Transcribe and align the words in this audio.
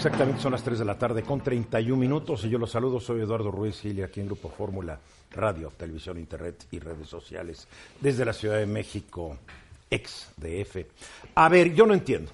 Exactamente 0.00 0.40
son 0.40 0.52
las 0.52 0.62
3 0.62 0.78
de 0.78 0.84
la 0.86 0.96
tarde 0.96 1.22
con 1.22 1.42
31 1.42 1.94
minutos 1.94 2.42
y 2.46 2.48
yo 2.48 2.56
los 2.56 2.70
saludo, 2.70 3.00
soy 3.00 3.20
Eduardo 3.20 3.50
Ruiz 3.50 3.78
Gil 3.82 4.02
aquí 4.02 4.20
en 4.20 4.28
Grupo 4.28 4.48
Fórmula, 4.48 4.98
Radio, 5.30 5.70
Televisión, 5.76 6.18
Internet 6.18 6.68
y 6.70 6.78
redes 6.78 7.06
sociales 7.06 7.68
desde 8.00 8.24
la 8.24 8.32
Ciudad 8.32 8.56
de 8.56 8.64
México, 8.64 9.36
ex 9.90 10.32
DF. 10.38 10.86
A 11.34 11.50
ver, 11.50 11.74
yo 11.74 11.84
no 11.84 11.92
entiendo. 11.92 12.32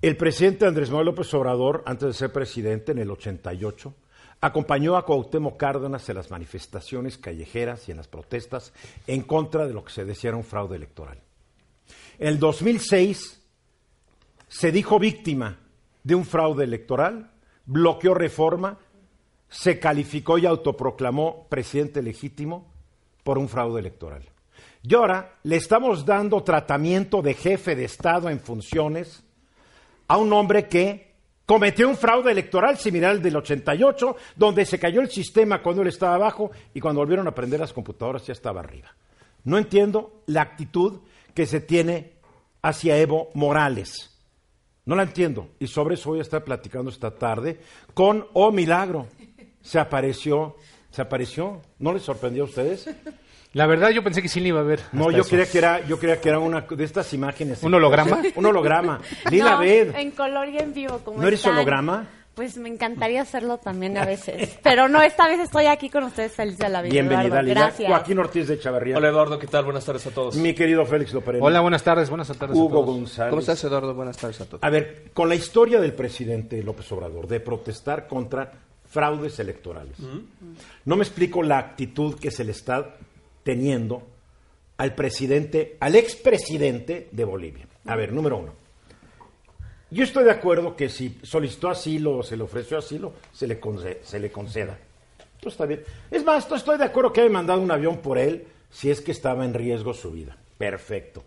El 0.00 0.16
presidente 0.16 0.66
Andrés 0.66 0.88
Manuel 0.88 1.06
López 1.06 1.34
Obrador, 1.34 1.82
antes 1.84 2.06
de 2.06 2.14
ser 2.14 2.32
presidente 2.32 2.92
en 2.92 2.98
el 2.98 3.10
88, 3.10 3.92
acompañó 4.40 4.96
a 4.96 5.04
Cuauhtémoc 5.04 5.56
Cárdenas 5.56 6.08
en 6.08 6.14
las 6.14 6.30
manifestaciones 6.30 7.18
callejeras 7.18 7.88
y 7.88 7.90
en 7.90 7.96
las 7.96 8.06
protestas 8.06 8.72
en 9.08 9.22
contra 9.22 9.66
de 9.66 9.74
lo 9.74 9.84
que 9.84 9.92
se 9.92 10.04
decía 10.04 10.28
era 10.28 10.36
un 10.36 10.44
fraude 10.44 10.76
electoral. 10.76 11.18
En 12.20 12.28
el 12.28 12.38
2006 12.38 13.42
se 14.46 14.70
dijo 14.70 15.00
víctima 15.00 15.65
de 16.06 16.14
un 16.14 16.24
fraude 16.24 16.62
electoral, 16.62 17.32
bloqueó 17.64 18.14
reforma, 18.14 18.78
se 19.48 19.80
calificó 19.80 20.38
y 20.38 20.46
autoproclamó 20.46 21.48
presidente 21.48 22.00
legítimo 22.00 22.72
por 23.24 23.38
un 23.38 23.48
fraude 23.48 23.80
electoral. 23.80 24.22
Y 24.84 24.94
ahora 24.94 25.34
le 25.42 25.56
estamos 25.56 26.06
dando 26.06 26.44
tratamiento 26.44 27.22
de 27.22 27.34
jefe 27.34 27.74
de 27.74 27.86
Estado 27.86 28.30
en 28.30 28.38
funciones 28.38 29.24
a 30.06 30.16
un 30.16 30.32
hombre 30.32 30.68
que 30.68 31.16
cometió 31.44 31.88
un 31.88 31.96
fraude 31.96 32.30
electoral 32.30 32.78
similar 32.78 33.10
al 33.10 33.22
del 33.22 33.38
88, 33.38 34.14
donde 34.36 34.64
se 34.64 34.78
cayó 34.78 35.00
el 35.00 35.10
sistema 35.10 35.60
cuando 35.60 35.82
él 35.82 35.88
estaba 35.88 36.14
abajo 36.14 36.52
y 36.72 36.78
cuando 36.78 37.00
volvieron 37.00 37.26
a 37.26 37.34
prender 37.34 37.58
las 37.58 37.72
computadoras 37.72 38.24
ya 38.24 38.32
estaba 38.32 38.60
arriba. 38.60 38.94
No 39.42 39.58
entiendo 39.58 40.22
la 40.26 40.42
actitud 40.42 41.00
que 41.34 41.46
se 41.46 41.60
tiene 41.60 42.12
hacia 42.62 42.96
Evo 42.96 43.30
Morales. 43.34 44.15
No 44.86 44.94
la 44.94 45.02
entiendo. 45.02 45.48
Y 45.58 45.66
sobre 45.66 45.96
eso 45.96 46.10
voy 46.10 46.20
a 46.20 46.22
estar 46.22 46.42
platicando 46.44 46.90
esta 46.90 47.10
tarde 47.10 47.58
con, 47.92 48.26
oh 48.32 48.52
milagro, 48.52 49.08
se 49.60 49.78
apareció, 49.80 50.56
se 50.90 51.02
apareció. 51.02 51.60
¿No 51.80 51.92
les 51.92 52.02
sorprendió 52.02 52.44
a 52.44 52.46
ustedes? 52.46 52.88
La 53.52 53.66
verdad 53.66 53.90
yo 53.90 54.04
pensé 54.04 54.22
que 54.22 54.28
sí 54.28 54.38
le 54.38 54.48
iba 54.48 54.60
a 54.60 54.64
ver. 54.64 54.80
No, 54.92 55.10
yo 55.10 55.24
creía 55.24 55.50
que 55.50 55.58
era, 55.58 55.84
yo 55.86 55.98
creía 55.98 56.20
que 56.20 56.28
era 56.28 56.38
una 56.38 56.60
de 56.60 56.84
estas 56.84 57.12
imágenes. 57.14 57.62
¿Un 57.62 57.74
holograma? 57.74 58.22
Un 58.36 58.46
holograma. 58.46 59.00
Lila 59.30 59.56
no. 59.56 59.62
En 59.62 60.10
color 60.12 60.48
y 60.50 60.58
en 60.58 60.72
vivo, 60.72 60.98
como 60.98 61.20
¿No 61.20 61.26
eres 61.26 61.40
están. 61.40 61.54
holograma? 61.54 62.06
Pues 62.36 62.58
me 62.58 62.68
encantaría 62.68 63.22
hacerlo 63.22 63.56
también 63.56 63.96
a 63.96 64.04
veces. 64.04 64.58
Pero 64.62 64.90
no, 64.90 65.00
esta 65.00 65.26
vez 65.26 65.40
estoy 65.40 65.64
aquí 65.64 65.88
con 65.88 66.04
ustedes 66.04 66.32
feliz 66.32 66.58
de 66.58 66.68
la 66.68 66.82
vida. 66.82 66.92
Bienvenida. 66.92 67.40
Lila. 67.40 67.60
Gracias. 67.62 67.88
Joaquín 67.88 68.18
Ortiz 68.18 68.46
de 68.46 68.58
Chavarría. 68.58 68.98
Hola 68.98 69.08
Eduardo, 69.08 69.38
¿qué 69.38 69.46
tal? 69.46 69.64
Buenas 69.64 69.86
tardes 69.86 70.06
a 70.06 70.10
todos. 70.10 70.36
Mi 70.36 70.54
querido 70.54 70.84
Félix 70.84 71.14
Loperena. 71.14 71.42
Hola, 71.42 71.62
buenas 71.62 71.82
tardes, 71.82 72.10
buenas 72.10 72.28
tardes 72.28 72.54
a 72.54 72.60
Hugo 72.60 72.82
todos. 72.82 72.86
González. 72.94 73.30
¿Cómo 73.30 73.40
estás 73.40 73.64
Eduardo? 73.64 73.94
Buenas 73.94 74.18
tardes 74.18 74.38
a 74.42 74.44
todos. 74.44 74.62
A 74.62 74.68
ver, 74.68 75.04
con 75.14 75.30
la 75.30 75.34
historia 75.34 75.80
del 75.80 75.94
presidente 75.94 76.62
López 76.62 76.92
Obrador 76.92 77.26
de 77.26 77.40
protestar 77.40 78.06
contra 78.06 78.52
fraudes 78.84 79.38
electorales, 79.38 79.96
no 80.84 80.96
me 80.96 81.04
explico 81.04 81.42
la 81.42 81.56
actitud 81.56 82.18
que 82.20 82.30
se 82.30 82.44
le 82.44 82.52
está 82.52 82.96
teniendo 83.44 84.02
al 84.76 84.94
presidente, 84.94 85.78
al 85.80 85.94
expresidente 85.94 87.08
de 87.12 87.24
Bolivia. 87.24 87.66
A 87.86 87.96
ver, 87.96 88.12
número 88.12 88.36
uno. 88.36 88.65
Yo 89.90 90.02
estoy 90.04 90.24
de 90.24 90.32
acuerdo 90.32 90.74
que 90.74 90.88
si 90.88 91.18
solicitó 91.22 91.68
asilo 91.70 92.18
o 92.18 92.22
se 92.22 92.36
le 92.36 92.42
ofreció 92.42 92.78
asilo, 92.78 93.12
se 93.32 93.46
le, 93.46 93.60
conce- 93.60 93.98
se 94.02 94.18
le 94.18 94.32
conceda. 94.32 94.76
Esto 95.36 95.48
está 95.48 95.66
bien. 95.66 95.82
Es 96.10 96.24
más, 96.24 96.44
esto 96.44 96.56
estoy 96.56 96.76
de 96.78 96.84
acuerdo 96.84 97.12
que 97.12 97.20
haya 97.20 97.30
mandado 97.30 97.60
un 97.60 97.70
avión 97.70 97.98
por 97.98 98.18
él 98.18 98.46
si 98.70 98.90
es 98.90 99.00
que 99.00 99.12
estaba 99.12 99.44
en 99.44 99.54
riesgo 99.54 99.94
su 99.94 100.10
vida. 100.10 100.36
Perfecto. 100.58 101.22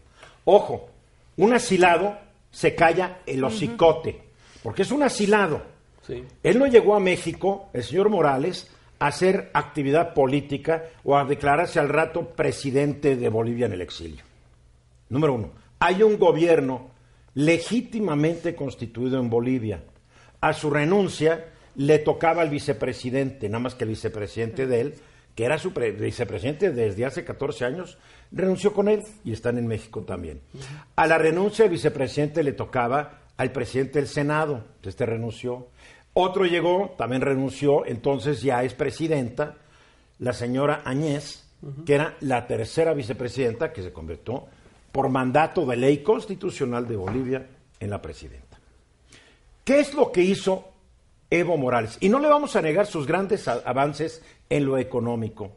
Ojo, 0.46 0.90
un 1.38 1.53
asilado 1.53 2.18
se 2.52 2.75
calla 2.75 3.19
el 3.25 3.44
hocicote, 3.44 4.19
porque 4.62 4.81
es 4.81 4.92
un 4.92 5.03
asilado. 5.03 5.62
Sí. 6.06 6.24
Él 6.44 6.59
no 6.59 6.66
llegó 6.68 6.96
a 6.96 7.00
México, 7.00 7.69
el 7.72 7.84
señor 7.84 8.09
Morales, 8.09 8.69
a 9.00 9.08
hacer 9.08 9.52
actividad 9.53 10.14
política 10.14 10.84
o 11.06 11.18
a 11.18 11.24
declararse 11.24 11.80
al 11.80 11.88
rato 11.88 12.25
presidente 12.31 13.16
de 13.16 13.30
Bolivia 13.30 13.68
en 13.68 13.74
el 13.74 13.81
exilio. 13.81 14.24
Número 15.08 15.34
uno, 15.34 15.52
hay 15.80 16.03
un 16.03 16.18
gobierno 16.19 16.88
legítimamente 17.35 18.56
constituido 18.56 19.19
en 19.19 19.29
Bolivia. 19.29 19.84
A 20.41 20.53
su 20.53 20.69
renuncia 20.69 21.47
le 21.75 22.00
tocaba 22.00 22.41
al 22.41 22.50
vicepresidente, 22.50 23.47
nada 23.50 23.59
más 23.59 23.75
que 23.75 23.84
el 23.84 23.90
vicepresidente 23.91 24.67
de 24.67 24.81
él, 24.81 24.95
que 25.35 25.45
era 25.45 25.57
su 25.57 25.72
pre- 25.72 25.91
vicepresidente 25.91 26.72
desde 26.72 27.06
hace 27.06 27.23
14 27.23 27.66
años, 27.66 27.97
renunció 28.31 28.73
con 28.73 28.88
él 28.89 29.03
y 29.23 29.31
están 29.31 29.57
en 29.57 29.68
México 29.68 30.01
también. 30.01 30.41
A 30.95 31.07
la 31.07 31.18
renuncia 31.18 31.63
del 31.63 31.72
vicepresidente 31.72 32.44
le 32.44 32.53
tocaba 32.53 33.22
al 33.38 33.51
presidente 33.51 34.00
del 34.00 34.07
Senado, 34.07 34.66
este 34.84 35.06
renunció. 35.06 35.69
Otro 36.13 36.45
llegó, 36.45 36.95
también 36.97 37.22
renunció, 37.22 37.85
entonces 37.85 38.41
ya 38.41 38.63
es 38.63 38.73
presidenta, 38.73 39.57
la 40.18 40.34
señora 40.34 40.81
Añez, 40.84 41.45
que 41.85 41.95
era 41.95 42.16
la 42.19 42.47
tercera 42.47 42.94
vicepresidenta 42.94 43.72
que 43.72 43.81
se 43.84 43.94
convirtió 43.94 44.47
por 44.91 45.09
mandato 45.09 45.66
de 45.66 45.75
ley 45.77 46.00
constitucional 46.00 46.88
de 46.88 46.95
Bolivia 46.95 47.47
en 47.79 47.89
la 47.89 48.01
presidenta. 48.01 48.59
¿Qué 49.63 49.79
es 49.79 49.94
lo 49.94 50.11
que 50.11 50.22
hizo 50.22 50.69
Evo 51.29 51.57
Morales? 51.57 51.97
Y 52.00 52.09
no 52.09 52.19
le 52.19 52.27
vamos 52.27 52.55
a 52.55 52.61
negar 52.61 52.88
sus 52.88 53.05
grandes 53.05 53.47
avances 53.47 54.23
en 54.50 54.66
lo 54.66 54.77
económico 54.77 55.51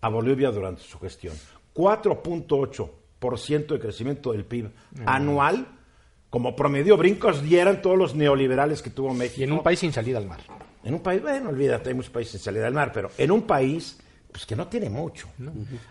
a 0.00 0.08
Bolivia 0.08 0.50
durante 0.50 0.82
su 0.82 0.98
gestión. 0.98 1.34
4.8% 1.74 3.66
de 3.66 3.78
crecimiento 3.78 4.32
del 4.32 4.44
PIB 4.44 4.70
anual, 5.04 5.66
como 6.30 6.56
promedio 6.56 6.96
brincos 6.96 7.42
dieran 7.42 7.82
todos 7.82 7.98
los 7.98 8.14
neoliberales 8.14 8.80
que 8.80 8.90
tuvo 8.90 9.12
México. 9.12 9.40
Y 9.40 9.44
en 9.44 9.52
un 9.52 9.62
país 9.62 9.80
sin 9.80 9.92
salida 9.92 10.18
al 10.18 10.26
mar. 10.26 10.40
En 10.82 10.94
un 10.94 11.00
país, 11.00 11.20
bueno, 11.20 11.50
olvídate, 11.50 11.90
hay 11.90 11.94
muchos 11.94 12.12
países 12.12 12.36
en 12.36 12.40
salida 12.40 12.64
del 12.64 12.74
mar, 12.74 12.92
pero 12.94 13.10
en 13.18 13.30
un 13.30 13.42
país 13.42 13.98
pues 14.30 14.46
que 14.46 14.56
no 14.56 14.68
tiene 14.68 14.90
mucho. 14.90 15.28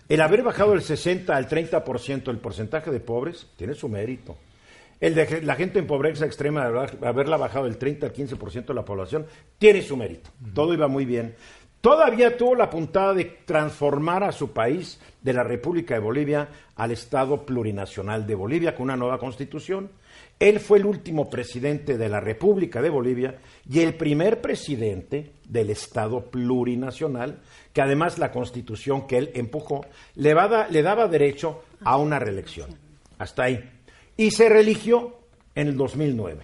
El 0.07 0.21
haber 0.21 0.43
bajado 0.43 0.71
del 0.71 0.81
60 0.81 1.35
al 1.35 1.47
30% 1.47 2.29
el 2.29 2.37
porcentaje 2.37 2.91
de 2.91 2.99
pobres 2.99 3.47
tiene 3.55 3.73
su 3.73 3.89
mérito. 3.89 4.37
El 4.99 5.13
de 5.13 5.41
la 5.41 5.55
gente 5.55 5.79
en 5.79 5.87
pobreza 5.87 6.25
extrema, 6.25 6.65
haberla 6.65 7.37
bajado 7.37 7.65
del 7.65 7.77
30 7.77 8.07
al 8.07 8.13
15% 8.13 8.65
de 8.67 8.73
la 8.73 8.85
población, 8.85 9.25
tiene 9.57 9.81
su 9.81 9.97
mérito. 9.97 10.29
Todo 10.53 10.73
iba 10.73 10.87
muy 10.87 11.05
bien. 11.05 11.35
Todavía 11.81 12.35
tuvo 12.35 12.55
la 12.55 12.69
puntada 12.69 13.13
de 13.13 13.25
transformar 13.45 14.23
a 14.23 14.31
su 14.31 14.51
país 14.53 14.99
de 15.21 15.33
la 15.33 15.43
República 15.43 15.93
de 15.93 15.99
Bolivia 15.99 16.49
al 16.75 16.91
Estado 16.91 17.45
plurinacional 17.45 18.25
de 18.25 18.33
Bolivia 18.33 18.73
con 18.73 18.85
una 18.85 18.95
nueva 18.95 19.19
constitución. 19.19 19.91
Él 20.39 20.59
fue 20.59 20.79
el 20.79 20.85
último 20.85 21.29
presidente 21.29 21.97
de 21.97 22.09
la 22.09 22.19
República 22.19 22.81
de 22.81 22.89
Bolivia 22.89 23.39
y 23.69 23.79
el 23.79 23.93
primer 23.95 24.41
presidente 24.41 25.31
del 25.47 25.69
Estado 25.69 26.25
plurinacional, 26.29 27.39
que 27.71 27.81
además 27.81 28.17
la 28.19 28.31
constitución 28.31 29.07
que 29.07 29.17
él 29.17 29.31
empujó 29.33 29.85
le, 30.15 30.33
va 30.33 30.47
da- 30.49 30.67
le 30.67 30.81
daba 30.81 31.07
derecho 31.07 31.63
a 31.83 31.97
una 31.97 32.19
reelección. 32.19 32.69
Hasta 33.17 33.43
ahí. 33.43 33.69
Y 34.17 34.31
se 34.31 34.49
religió 34.49 35.19
en 35.55 35.69
el 35.69 35.77
2009. 35.77 36.43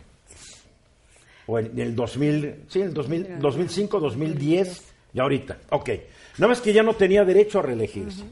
O 1.47 1.59
en 1.59 1.77
el 1.77 1.95
2000, 1.95 2.55
sí, 2.69 2.79
en 2.81 2.87
el 2.87 2.93
2000, 2.93 3.39
2005, 3.39 3.99
2010 3.99 4.83
y 5.13 5.19
ahorita. 5.19 5.57
Ok. 5.71 5.89
Nada 6.37 6.47
más 6.49 6.61
que 6.61 6.71
ya 6.71 6.81
no 6.83 6.93
tenía 6.95 7.25
derecho 7.25 7.59
a 7.59 7.63
reelegirse. 7.63 8.23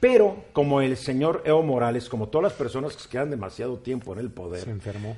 Pero 0.00 0.44
como 0.52 0.80
el 0.82 0.96
señor 0.96 1.42
Evo 1.44 1.62
Morales, 1.62 2.08
como 2.08 2.28
todas 2.28 2.44
las 2.44 2.52
personas 2.52 2.94
que 2.94 3.02
se 3.02 3.08
quedan 3.08 3.30
demasiado 3.30 3.78
tiempo 3.78 4.12
en 4.12 4.18
el 4.20 4.30
poder, 4.30 4.64
Se 4.64 4.70
enfermó. 4.70 5.16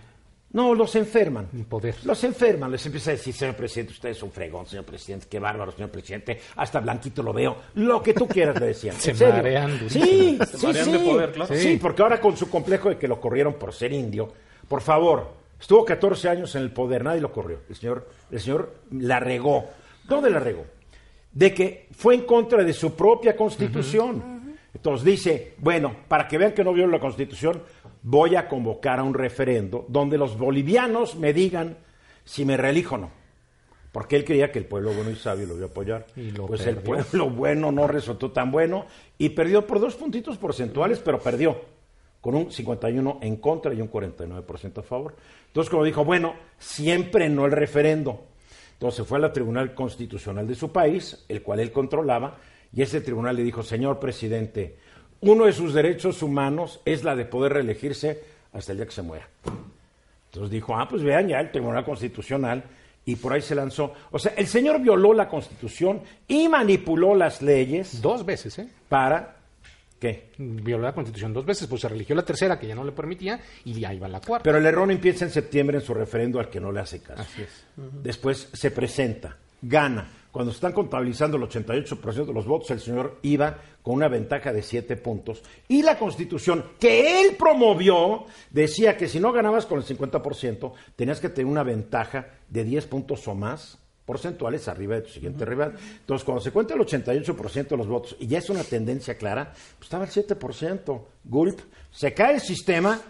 no, 0.52 0.74
los 0.74 0.94
enferman. 0.94 1.48
En 1.52 1.64
poder. 1.64 1.96
Los 2.04 2.22
enferman, 2.24 2.70
les 2.70 2.86
empieza 2.86 3.10
a 3.10 3.14
decir, 3.14 3.34
señor 3.34 3.56
presidente, 3.56 3.92
usted 3.92 4.10
es 4.10 4.22
un 4.22 4.30
fregón, 4.30 4.66
señor 4.66 4.84
presidente, 4.84 5.26
qué 5.28 5.38
bárbaro, 5.40 5.72
señor 5.72 5.90
presidente, 5.90 6.40
hasta 6.56 6.78
Blanquito 6.80 7.22
lo 7.22 7.32
veo, 7.32 7.56
lo 7.74 8.02
que 8.02 8.14
tú 8.14 8.28
quieras, 8.28 8.58
le 8.60 8.66
decían. 8.68 8.94
Se 8.98 9.10
¿En 9.10 9.16
serio? 9.16 9.34
marean. 9.34 9.78
Sí, 9.88 10.38
Se 10.48 10.58
sí, 10.58 10.66
marean 10.66 10.84
sí. 10.84 10.92
de 10.92 10.98
poder, 11.00 11.32
claro. 11.32 11.54
Sí, 11.54 11.60
Sí. 11.60 11.78
porque 11.82 12.02
ahora 12.02 12.20
con 12.20 12.36
su 12.36 12.48
complejo 12.48 12.88
de 12.88 12.96
que 12.98 13.08
lo 13.08 13.20
corrieron 13.20 13.54
por 13.54 13.74
ser 13.74 13.92
indio, 13.92 14.32
por 14.68 14.80
favor, 14.80 15.26
estuvo 15.60 15.84
14 15.84 16.28
años 16.28 16.54
en 16.54 16.62
el 16.62 16.70
poder, 16.70 17.02
nadie 17.04 17.20
lo 17.20 17.32
corrió. 17.32 17.58
El 17.68 17.74
señor, 17.74 18.08
el 18.30 18.40
señor 18.40 18.74
la 18.92 19.18
regó. 19.18 19.64
¿Dónde 20.04 20.30
la 20.30 20.38
regó? 20.38 20.64
De 21.32 21.52
que 21.52 21.88
fue 21.92 22.14
en 22.14 22.22
contra 22.22 22.62
de 22.64 22.72
su 22.72 22.94
propia 22.94 23.36
constitución. 23.36 24.37
Entonces 24.74 25.04
dice, 25.04 25.54
bueno, 25.58 25.96
para 26.08 26.28
que 26.28 26.38
vean 26.38 26.52
que 26.52 26.64
no 26.64 26.72
viola 26.72 26.92
la 26.92 27.00
constitución, 27.00 27.62
voy 28.02 28.36
a 28.36 28.48
convocar 28.48 28.98
a 28.98 29.02
un 29.02 29.14
referendo 29.14 29.86
donde 29.88 30.18
los 30.18 30.38
bolivianos 30.38 31.16
me 31.16 31.32
digan 31.32 31.78
si 32.24 32.44
me 32.44 32.56
reelijo 32.56 32.96
o 32.96 32.98
no. 32.98 33.10
Porque 33.92 34.16
él 34.16 34.24
creía 34.24 34.52
que 34.52 34.58
el 34.58 34.66
pueblo 34.66 34.92
bueno 34.92 35.10
y 35.10 35.16
sabio 35.16 35.46
lo 35.46 35.56
iba 35.56 35.66
a 35.66 35.70
apoyar. 35.70 36.06
Y 36.14 36.30
lo 36.30 36.46
pues 36.46 36.66
el 36.66 36.76
pueblo 36.76 37.30
bueno 37.30 37.72
no 37.72 37.86
resultó 37.86 38.30
tan 38.30 38.50
bueno 38.50 38.86
y 39.16 39.30
perdió 39.30 39.66
por 39.66 39.80
dos 39.80 39.96
puntitos 39.96 40.36
porcentuales, 40.36 40.98
pero 40.98 41.18
perdió 41.18 41.58
con 42.20 42.34
un 42.34 42.50
51 42.50 43.18
en 43.22 43.36
contra 43.36 43.72
y 43.72 43.80
un 43.80 43.90
49% 43.90 44.78
a 44.78 44.82
favor. 44.82 45.16
Entonces, 45.46 45.70
como 45.70 45.84
dijo, 45.84 46.04
bueno, 46.04 46.34
siempre 46.58 47.28
no 47.28 47.46
el 47.46 47.52
referendo. 47.52 48.24
Entonces 48.74 49.06
fue 49.06 49.18
a 49.18 49.22
la 49.22 49.32
Tribunal 49.32 49.74
Constitucional 49.74 50.46
de 50.46 50.54
su 50.54 50.70
país, 50.70 51.24
el 51.28 51.42
cual 51.42 51.60
él 51.60 51.72
controlaba, 51.72 52.36
y 52.72 52.82
ese 52.82 53.00
tribunal 53.00 53.36
le 53.36 53.42
dijo, 53.42 53.62
señor 53.62 53.98
presidente, 53.98 54.76
uno 55.20 55.46
de 55.46 55.52
sus 55.52 55.74
derechos 55.74 56.22
humanos 56.22 56.80
es 56.84 57.04
la 57.04 57.16
de 57.16 57.24
poder 57.24 57.54
reelegirse 57.54 58.22
hasta 58.52 58.72
el 58.72 58.78
día 58.78 58.86
que 58.86 58.92
se 58.92 59.02
muera. 59.02 59.28
Entonces 60.26 60.50
dijo, 60.50 60.76
ah, 60.76 60.86
pues 60.88 61.02
vean 61.02 61.28
ya 61.28 61.40
el 61.40 61.50
Tribunal 61.50 61.84
Constitucional, 61.84 62.62
y 63.08 63.16
por 63.16 63.32
ahí 63.32 63.40
se 63.40 63.54
lanzó. 63.54 63.94
O 64.10 64.18
sea, 64.18 64.34
el 64.36 64.46
señor 64.46 64.82
violó 64.82 65.14
la 65.14 65.28
Constitución 65.28 66.02
y 66.26 66.46
manipuló 66.46 67.14
las 67.14 67.40
leyes 67.40 68.02
Dos 68.02 68.24
veces, 68.24 68.58
¿eh? 68.58 68.68
para... 68.88 69.36
¿Qué? 69.98 70.28
Violó 70.36 70.84
la 70.84 70.92
Constitución 70.92 71.32
dos 71.32 71.44
veces, 71.44 71.66
pues 71.66 71.80
se 71.80 71.88
religió 71.88 72.14
la 72.14 72.24
tercera, 72.24 72.56
que 72.56 72.68
ya 72.68 72.74
no 72.76 72.84
le 72.84 72.92
permitía, 72.92 73.40
y 73.64 73.84
ahí 73.84 73.98
va 73.98 74.06
la 74.06 74.20
cuarta. 74.20 74.44
Pero 74.44 74.58
el 74.58 74.66
error 74.66 74.88
empieza 74.92 75.24
en 75.24 75.32
septiembre 75.32 75.78
en 75.78 75.82
su 75.82 75.92
referendo 75.92 76.38
al 76.38 76.48
que 76.48 76.60
no 76.60 76.70
le 76.70 76.78
hace 76.78 77.00
caso. 77.00 77.22
Así 77.22 77.42
es. 77.42 77.64
Después 78.04 78.48
se 78.52 78.70
presenta, 78.70 79.36
gana. 79.62 80.10
Cuando 80.30 80.52
están 80.52 80.72
contabilizando 80.72 81.36
el 81.36 81.42
88% 81.44 82.26
de 82.26 82.32
los 82.32 82.46
votos, 82.46 82.70
el 82.70 82.80
señor 82.80 83.18
iba 83.22 83.56
con 83.82 83.94
una 83.94 84.08
ventaja 84.08 84.52
de 84.52 84.62
7 84.62 84.96
puntos. 84.96 85.42
Y 85.66 85.82
la 85.82 85.98
constitución 85.98 86.64
que 86.78 87.22
él 87.22 87.34
promovió 87.36 88.26
decía 88.50 88.96
que 88.96 89.08
si 89.08 89.18
no 89.20 89.32
ganabas 89.32 89.66
con 89.66 89.78
el 89.78 89.84
50%, 89.84 90.72
tenías 90.94 91.20
que 91.20 91.30
tener 91.30 91.50
una 91.50 91.62
ventaja 91.62 92.26
de 92.48 92.62
10 92.64 92.86
puntos 92.86 93.26
o 93.26 93.34
más 93.34 93.78
porcentuales 94.04 94.68
arriba 94.68 94.94
de 94.96 95.02
tu 95.02 95.10
siguiente 95.10 95.44
rival. 95.44 95.74
Entonces, 96.00 96.24
cuando 96.24 96.42
se 96.42 96.50
cuenta 96.50 96.74
el 96.74 96.80
88% 96.80 97.68
de 97.68 97.76
los 97.76 97.86
votos 97.88 98.16
y 98.20 98.26
ya 98.26 98.38
es 98.38 98.48
una 98.50 98.64
tendencia 98.64 99.16
clara, 99.16 99.52
pues 99.52 99.84
estaba 99.84 100.04
el 100.04 100.10
7%. 100.10 101.00
Gulp, 101.24 101.58
se 101.90 102.14
cae 102.14 102.34
el 102.36 102.40
sistema. 102.40 103.00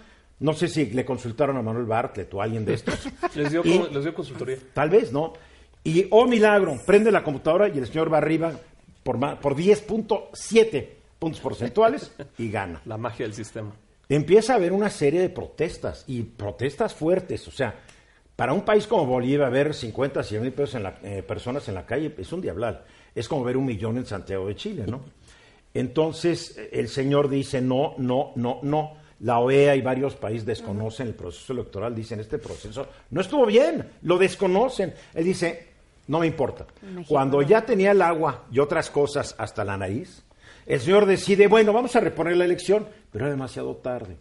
No 0.41 0.53
sé 0.55 0.69
si 0.69 0.87
le 0.87 1.05
consultaron 1.05 1.57
a 1.57 1.63
Manuel 1.63 1.87
Bartlett 1.87 2.33
o 2.35 2.41
a 2.41 2.45
alguien 2.45 2.65
de 2.65 2.75
estos. 2.75 2.95
Les 3.35 3.51
dio, 3.51 3.63
Y- 3.65 3.93
les 3.93 4.03
dio 4.05 4.15
consultoría. 4.15 4.57
Tal 4.73 4.89
vez, 4.89 5.13
¿no? 5.13 5.33
Y, 5.85 6.07
oh 6.11 6.27
milagro, 6.27 6.77
prende 6.85 7.11
la 7.11 7.23
computadora 7.25 7.69
y 7.69 7.79
el 7.79 7.87
señor 7.87 8.13
va 8.13 8.19
arriba 8.19 8.53
por, 9.03 9.19
por 9.41 9.57
10.7 9.57 10.87
puntos 11.19 11.41
porcentuales 11.41 12.13
y 12.37 12.51
gana. 12.51 12.81
La 12.85 12.97
magia 12.99 13.25
del 13.27 13.35
sistema. 13.35 13.73
Empieza 14.09 14.53
a 14.55 14.57
haber 14.57 14.73
una 14.73 14.91
serie 14.91 15.21
de 15.21 15.29
protestas 15.31 16.05
y 16.07 16.23
protestas 16.23 16.95
fuertes. 16.95 17.47
O 17.49 17.51
sea, 17.51 17.75
para 18.37 18.53
un 18.53 18.63
país 18.63 18.87
como 18.87 19.05
Bolivia, 19.07 19.49
ver 19.49 19.75
50, 19.75 20.23
100 20.23 20.43
mil 20.43 20.53
pesos 20.53 20.77
en 20.77 20.83
la- 20.85 20.99
eh, 21.03 21.23
personas 21.23 21.69
en 21.69 21.75
la 21.75 21.85
calle 21.87 22.15
es 22.17 22.33
un 22.33 22.41
diablal. 22.41 22.85
Es 23.15 23.29
como 23.29 23.45
ver 23.45 23.57
un 23.57 23.65
millón 23.67 23.97
en 23.99 24.07
Santiago 24.07 24.47
de 24.47 24.57
Chile, 24.57 24.85
¿no? 24.87 25.01
Entonces, 25.75 26.59
el 26.73 26.89
señor 26.89 27.29
dice 27.29 27.61
no, 27.61 27.95
no, 27.99 28.33
no, 28.37 28.61
no. 28.63 28.97
La 29.21 29.41
OEA 29.41 29.75
y 29.75 29.83
varios 29.83 30.15
países 30.15 30.47
desconocen 30.47 31.09
el 31.09 31.15
proceso 31.15 31.53
electoral, 31.53 31.93
dicen 31.95 32.21
este 32.21 32.39
proceso 32.39 32.87
no 33.11 33.21
estuvo 33.21 33.45
bien, 33.47 33.85
lo 34.03 34.17
desconocen. 34.17 34.95
Él 35.13 35.25
dice, 35.25 35.68
no 36.09 36.19
me 36.21 36.27
importa. 36.27 36.67
Cuando 37.07 37.43
ya 37.43 37.65
tenía 37.65 37.93
el 37.93 38.03
agua 38.03 38.47
y 38.51 38.59
otras 38.59 38.91
cosas 38.91 39.35
hasta 39.39 39.65
la 39.65 39.77
nariz, 39.77 40.25
el 40.67 40.81
señor 40.81 41.07
decide, 41.07 41.47
bueno, 41.47 41.73
vamos 41.73 41.95
a 41.97 42.01
reponer 42.01 42.37
la 42.37 42.45
elección, 42.45 42.87
pero 43.13 43.27
era 43.27 43.35
demasiado 43.35 43.77
tarde. 43.77 44.17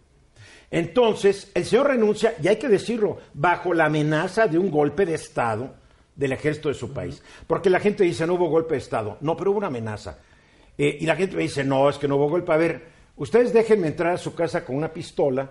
Entonces, 0.70 1.50
el 1.54 1.64
señor 1.64 1.88
renuncia, 1.88 2.34
y 2.42 2.48
hay 2.48 2.56
que 2.56 2.68
decirlo, 2.68 3.18
bajo 3.34 3.72
la 3.72 3.86
amenaza 3.86 4.46
de 4.46 4.58
un 4.58 4.70
golpe 4.70 5.06
de 5.06 5.14
Estado 5.14 5.74
del 6.14 6.32
ejército 6.32 6.68
de 6.68 6.74
su 6.74 6.92
país. 6.92 7.22
Porque 7.46 7.70
la 7.70 7.80
gente 7.80 8.04
dice, 8.04 8.26
no 8.26 8.34
hubo 8.34 8.48
golpe 8.48 8.74
de 8.74 8.80
Estado. 8.80 9.16
No, 9.20 9.36
pero 9.36 9.50
hubo 9.50 9.58
una 9.58 9.68
amenaza. 9.68 10.18
Eh, 10.76 10.98
y 11.00 11.06
la 11.06 11.16
gente 11.16 11.36
me 11.36 11.42
dice, 11.42 11.64
no, 11.64 11.88
es 11.88 11.96
que 11.96 12.08
no 12.08 12.16
hubo 12.16 12.28
golpe. 12.28 12.52
A 12.52 12.56
ver, 12.56 12.86
ustedes 13.16 13.52
déjenme 13.52 13.88
entrar 13.88 14.12
a 14.12 14.18
su 14.18 14.34
casa 14.34 14.64
con 14.64 14.76
una 14.76 14.92
pistola 14.92 15.50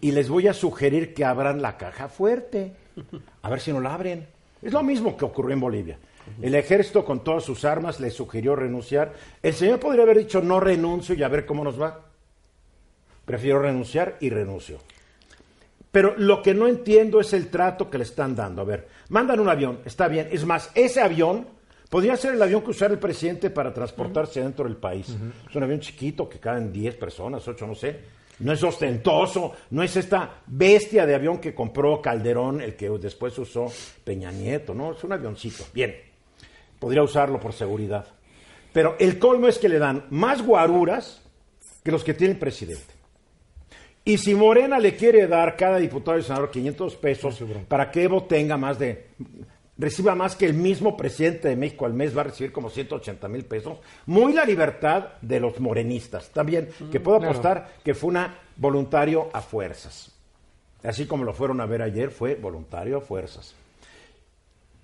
y 0.00 0.12
les 0.12 0.30
voy 0.30 0.48
a 0.48 0.54
sugerir 0.54 1.12
que 1.12 1.24
abran 1.24 1.60
la 1.60 1.76
caja 1.76 2.08
fuerte. 2.08 2.72
A 3.42 3.50
ver 3.50 3.60
si 3.60 3.72
no 3.72 3.80
la 3.80 3.92
abren. 3.92 4.26
Es 4.62 4.72
lo 4.72 4.82
mismo 4.82 5.16
que 5.16 5.24
ocurrió 5.24 5.54
en 5.54 5.60
Bolivia. 5.60 5.98
El 6.42 6.54
ejército 6.54 7.04
con 7.04 7.22
todas 7.22 7.44
sus 7.44 7.64
armas 7.64 8.00
le 8.00 8.10
sugirió 8.10 8.56
renunciar. 8.56 9.12
El 9.42 9.54
señor 9.54 9.78
podría 9.78 10.02
haber 10.02 10.18
dicho, 10.18 10.40
no 10.40 10.58
renuncio 10.60 11.14
y 11.14 11.22
a 11.22 11.28
ver 11.28 11.46
cómo 11.46 11.62
nos 11.62 11.80
va. 11.80 12.00
Prefiero 13.24 13.60
renunciar 13.60 14.16
y 14.20 14.30
renuncio. 14.30 14.78
Pero 15.90 16.14
lo 16.16 16.42
que 16.42 16.52
no 16.52 16.68
entiendo 16.68 17.20
es 17.20 17.32
el 17.32 17.48
trato 17.48 17.88
que 17.88 17.98
le 17.98 18.04
están 18.04 18.34
dando. 18.36 18.62
A 18.62 18.64
ver, 18.64 18.88
mandan 19.08 19.40
un 19.40 19.48
avión, 19.48 19.80
está 19.84 20.08
bien. 20.08 20.28
Es 20.30 20.44
más, 20.44 20.70
ese 20.74 21.00
avión 21.00 21.46
podría 21.88 22.16
ser 22.16 22.34
el 22.34 22.42
avión 22.42 22.62
que 22.62 22.70
usara 22.70 22.92
el 22.92 23.00
presidente 23.00 23.50
para 23.50 23.72
transportarse 23.72 24.42
dentro 24.42 24.64
del 24.64 24.76
país. 24.76 25.16
Es 25.48 25.56
un 25.56 25.62
avión 25.62 25.80
chiquito 25.80 26.28
que 26.28 26.38
caben 26.38 26.72
10 26.72 26.96
personas, 26.96 27.46
8, 27.46 27.66
no 27.66 27.74
sé. 27.74 28.00
No 28.38 28.52
es 28.52 28.62
ostentoso, 28.62 29.52
no 29.70 29.82
es 29.82 29.96
esta 29.96 30.42
bestia 30.46 31.06
de 31.06 31.14
avión 31.14 31.38
que 31.38 31.54
compró 31.54 32.02
Calderón, 32.02 32.60
el 32.60 32.76
que 32.76 32.90
después 32.90 33.38
usó 33.38 33.72
Peña 34.04 34.30
Nieto, 34.30 34.74
no, 34.74 34.92
es 34.92 35.02
un 35.04 35.12
avioncito. 35.12 35.64
Bien, 35.72 35.94
podría 36.78 37.02
usarlo 37.02 37.40
por 37.40 37.52
seguridad. 37.52 38.06
Pero 38.72 38.96
el 38.98 39.18
colmo 39.18 39.48
es 39.48 39.58
que 39.58 39.70
le 39.70 39.78
dan 39.78 40.04
más 40.10 40.42
guaruras 40.42 41.22
que 41.82 41.90
los 41.90 42.04
que 42.04 42.12
tiene 42.12 42.34
el 42.34 42.38
presidente. 42.38 42.94
Y 44.04 44.18
si 44.18 44.34
Morena 44.34 44.78
le 44.78 44.94
quiere 44.94 45.26
dar 45.26 45.56
cada 45.56 45.78
diputado 45.78 46.18
y 46.18 46.22
senador 46.22 46.50
500 46.50 46.94
pesos 46.96 47.42
para 47.66 47.90
que 47.90 48.04
Evo 48.04 48.22
tenga 48.24 48.56
más 48.56 48.78
de 48.78 49.08
reciba 49.78 50.14
más 50.14 50.36
que 50.36 50.46
el 50.46 50.54
mismo 50.54 50.96
presidente 50.96 51.48
de 51.48 51.56
México 51.56 51.86
al 51.86 51.94
mes 51.94 52.16
va 52.16 52.22
a 52.22 52.24
recibir 52.24 52.52
como 52.52 52.70
180 52.70 53.28
mil 53.28 53.44
pesos. 53.44 53.78
Muy 54.06 54.32
la 54.32 54.44
libertad 54.44 55.14
de 55.20 55.40
los 55.40 55.60
morenistas. 55.60 56.30
También, 56.30 56.68
que 56.90 57.00
puedo 57.00 57.18
claro. 57.18 57.32
apostar 57.32 57.74
que 57.84 57.94
fue 57.94 58.10
una 58.10 58.38
voluntario 58.56 59.28
a 59.32 59.40
fuerzas. 59.40 60.12
Así 60.82 61.06
como 61.06 61.24
lo 61.24 61.34
fueron 61.34 61.60
a 61.60 61.66
ver 61.66 61.82
ayer, 61.82 62.10
fue 62.10 62.36
voluntario 62.36 62.98
a 62.98 63.00
fuerzas. 63.00 63.54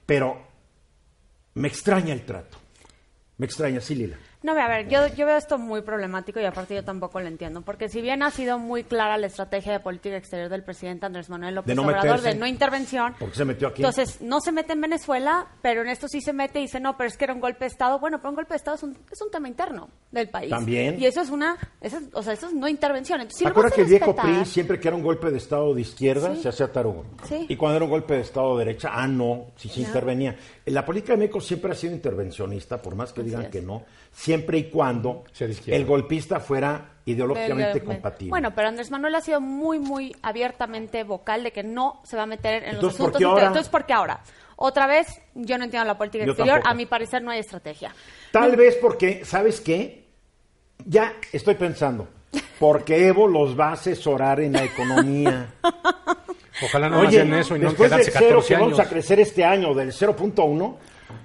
Pero 0.04 0.42
me 1.54 1.68
extraña 1.68 2.12
el 2.12 2.24
trato. 2.24 2.58
Me 3.38 3.46
extraña, 3.46 3.80
sí, 3.80 3.94
Lila. 3.94 4.16
No, 4.42 4.52
a 4.52 4.68
ver, 4.68 4.88
yo, 4.88 5.06
yo 5.14 5.26
veo 5.26 5.36
esto 5.36 5.58
muy 5.58 5.82
problemático 5.82 6.40
y 6.40 6.44
aparte 6.44 6.74
yo 6.74 6.84
tampoco 6.84 7.20
lo 7.20 7.28
entiendo, 7.28 7.62
porque 7.62 7.88
si 7.88 8.00
bien 8.00 8.22
ha 8.22 8.30
sido 8.30 8.58
muy 8.58 8.84
clara 8.84 9.16
la 9.16 9.26
estrategia 9.28 9.72
de 9.72 9.80
política 9.80 10.16
exterior 10.16 10.48
del 10.48 10.64
presidente 10.64 11.06
Andrés 11.06 11.30
Manuel 11.30 11.54
López 11.54 11.68
De 11.68 11.74
no 11.74 11.82
Obrador 11.82 12.04
meterse. 12.16 12.28
de 12.30 12.34
no 12.34 12.46
intervención, 12.46 13.14
¿Por 13.18 13.30
qué 13.30 13.36
se 13.36 13.44
metió 13.44 13.68
aquí? 13.68 13.82
entonces 13.82 14.20
no 14.20 14.40
se 14.40 14.50
mete 14.52 14.72
en 14.72 14.80
Venezuela, 14.80 15.46
pero 15.62 15.82
en 15.82 15.88
esto 15.88 16.08
sí 16.08 16.20
se 16.20 16.32
mete 16.32 16.58
y 16.58 16.62
dice, 16.62 16.80
no, 16.80 16.96
pero 16.96 17.08
es 17.08 17.16
que 17.16 17.24
era 17.24 17.34
un 17.34 17.40
golpe 17.40 17.60
de 17.60 17.66
Estado. 17.66 17.98
Bueno, 18.00 18.18
pero 18.18 18.30
un 18.30 18.36
golpe 18.36 18.54
de 18.54 18.56
Estado 18.56 18.76
es 18.76 18.82
un, 18.82 18.98
es 19.10 19.20
un 19.22 19.30
tema 19.30 19.48
interno 19.48 19.88
del 20.10 20.28
país. 20.28 20.50
También. 20.50 21.00
Y 21.00 21.06
eso 21.06 21.20
es 21.20 21.30
una, 21.30 21.56
eso 21.80 21.98
es- 21.98 22.08
o 22.12 22.22
sea, 22.22 22.32
eso 22.32 22.46
es 22.48 22.52
no 22.54 22.66
intervención. 22.68 23.20
Entonces, 23.20 23.38
si 23.38 23.44
¿Te 23.44 23.50
acuerdas 23.50 23.74
que 23.74 23.82
el 23.82 23.86
viejo 23.88 24.06
respetar- 24.12 24.22
PRI 24.24 24.44
siempre 24.44 24.80
que 24.80 24.88
era 24.88 24.96
un 24.96 25.02
golpe 25.04 25.30
de 25.30 25.38
Estado 25.38 25.72
de 25.74 25.80
izquierda 25.80 26.34
Sí. 26.34 26.42
se 26.42 26.48
hacía 26.48 26.70
tarugo? 26.72 27.04
Sí. 27.28 27.46
Y 27.48 27.56
cuando 27.56 27.76
era 27.76 27.84
un 27.84 27.90
golpe 27.92 28.14
de 28.14 28.20
Estado 28.22 28.58
de 28.58 28.64
derecha, 28.64 28.90
ah, 28.92 29.06
no, 29.06 29.46
sí 29.56 29.68
se 29.68 29.80
intervenía. 29.82 30.36
La 30.66 30.84
política 30.84 31.12
de 31.12 31.18
México 31.20 31.40
siempre 31.40 31.70
ha 31.72 31.74
sido 31.74 31.94
intervencionista, 31.94 32.80
por 32.82 32.94
más 32.96 33.12
que 33.12 33.20
Así 33.20 33.30
digan 33.30 33.44
es. 33.44 33.50
que 33.50 33.62
no, 33.62 33.84
siempre 34.10 34.31
y 34.58 34.64
cuando 34.64 35.24
el 35.66 35.84
golpista 35.84 36.40
fuera 36.40 36.88
ideológicamente 37.04 37.74
Del- 37.80 37.84
compatible. 37.84 38.30
Bueno, 38.30 38.54
pero 38.54 38.68
Andrés 38.68 38.90
Manuel 38.90 39.14
ha 39.16 39.20
sido 39.20 39.40
muy, 39.40 39.78
muy 39.78 40.14
abiertamente 40.22 41.02
vocal 41.04 41.42
de 41.42 41.50
que 41.52 41.62
no 41.62 42.00
se 42.04 42.16
va 42.16 42.22
a 42.22 42.26
meter 42.26 42.62
en 42.64 42.74
Entonces, 42.74 42.82
los 42.82 42.92
¿por 42.94 43.00
asuntos. 43.10 43.14
ahora? 43.22 43.28
interiores. 43.30 43.46
Entonces, 43.48 43.70
¿por 43.70 43.86
qué 43.86 43.92
ahora? 43.92 44.20
Otra 44.56 44.86
vez, 44.86 45.06
yo 45.34 45.58
no 45.58 45.64
entiendo 45.64 45.86
la 45.86 45.98
política 45.98 46.24
Yo 46.24 46.30
exterior. 46.32 46.56
tampoco. 46.58 46.70
A 46.70 46.74
mi 46.74 46.86
parecer 46.86 47.22
no 47.22 47.30
hay 47.32 47.40
estrategia. 47.40 47.92
Tal 48.30 48.54
vez 48.56 48.76
porque, 48.76 49.24
¿sabes 49.24 49.60
qué? 49.60 50.04
Ya 50.84 51.12
estoy 51.32 51.54
pensando, 51.56 52.08
porque 52.60 53.06
Evo 53.08 53.26
los 53.26 53.58
va 53.58 53.70
a 53.70 53.72
asesorar 53.72 54.40
en 54.40 54.52
la 54.52 54.64
economía. 54.64 55.54
Ojalá 56.64 56.88
no 56.88 57.00
Oye, 57.00 57.20
hacen 57.20 57.34
eso 57.34 57.56
y 57.56 57.58
no 57.60 57.68
después 57.70 57.90
del 57.90 58.00
quedarse 58.00 58.18
cero 58.18 58.28
14 58.36 58.48
que 58.48 58.54
años. 58.54 58.70
vamos 58.70 58.86
a 58.86 58.88
crecer 58.88 59.20
este 59.20 59.44
año, 59.44 59.74
del 59.74 59.90
0.1, 59.92 60.76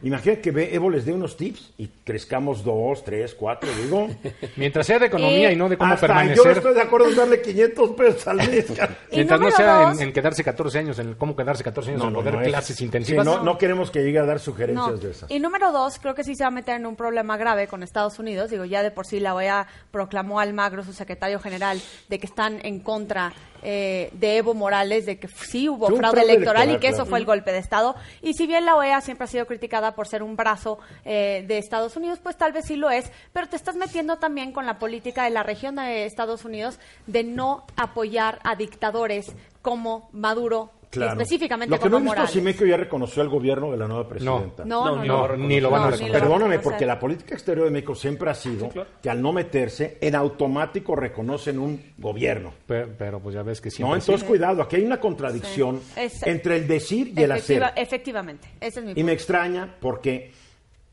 imagínate 0.03 0.41
que 0.41 0.51
ve- 0.51 0.73
Evo 0.73 0.89
les 0.89 1.05
dé 1.05 1.13
unos 1.13 1.37
tips 1.37 1.73
y 1.77 1.87
crezcamos 2.03 2.63
2, 2.63 3.03
3, 3.03 3.35
4, 3.35 3.69
digo. 3.83 4.07
Mientras 4.55 4.85
sea 4.87 4.99
de 4.99 5.07
economía 5.07 5.49
Y 5.51 5.53
y 5.53 5.55
no 5.57 5.69
de 5.69 5.77
cómo 5.77 5.93
Hasta 5.93 6.07
permanecer. 6.07 6.37
yo 6.45 6.51
estoy 6.51 6.73
de 6.73 6.81
acuerdo 6.81 7.09
en 7.09 7.15
darle 7.15 7.41
500 7.41 7.89
pesos 7.91 8.27
al 8.27 8.37
mes. 8.37 8.65
Mientras 9.11 9.39
no 9.39 9.51
sea 9.51 9.81
dos- 9.89 9.99
en, 10.01 10.07
en 10.07 10.13
quedarse 10.13 10.43
14 10.43 10.79
años, 10.79 10.99
en 10.99 11.09
el 11.09 11.17
cómo 11.17 11.35
quedarse 11.35 11.63
14 11.63 11.91
años, 11.91 12.03
en 12.03 12.13
poder 12.13 12.35
es- 12.35 12.47
clases 12.47 12.75
sí, 12.77 12.85
intensivas. 12.85 13.25
no, 13.25 13.43
no 13.43 13.57
queremos 13.57 13.91
que 13.91 14.03
llegue 14.03 14.19
a 14.19 14.25
dar 14.25 14.37
No. 14.37 14.41
sugerencias 14.43 15.01
de 15.01 15.11
esas. 15.11 15.31
Y 15.31 15.39
número 15.39 15.71
dos, 15.71 15.99
creo 15.99 16.15
que 16.15 16.23
sí 16.23 16.35
se 16.35 16.43
va 16.43 16.47
a 16.47 16.51
meter 16.51 16.75
en 16.75 16.85
un 16.85 16.95
problema 16.95 17.37
grave 17.37 17.67
con 17.67 17.83
Estados 17.83 18.19
Unidos. 18.19 18.49
Digo, 18.49 18.65
ya 18.65 18.83
de 18.83 18.91
por 18.91 19.05
sí 19.07 19.19
la 19.19 19.33
OEA 19.35 19.67
proclamó 19.91 20.39
a 20.39 20.43
Almagro, 20.43 20.83
su 20.83 20.93
secretario 20.93 21.39
general, 21.39 21.81
de 22.09 22.19
que 22.19 22.25
están 22.27 22.59
en 22.65 22.79
contra 22.79 23.33
eh, 23.63 24.09
de 24.13 24.37
Evo 24.37 24.53
Morales 24.53 25.05
de 25.05 25.19
que 25.19 25.27
sí 25.27 25.69
hubo 25.69 25.87
fraude 25.87 25.99
fraude 25.99 26.21
electoral, 26.21 26.71
y 26.71 26.77
que 26.79 26.87
eso 26.87 26.97
claro. 26.97 27.09
fue 27.09 27.19
el 27.19 27.25
golpe 27.25 27.51
de 27.51 27.59
Estado. 27.59 27.95
Y 28.21 28.33
si 28.33 28.47
bien 28.47 28.65
la 28.65 28.75
OEA 28.75 29.01
siempre 29.01 29.25
ha 29.25 29.27
sido 29.27 29.45
criticada 29.45 29.95
por 29.95 30.07
ser 30.07 30.23
un 30.23 30.35
brazo 30.35 30.79
eh, 31.05 31.43
de 31.47 31.57
Estados 31.57 31.95
Unidos, 31.95 32.19
pues 32.21 32.37
tal 32.37 32.53
vez 32.53 32.65
sí 32.65 32.75
lo 32.75 32.89
es, 32.89 33.11
pero 33.33 33.47
te 33.47 33.55
estás 33.55 33.75
metiendo 33.75 34.17
también 34.17 34.51
con 34.51 34.65
la 34.65 34.79
política 34.79 35.23
de 35.23 35.31
la 35.31 35.43
región 35.43 35.75
de 35.75 36.05
Estados 36.05 36.45
Unidos 36.45 36.79
de 37.05 37.23
no 37.23 37.65
apoyar 37.75 38.39
a 38.43 38.55
dictadores 38.55 39.35
como 39.61 40.09
Maduro, 40.13 40.71
Claro. 40.89 41.19
específicamente 41.21 41.75
Lo 41.75 41.81
que 41.81 41.89
no 41.89 41.97
he 41.97 41.99
visto, 41.99 42.09
Morales. 42.11 42.31
Simeco 42.31 42.65
ya 42.65 42.77
reconoció 42.77 43.21
al 43.21 43.27
gobierno 43.29 43.71
de 43.71 43.77
la 43.77 43.87
nueva 43.87 44.07
presidenta. 44.07 44.63
No, 44.63 44.85
no, 44.85 44.95
No, 45.03 45.27
no. 45.27 45.27
no, 45.35 45.37
ni 45.47 45.59
lo 45.59 45.69
van 45.69 45.81
a 45.81 45.85
No, 45.85 45.91
reconocer. 45.91 46.07
ni 46.07 46.07
lo 46.07 46.13
van 46.13 46.21
a 46.21 46.25
Perdóname, 46.25 46.59
porque 46.59 46.85
la 46.85 46.97
política 46.99 47.33
exterior 47.35 47.65
de 47.65 47.71
México 47.71 47.93
siempre 47.93 48.29
ha 48.29 48.33
sido 48.33 48.69
que 49.01 49.09
al 49.09 49.21
no 49.21 49.33
meterse, 49.33 49.97
en 49.99 50.15
automático 50.15 50.95
reconocen 50.95 51.59
un 51.59 51.81
gobierno. 51.97 52.53
Pero, 52.65 52.89
pero, 52.97 53.19
pues 53.19 53.35
ya 53.35 53.43
ves 53.43 53.59
que 53.59 53.67
No, 53.69 53.75
siempre... 53.75 53.99
entonces 53.99 54.23
cuidado, 54.27 54.61
aquí 54.61 54.77
hay 54.77 54.85
una 54.85 54.99
contradicción 54.99 55.81
Sí. 55.93 55.99
Es- 56.01 56.23
entre 56.23 56.55
el 56.55 56.67
decir 56.67 57.13
y 57.15 57.21
el 57.21 57.31
hacer. 57.33 57.57
Efectiva- 57.61 57.73
efectivamente, 57.81 58.47
ese 58.61 58.79
es 58.79 58.85
mi 58.85 58.91
Y 58.91 58.95
punto. 58.95 59.05
me 59.07 59.11
extraña 59.11 59.75
porque 59.81 60.31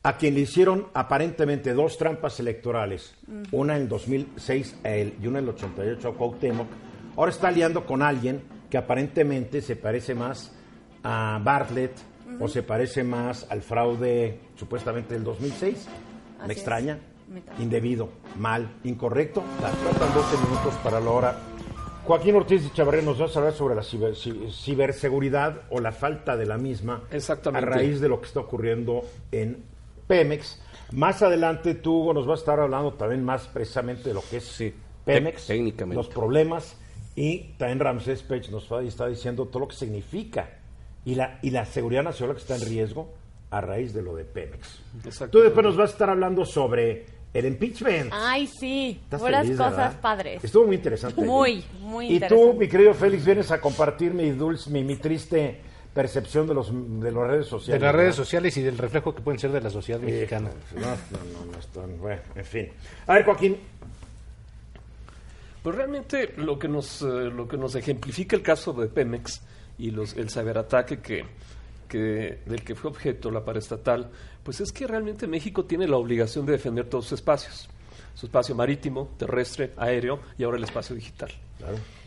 a 0.03 0.17
quien 0.17 0.33
le 0.35 0.41
hicieron 0.41 0.87
aparentemente 0.93 1.73
dos 1.73 1.97
trampas 1.97 2.39
electorales, 2.41 3.15
una 3.51 3.75
en 3.77 3.83
el 3.83 3.87
2006 3.89 4.75
a 4.83 4.89
él 4.89 5.13
y 5.21 5.27
una 5.27 5.39
en 5.39 5.45
el 5.45 5.49
88 5.51 6.09
a 6.09 6.13
Cuauhtémoc, 6.15 6.67
ahora 7.15 7.31
está 7.31 7.47
aliando 7.47 7.85
con 7.85 8.01
alguien 8.01 8.41
que 8.69 8.77
aparentemente 8.77 9.61
se 9.61 9.75
parece 9.75 10.15
más 10.15 10.51
a 11.03 11.39
Bartlett 11.43 11.91
o 12.39 12.47
se 12.47 12.63
parece 12.63 13.03
más 13.03 13.45
al 13.49 13.61
fraude 13.61 14.39
supuestamente 14.55 15.13
del 15.13 15.23
2006. 15.23 15.87
Así 16.39 16.47
me 16.47 16.53
extraña, 16.53 16.99
indebido, 17.59 18.09
mal, 18.37 18.69
incorrecto. 18.83 19.43
Faltan 19.61 20.13
12 20.13 20.37
minutos 20.45 20.73
para 20.83 20.99
la 20.99 21.09
hora. 21.11 21.39
Joaquín 22.05 22.35
Ortiz 22.35 22.63
de 22.63 22.71
Chavarría 22.71 23.01
nos 23.01 23.19
va 23.19 23.25
a 23.25 23.29
hablar 23.29 23.53
sobre 23.53 23.73
la 23.75 23.81
ciber- 23.81 24.13
ci- 24.13 24.51
ciberseguridad 24.51 25.61
o 25.71 25.79
la 25.79 25.91
falta 25.91 26.37
de 26.37 26.45
la 26.45 26.57
misma 26.57 27.03
Exactamente. 27.11 27.67
a 27.67 27.71
raíz 27.73 27.99
de 27.99 28.09
lo 28.09 28.19
que 28.21 28.27
está 28.27 28.41
ocurriendo 28.41 29.01
en 29.31 29.63
Pemex. 30.07 30.61
Más 30.91 31.23
adelante 31.23 31.73
tú, 31.73 32.01
Hugo, 32.01 32.13
nos 32.13 32.27
vas 32.27 32.39
a 32.39 32.41
estar 32.41 32.59
hablando 32.59 32.93
también 32.93 33.23
más 33.25 33.47
precisamente 33.47 34.09
de 34.09 34.13
lo 34.13 34.21
que 34.29 34.37
es 34.37 34.63
Pemex, 35.03 35.43
tec- 35.45 35.47
técnicamente. 35.47 35.95
los 35.95 36.07
problemas, 36.09 36.77
y 37.15 37.53
también 37.57 37.79
Ramsés 37.79 38.21
Pech 38.23 38.49
nos 38.49 38.71
va- 38.71 38.83
está 38.83 39.07
diciendo 39.07 39.45
todo 39.45 39.61
lo 39.61 39.67
que 39.67 39.75
significa 39.75 40.49
y 41.05 41.15
la, 41.15 41.39
y 41.41 41.51
la 41.51 41.65
seguridad 41.65 42.03
nacional 42.03 42.35
que 42.35 42.41
está 42.41 42.55
en 42.55 42.65
riesgo 42.65 43.13
a 43.51 43.61
raíz 43.61 43.93
de 43.93 44.01
lo 44.01 44.15
de 44.15 44.25
Pemex. 44.25 44.81
Tú 45.31 45.39
después 45.39 45.63
nos 45.65 45.77
vas 45.77 45.89
a 45.91 45.93
estar 45.93 46.09
hablando 46.09 46.43
sobre 46.45 47.05
el 47.33 47.45
impeachment. 47.45 48.09
Ay, 48.13 48.47
sí, 48.47 48.99
Estás 49.03 49.21
puras 49.21 49.43
feliz, 49.43 49.57
cosas 49.57 49.77
¿verdad? 49.77 50.01
padres. 50.01 50.43
Estuvo 50.43 50.65
muy 50.67 50.75
interesante. 50.77 51.21
Muy, 51.21 51.51
ayer. 51.51 51.63
muy 51.81 52.05
Y 52.05 52.09
tú, 52.09 52.13
interesante. 52.25 52.57
mi 52.59 52.67
querido 52.67 52.93
Félix, 52.93 53.25
vienes 53.25 53.51
a 53.51 53.61
compartir 53.61 54.13
mi 54.13 54.29
dulce, 54.31 54.69
mi, 54.69 54.83
mi 54.83 54.95
triste 54.97 55.61
percepción 55.93 56.45
de 56.47 56.53
los 56.53 56.71
de 56.99 57.09
las 57.11 57.23
redes 57.27 57.45
De 57.45 57.49
sociales. 57.49 57.81
las 57.81 57.93
redes 57.95 58.07
¿verdad? 58.07 58.17
sociales 58.17 58.57
y 58.57 58.61
del 58.61 58.77
reflejo 58.77 59.15
que 59.15 59.21
pueden 59.21 59.39
ser 59.39 59.51
de 59.51 59.61
la 59.61 59.69
sociedad 59.69 60.01
mexicana. 60.01 60.49
No, 60.75 60.81
no, 60.81 60.87
no, 60.91 61.87
no 61.87 61.97
bueno, 61.97 62.21
en 62.35 62.43
fin. 62.45 62.67
A 63.07 63.13
ver, 63.13 63.23
Joaquín, 63.23 63.57
Pues 65.65 65.77
realmente 65.77 66.31
lo 66.37 66.59
que 66.59 66.67
nos 66.67 67.01
eh, 67.01 67.05
lo 67.07 67.47
que 67.47 67.57
nos 67.57 67.73
ejemplifica 67.73 68.35
el 68.35 68.43
caso 68.43 68.71
de 68.73 68.85
Pemex 68.85 69.41
y 69.79 69.89
los 69.89 70.15
el 70.15 70.29
ciberataque 70.29 70.99
que, 70.99 71.25
que 71.89 72.37
del 72.45 72.63
que 72.63 72.75
fue 72.75 72.91
objeto 72.91 73.31
la 73.31 73.43
paraestatal, 73.43 74.11
pues 74.43 74.61
es 74.61 74.71
que 74.71 74.85
realmente 74.85 75.25
México 75.25 75.65
tiene 75.65 75.87
la 75.87 75.97
obligación 75.97 76.45
de 76.45 76.51
defender 76.51 76.87
todos 76.87 77.05
sus 77.05 77.13
espacios, 77.13 77.67
su 78.13 78.27
espacio 78.27 78.53
marítimo, 78.53 79.09
terrestre, 79.17 79.71
aéreo 79.77 80.19
y 80.37 80.43
ahora 80.43 80.57
el 80.57 80.65
espacio 80.65 80.95
digital. 80.95 81.31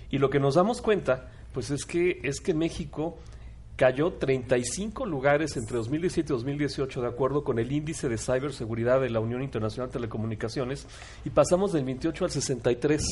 Y 0.09 0.19
lo 0.19 0.31
que 0.31 0.38
nos 0.38 0.55
damos 0.55 0.81
cuenta, 0.81 1.29
pues 1.53 1.73
es 1.73 1.85
que 1.85 2.21
es 2.23 2.41
que 2.41 2.55
México 2.55 3.19
cayó 3.75 4.12
35 4.12 5.05
lugares 5.05 5.57
entre 5.57 5.79
2017 5.79 6.33
y 6.33 6.37
2018 6.37 7.03
de 7.03 7.09
acuerdo 7.09 7.43
con 7.43 7.59
el 7.59 7.73
índice 7.73 8.09
de 8.09 8.19
ciberseguridad 8.19 9.00
de 9.00 9.11
la 9.11 9.19
Unión 9.19 9.43
Internacional 9.43 9.88
de 9.88 9.95
Telecomunicaciones 9.95 10.87
y 11.25 11.31
pasamos 11.31 11.73
del 11.73 11.83
28 11.83 12.25
al 12.25 12.31
63. 12.31 13.03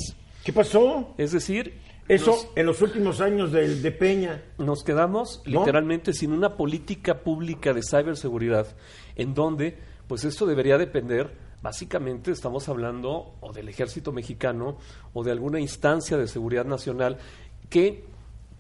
¿Qué 0.46 0.52
pasó? 0.52 1.12
Es 1.18 1.32
decir, 1.32 1.80
Eso 2.06 2.30
nos, 2.30 2.48
en 2.54 2.66
los 2.66 2.80
últimos 2.80 3.20
años 3.20 3.50
del 3.50 3.82
de 3.82 3.90
Peña. 3.90 4.44
nos 4.58 4.84
quedamos 4.84 5.42
¿No? 5.44 5.58
literalmente 5.58 6.12
sin 6.12 6.30
una 6.30 6.56
política 6.56 7.18
pública 7.24 7.74
de 7.74 7.82
ciberseguridad 7.82 8.68
en 9.16 9.34
donde, 9.34 9.76
pues 10.06 10.24
esto 10.24 10.46
debería 10.46 10.78
depender, 10.78 11.32
básicamente 11.62 12.30
estamos 12.30 12.68
hablando 12.68 13.34
o 13.40 13.52
del 13.52 13.68
ejército 13.68 14.12
mexicano 14.12 14.78
o 15.14 15.24
de 15.24 15.32
alguna 15.32 15.58
instancia 15.58 16.16
de 16.16 16.28
seguridad 16.28 16.64
nacional 16.64 17.18
que, 17.68 18.04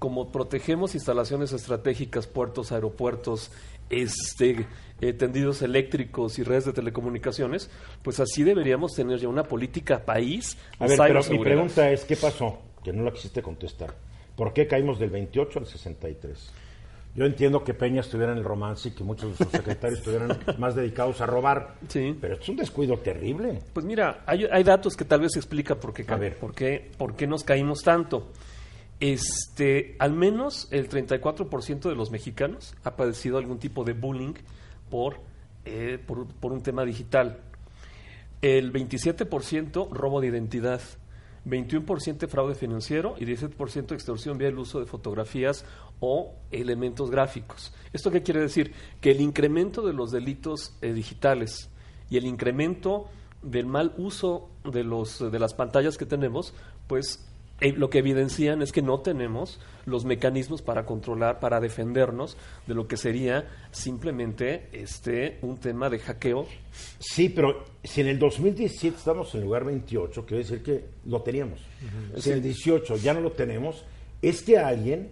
como 0.00 0.32
protegemos 0.32 0.96
instalaciones 0.96 1.52
estratégicas, 1.52 2.26
puertos, 2.26 2.72
aeropuertos, 2.72 3.52
este, 3.90 4.66
eh, 5.00 5.12
tendidos 5.12 5.62
eléctricos 5.62 6.38
y 6.38 6.42
redes 6.42 6.64
de 6.66 6.72
telecomunicaciones, 6.72 7.70
pues 8.02 8.20
así 8.20 8.42
deberíamos 8.42 8.94
tener 8.94 9.18
ya 9.18 9.28
una 9.28 9.44
política 9.44 10.04
país 10.04 10.56
A 10.78 10.86
ver, 10.86 10.98
pero 10.98 11.20
mi 11.30 11.38
pregunta 11.38 11.90
es, 11.90 12.04
¿qué 12.04 12.16
pasó? 12.16 12.58
Que 12.82 12.92
no 12.92 13.02
la 13.02 13.12
quisiste 13.12 13.42
contestar. 13.42 13.94
¿Por 14.36 14.52
qué 14.52 14.66
caímos 14.66 14.98
del 14.98 15.10
28 15.10 15.58
al 15.58 15.66
63? 15.66 16.52
Yo 17.16 17.24
entiendo 17.24 17.64
que 17.64 17.72
Peña 17.72 18.02
estuviera 18.02 18.32
en 18.32 18.38
el 18.38 18.44
romance 18.44 18.90
y 18.90 18.92
que 18.92 19.02
muchos 19.02 19.30
de 19.30 19.44
sus 19.44 19.48
secretarios 19.48 20.00
estuvieran 20.00 20.38
más 20.58 20.74
dedicados 20.74 21.22
a 21.22 21.26
robar. 21.26 21.76
Sí. 21.88 22.14
Pero 22.20 22.34
es 22.34 22.46
un 22.46 22.56
descuido 22.56 22.98
terrible. 22.98 23.60
Pues 23.72 23.86
mira, 23.86 24.22
hay, 24.26 24.44
hay 24.44 24.62
datos 24.62 24.94
que 24.94 25.06
tal 25.06 25.20
vez 25.22 25.34
explica 25.34 25.76
por 25.76 25.94
qué, 25.94 26.04
A 26.06 26.16
ver. 26.16 26.36
por 26.36 26.54
qué, 26.54 26.90
por 26.98 27.16
qué 27.16 27.26
nos 27.26 27.42
caímos 27.42 27.82
tanto. 27.82 28.32
Este, 28.98 29.94
al 29.98 30.12
menos 30.12 30.68
el 30.70 30.88
34% 30.88 31.88
de 31.88 31.94
los 31.94 32.10
mexicanos 32.10 32.74
ha 32.82 32.96
padecido 32.96 33.36
algún 33.36 33.58
tipo 33.58 33.84
de 33.84 33.92
bullying 33.92 34.34
por, 34.90 35.20
eh, 35.66 35.98
por, 36.04 36.52
un 36.52 36.62
tema 36.62 36.84
digital. 36.84 37.40
El 38.40 38.72
27% 38.72 39.90
robo 39.90 40.20
de 40.20 40.28
identidad, 40.28 40.80
21% 41.44 42.26
fraude 42.26 42.54
financiero 42.54 43.16
y 43.18 43.26
17% 43.26 43.92
extorsión 43.92 44.38
vía 44.38 44.48
el 44.48 44.58
uso 44.58 44.80
de 44.80 44.86
fotografías 44.86 45.66
o 46.00 46.34
elementos 46.50 47.10
gráficos. 47.10 47.74
¿Esto 47.92 48.10
qué 48.10 48.22
quiere 48.22 48.40
decir? 48.40 48.72
Que 49.00 49.10
el 49.10 49.20
incremento 49.20 49.86
de 49.86 49.92
los 49.92 50.10
delitos 50.10 50.74
eh, 50.80 50.92
digitales 50.94 51.68
y 52.08 52.16
el 52.16 52.24
incremento 52.24 53.08
del 53.42 53.66
mal 53.66 53.94
uso 53.98 54.48
de, 54.64 54.84
los, 54.84 55.30
de 55.30 55.38
las 55.38 55.54
pantallas 55.54 55.98
que 55.98 56.06
tenemos, 56.06 56.54
pues 56.86 57.26
lo 57.60 57.88
que 57.88 57.98
evidencian 57.98 58.60
es 58.60 58.72
que 58.72 58.82
no 58.82 59.00
tenemos 59.00 59.60
los 59.86 60.04
mecanismos 60.04 60.62
para 60.62 60.84
controlar, 60.84 61.40
para 61.40 61.60
defendernos 61.60 62.36
de 62.66 62.74
lo 62.74 62.86
que 62.86 62.96
sería 62.96 63.48
simplemente 63.70 64.68
este 64.72 65.38
un 65.42 65.56
tema 65.58 65.88
de 65.88 65.98
hackeo. 65.98 66.46
Sí, 66.98 67.28
pero 67.30 67.64
si 67.82 68.02
en 68.02 68.08
el 68.08 68.18
2017 68.18 68.96
estamos 68.96 69.34
en 69.34 69.42
lugar 69.42 69.64
28, 69.64 70.26
quiere 70.26 70.42
decir 70.42 70.62
que 70.62 70.84
lo 71.06 71.22
teníamos. 71.22 71.60
Si 72.18 72.30
en 72.30 72.36
el 72.36 72.42
18 72.42 72.96
ya 72.96 73.14
no 73.14 73.20
lo 73.20 73.32
tenemos, 73.32 73.84
es 74.20 74.42
que 74.42 74.58
alguien 74.58 75.10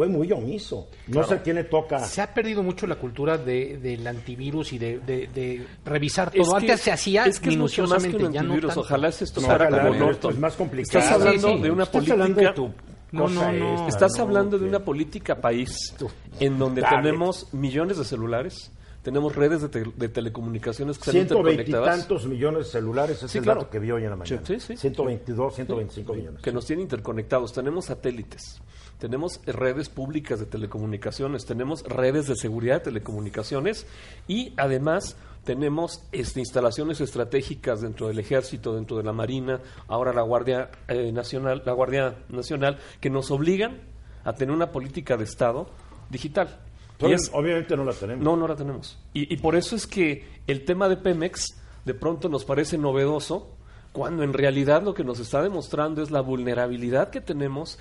fue 0.00 0.08
muy 0.08 0.32
omiso. 0.32 0.88
No 1.08 1.22
sé 1.24 1.34
a 1.34 1.42
quién 1.42 1.56
le 1.56 1.64
toca. 1.64 1.98
Se 1.98 2.22
ha 2.22 2.32
perdido 2.32 2.62
mucho 2.62 2.86
la 2.86 2.94
cultura 2.96 3.36
de, 3.36 3.76
del 3.76 4.06
antivirus 4.06 4.72
y 4.72 4.78
de, 4.78 4.98
de- 5.00 5.26
de 5.26 5.66
revisar 5.84 6.30
Es 6.32 6.42
todo. 6.42 6.52
que- 6.56 6.70
Antes 6.70 6.80
se 6.80 6.90
hacía 6.90 7.26
es 7.26 7.38
que 7.38 7.50
es 7.50 7.56
mucho 7.58 7.82
más 7.82 8.02
que 8.02 8.08
minuciosamente, 8.08 8.24
un 8.26 8.32
ya 8.32 8.40
no 8.42 8.48
antivirus. 8.48 8.68
tanto. 8.70 8.80
Ojalá 8.80 9.08
esto 9.08 9.40
No, 9.42 9.46
fuera 9.46 9.66
ojalá, 9.68 9.82
como 9.82 9.92
Norton. 9.98 10.10
esto 10.14 10.30
es 10.30 10.38
más 10.38 10.54
complicado. 10.56 10.98
Estás 11.00 11.12
hablando 11.20 11.48
Sí, 11.48 11.54
sí. 11.56 11.62
de 11.62 11.70
una 11.70 11.82
Estás 11.82 11.92
política. 11.92 12.12
hablando 12.14 12.40
de 12.40 12.52
tu 12.54 12.70
No, 13.12 13.28
no, 13.28 13.52
no. 13.52 13.88
Estás 13.88 14.12
¿no? 14.16 14.22
hablando 14.22 14.56
de 14.56 14.62
Que- 14.64 14.68
una 14.70 14.84
política 14.86 15.38
país 15.38 15.94
en 16.38 16.58
donde 16.58 16.80
Dale. 16.80 16.96
tenemos 17.02 17.52
millones 17.52 17.98
de 17.98 18.04
celulares, 18.06 18.72
tenemos 19.02 19.36
redes 19.36 19.60
de, 19.60 19.68
te- 19.68 19.84
de 19.96 20.08
telecomunicaciones 20.08 20.96
que 20.96 21.10
están 21.10 21.12
120 21.26 21.50
y 21.50 21.64
interconectadas, 21.66 21.98
tantos 22.08 22.26
millones 22.26 22.66
de 22.66 22.72
celulares 22.72 23.22
es 23.22 23.30
Sí, 23.30 23.36
el 23.38 23.44
claro. 23.44 23.60
dato 23.60 23.70
que 23.70 23.78
vi 23.80 23.90
hoy 23.90 24.04
en 24.04 24.10
la 24.10 24.16
mañana. 24.16 24.40
Sí, 24.46 24.58
sí. 24.60 24.78
122, 24.78 25.54
125 25.56 26.14
millones. 26.14 26.40
que 26.42 26.52
nos 26.52 26.64
tienen 26.64 26.84
interconectados. 26.84 27.52
Tenemos 27.52 27.84
satélites, 27.84 28.60
tenemos 29.00 29.40
redes 29.46 29.88
públicas 29.88 30.38
de 30.38 30.46
telecomunicaciones, 30.46 31.44
tenemos 31.46 31.82
redes 31.82 32.26
de 32.28 32.36
seguridad 32.36 32.76
de 32.76 32.80
telecomunicaciones 32.92 33.86
y 34.28 34.52
además 34.56 35.16
tenemos 35.44 36.04
este, 36.12 36.40
instalaciones 36.40 37.00
estratégicas 37.00 37.80
dentro 37.80 38.08
del 38.08 38.18
ejército, 38.18 38.74
dentro 38.74 38.98
de 38.98 39.02
la 39.04 39.12
marina, 39.12 39.60
ahora 39.88 40.12
la 40.12 40.22
Guardia 40.22 40.70
eh, 40.86 41.10
Nacional, 41.12 41.62
la 41.64 41.72
Guardia 41.72 42.16
Nacional, 42.28 42.78
que 43.00 43.10
nos 43.10 43.30
obligan 43.30 43.80
a 44.22 44.34
tener 44.34 44.54
una 44.54 44.70
política 44.70 45.16
de 45.16 45.24
Estado 45.24 45.66
digital. 46.10 46.60
Y 47.00 47.12
es- 47.12 47.30
obviamente 47.32 47.74
no 47.76 47.84
la 47.84 47.94
tenemos. 47.94 48.22
no, 48.22 48.36
no 48.36 48.46
la 48.46 48.54
tenemos. 48.54 48.98
Y, 49.14 49.32
y 49.32 49.38
por 49.38 49.56
eso 49.56 49.74
es 49.74 49.86
que 49.86 50.26
el 50.46 50.66
tema 50.66 50.88
de 50.90 50.98
Pemex 50.98 51.46
de 51.86 51.94
pronto 51.94 52.28
nos 52.28 52.44
parece 52.44 52.76
novedoso, 52.76 53.48
cuando 53.92 54.22
en 54.22 54.34
realidad 54.34 54.82
lo 54.82 54.92
que 54.92 55.02
nos 55.04 55.18
está 55.18 55.42
demostrando 55.42 56.02
es 56.02 56.10
la 56.10 56.20
vulnerabilidad 56.20 57.08
que 57.08 57.22
tenemos 57.22 57.78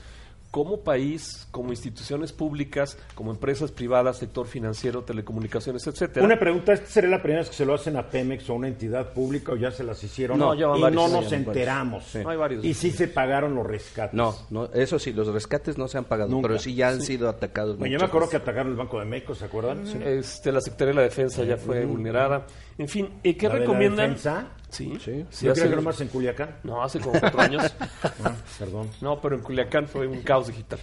como 0.51 0.81
país, 0.81 1.47
como 1.51 1.69
instituciones 1.69 2.31
públicas, 2.33 2.97
como 3.13 3.31
empresas 3.31 3.71
privadas, 3.71 4.17
sector 4.17 4.47
financiero, 4.47 5.03
telecomunicaciones, 5.03 5.85
etcétera. 5.85 6.25
Una 6.25 6.39
pregunta, 6.39 6.73
¿esta 6.73 6.87
sería 6.87 7.11
la 7.11 7.21
primera 7.21 7.41
vez 7.41 7.49
que 7.49 7.55
se 7.55 7.65
lo 7.65 7.75
hacen 7.75 7.95
a 7.97 8.09
Pemex 8.09 8.49
o 8.49 8.53
a 8.53 8.55
una 8.55 8.67
entidad 8.67 9.13
pública 9.13 9.51
o 9.51 9.55
ya 9.55 9.69
se 9.71 9.83
las 9.83 10.03
hicieron? 10.03 10.39
No, 10.39 10.55
ya 10.55 10.67
van 10.67 10.79
y 10.79 10.81
varios, 10.81 11.01
no 11.03 11.07
ya 11.09 11.13
nos 11.21 11.25
van 11.31 11.33
enteramos. 11.41 12.03
Sí. 12.05 12.19
Hay 12.25 12.37
varios. 12.37 12.65
Y 12.65 12.73
sí 12.73 12.89
se 12.91 13.07
pagaron 13.07 13.53
los 13.53 13.65
rescates. 13.67 14.13
No, 14.15 14.35
no, 14.49 14.65
eso 14.73 14.97
sí, 14.97 15.13
los 15.13 15.27
rescates 15.27 15.77
no 15.77 15.87
se 15.87 15.99
han 15.99 16.05
pagado, 16.05 16.31
Nunca. 16.31 16.47
pero 16.47 16.59
sí 16.59 16.73
ya 16.73 16.89
han 16.89 17.01
sido 17.01 17.29
atacados. 17.29 17.77
Bueno, 17.77 17.93
yo 17.93 17.99
me 17.99 18.05
acuerdo 18.05 18.29
que 18.29 18.37
atacaron 18.37 18.71
el 18.71 18.77
Banco 18.77 18.99
de 18.99 19.05
México, 19.05 19.35
¿se 19.35 19.45
acuerdan? 19.45 19.85
Este, 20.01 20.51
la 20.51 20.61
Secretaría 20.61 20.93
de 20.93 20.95
la 20.95 21.03
Defensa 21.03 21.43
ya 21.43 21.57
fue 21.57 21.85
vulnerada. 21.85 22.47
En 22.77 22.87
fin, 22.87 23.09
¿eh, 23.23 23.37
¿qué 23.37 23.47
La 23.47 23.53
de 23.53 23.59
la 23.59 23.65
recomiendan? 23.65 24.09
defensa. 24.09 24.47
Sí, 24.69 24.93
Sí. 25.03 25.25
sí, 25.29 25.45
yo 25.47 25.51
hace- 25.51 25.61
creo 25.61 25.71
que 25.71 25.75
nomás 25.77 25.99
en 26.01 26.07
Culiacán. 26.09 26.57
No, 26.63 26.83
hace 26.83 26.99
como 26.99 27.19
cuatro 27.19 27.41
años. 27.41 27.63
Ah, 28.23 28.35
perdón. 28.57 28.89
No, 29.01 29.19
pero 29.21 29.35
en 29.35 29.41
Culiacán 29.41 29.87
fue 29.87 30.05
un 30.07 30.21
caos 30.21 30.47
digital. 30.47 30.79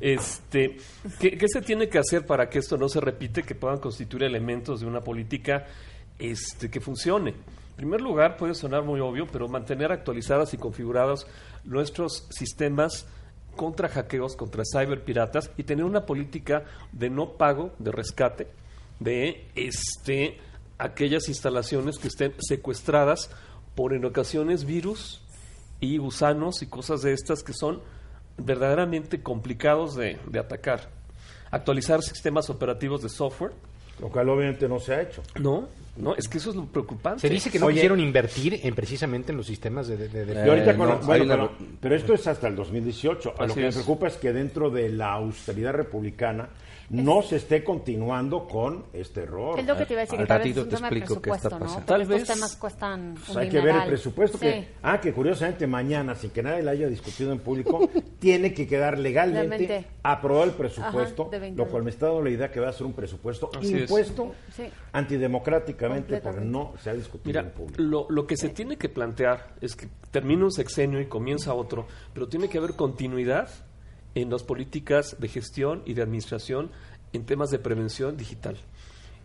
Este, 0.00 0.76
¿qué, 1.20 1.36
qué 1.38 1.46
se 1.48 1.62
tiene 1.62 1.88
que 1.88 1.98
hacer 1.98 2.26
para 2.26 2.48
que 2.48 2.58
esto 2.58 2.76
no 2.76 2.88
se 2.88 3.00
repite, 3.00 3.42
que 3.42 3.54
puedan 3.54 3.78
constituir 3.78 4.24
elementos 4.24 4.80
de 4.80 4.86
una 4.86 5.00
política 5.00 5.66
este, 6.18 6.70
que 6.70 6.80
funcione? 6.80 7.30
En 7.30 7.76
primer 7.76 8.00
lugar, 8.00 8.36
puede 8.36 8.54
sonar 8.54 8.82
muy 8.84 9.00
obvio, 9.00 9.26
pero 9.30 9.48
mantener 9.48 9.92
actualizadas 9.92 10.52
y 10.54 10.56
configurados 10.58 11.26
nuestros 11.64 12.26
sistemas 12.30 13.06
contra 13.56 13.88
hackeos, 13.88 14.36
contra 14.36 14.62
cyberpiratas 14.64 15.50
y 15.56 15.62
tener 15.64 15.84
una 15.84 16.06
política 16.06 16.64
de 16.92 17.10
no 17.10 17.32
pago, 17.32 17.72
de 17.78 17.92
rescate, 17.92 18.48
de 19.00 19.46
este, 19.54 20.38
aquellas 20.84 21.28
instalaciones 21.28 21.98
que 21.98 22.08
estén 22.08 22.34
secuestradas 22.38 23.30
por 23.74 23.92
en 23.94 24.04
ocasiones 24.04 24.64
virus 24.64 25.22
y 25.80 25.98
gusanos 25.98 26.62
y 26.62 26.66
cosas 26.66 27.02
de 27.02 27.12
estas 27.12 27.42
que 27.42 27.52
son 27.52 27.80
verdaderamente 28.38 29.22
complicados 29.22 29.94
de, 29.94 30.18
de 30.26 30.38
atacar. 30.38 30.88
Actualizar 31.50 32.02
sistemas 32.02 32.48
operativos 32.50 33.02
de 33.02 33.08
software. 33.08 33.52
Lo 34.00 34.08
cual 34.08 34.28
obviamente 34.30 34.68
no 34.68 34.80
se 34.80 34.94
ha 34.94 35.02
hecho. 35.02 35.22
No, 35.38 35.68
no, 35.96 36.16
es 36.16 36.26
que 36.26 36.38
eso 36.38 36.50
es 36.50 36.56
lo 36.56 36.64
preocupante. 36.64 37.20
Se 37.20 37.28
dice 37.28 37.50
que 37.50 37.58
no 37.58 37.66
Oye. 37.66 37.74
quisieron 37.74 38.00
invertir 38.00 38.58
en 38.62 38.74
precisamente 38.74 39.30
en 39.32 39.36
los 39.38 39.46
sistemas 39.46 39.86
de... 39.86 39.96
de- 39.96 40.08
de- 40.24 40.42
ahorita 40.50 40.70
Eh, 40.72 40.76
con 40.76 40.88
no, 40.88 40.94
lo- 40.94 41.00
bueno, 41.00 41.12
hay 41.24 41.30
una- 41.30 41.48
pero, 41.58 41.68
pero 41.80 41.94
esto 41.94 42.14
es 42.14 42.26
hasta 42.26 42.48
el 42.48 42.56
2018. 42.56 43.34
A 43.38 43.46
lo 43.46 43.54
que 43.54 43.60
es. 43.68 43.76
me 43.76 43.82
preocupa 43.82 44.08
es 44.08 44.16
que 44.16 44.32
dentro 44.32 44.70
de 44.70 44.88
la 44.88 45.12
austeridad 45.12 45.74
republicana 45.74 46.48
no 46.92 47.22
se 47.22 47.36
esté 47.36 47.64
continuando 47.64 48.46
con 48.46 48.84
este 48.92 49.22
error. 49.22 49.58
Es 49.58 49.66
lo 49.66 49.76
que 49.76 49.86
te 49.86 49.94
iba 49.94 50.02
a 50.02 50.04
decir, 50.04 50.18
Al 50.20 50.24
que 50.24 50.28
tal 50.28 50.38
vez 50.38 50.46
ratito 50.56 50.68
te 50.68 50.76
explico 50.76 51.22
qué 51.22 51.30
está 51.30 51.48
¿no? 51.48 51.58
pasando. 51.58 51.74
Porque 51.74 51.86
Tal 51.86 52.02
estos 52.02 52.18
vez- 52.18 52.28
temas 52.28 52.56
cuestan 52.56 53.14
Pues 53.14 53.28
un 53.30 53.38
hay 53.38 53.48
que 53.48 53.60
ver 53.60 53.74
el 53.76 53.84
presupuesto 53.86 54.38
Sí. 54.38 54.44
que 54.44 54.68
ah 54.82 55.00
que 55.00 55.12
curiosamente 55.12 55.66
mañana 55.66 56.14
sin 56.14 56.30
que 56.30 56.42
nadie 56.42 56.62
la 56.62 56.72
haya 56.72 56.86
discutido 56.88 57.32
en 57.32 57.38
público 57.40 57.88
tiene 58.20 58.52
que 58.54 58.66
quedar 58.66 58.98
legalmente 58.98 59.86
aprobado 60.02 60.44
el 60.44 60.50
presupuesto 60.52 61.22
Ajá, 61.22 61.30
de 61.30 61.38
20 61.38 61.56
lo 61.64 61.68
cual 61.70 61.82
me 61.82 61.90
está 61.90 62.06
dando 62.06 62.22
la 62.22 62.30
idea 62.30 62.50
que 62.50 62.60
va 62.60 62.68
a 62.68 62.72
ser 62.72 62.86
un 62.86 62.92
presupuesto 62.92 63.50
Así 63.58 63.74
es. 63.74 63.80
impuesto 63.82 64.34
Sí. 64.54 64.64
antidemocráticamente 64.92 66.18
porque 66.20 66.40
no 66.40 66.74
se 66.82 66.90
ha 66.90 66.94
discutido 66.94 67.28
Mira, 67.28 67.40
en 67.40 67.50
público 67.50 67.82
lo, 67.82 68.06
lo 68.10 68.26
que 68.26 68.36
se 68.36 68.50
tiene 68.50 68.76
que 68.76 68.88
plantear 68.88 69.54
es 69.60 69.76
que 69.76 69.88
termina 70.10 70.44
un 70.44 70.52
sexenio 70.52 71.00
y 71.00 71.06
comienza 71.06 71.54
otro, 71.54 71.86
pero 72.12 72.28
tiene 72.28 72.48
que 72.48 72.58
haber 72.58 72.74
continuidad 72.74 73.48
en 74.14 74.30
las 74.30 74.42
políticas 74.42 75.16
de 75.18 75.28
gestión 75.28 75.82
y 75.86 75.94
de 75.94 76.02
administración 76.02 76.70
en 77.12 77.24
temas 77.24 77.50
de 77.50 77.58
prevención 77.58 78.16
digital. 78.16 78.56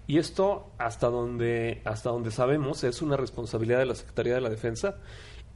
Y 0.07 0.17
esto, 0.19 0.71
hasta 0.77 1.07
donde, 1.09 1.81
hasta 1.83 2.09
donde 2.09 2.31
sabemos, 2.31 2.83
es 2.83 3.01
una 3.01 3.17
responsabilidad 3.17 3.79
de 3.79 3.85
la 3.87 3.95
Secretaría 3.95 4.35
de 4.35 4.41
la 4.41 4.49
Defensa, 4.49 4.95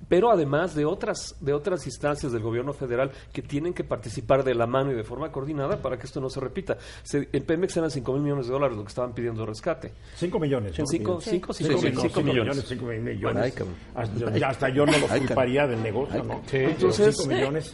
pero 0.09 0.31
además 0.31 0.73
de 0.73 0.83
otras, 0.83 1.35
de 1.41 1.53
otras 1.53 1.85
instancias 1.85 2.31
del 2.31 2.41
gobierno 2.41 2.73
federal 2.73 3.11
que 3.31 3.43
tienen 3.43 3.71
que 3.73 3.83
participar 3.83 4.43
de 4.43 4.55
la 4.55 4.65
mano 4.65 4.91
y 4.91 4.95
de 4.95 5.03
forma 5.03 5.31
coordinada 5.31 5.79
para 5.81 5.97
que 5.97 6.07
esto 6.07 6.19
no 6.19 6.27
se 6.29 6.39
repita. 6.39 6.75
Se- 7.03 7.29
en 7.31 7.43
Pemex 7.45 7.77
eran 7.77 7.91
5 7.91 8.11
mil 8.13 8.23
millones 8.23 8.47
de 8.47 8.51
dólares 8.51 8.75
lo 8.75 8.83
que 8.83 8.89
estaban 8.89 9.13
pidiendo 9.13 9.45
rescate. 9.45 9.93
5 10.15 10.39
millones 10.39 10.77
En 10.79 10.83
¿no? 10.83 10.88
cinco- 10.88 11.21
Sí. 11.21 11.29
cinco- 11.29 11.53
Cinco 11.53 11.69
cinco 11.69 11.81
mil- 11.81 11.83
mil- 11.83 11.93
no, 11.93 12.01
cinco 12.01 12.15
cinco 12.19 12.27
millones. 12.33 12.65
cinco 12.67 12.85
mil 12.88 13.00
millones 13.01 13.53
cabrón. 13.53 13.75
hasta, 13.95 14.69
yo 14.69 14.85
no 14.88 14.91
cabrón. 14.93 15.19
culparía 15.27 15.67
del 15.67 15.83
negocio 15.83 16.23
no 16.23 16.41
Sí. 16.50 16.57
Entonces- 16.57 17.15
5 17.17 17.29
millones 17.33 17.73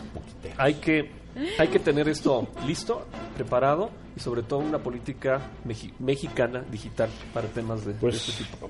hay 0.58 0.74
que 0.76 1.10
hay 1.60 1.68
que 1.68 1.80
tener 1.80 2.08
esto 2.10 2.48
listo, 2.66 3.06
preparado 3.36 3.90
y 4.16 4.20
sobre 4.20 4.44
todo 4.44 4.60
una 4.60 4.80
política 4.80 5.40
mexi- 5.66 5.94
mexicana 6.00 6.64
digital 6.72 7.10
para 7.34 7.48
temas 7.48 7.86
de, 7.86 7.94
de 7.94 8.00
Pues 8.00 8.28
este 8.30 8.44
tipo. 8.46 8.70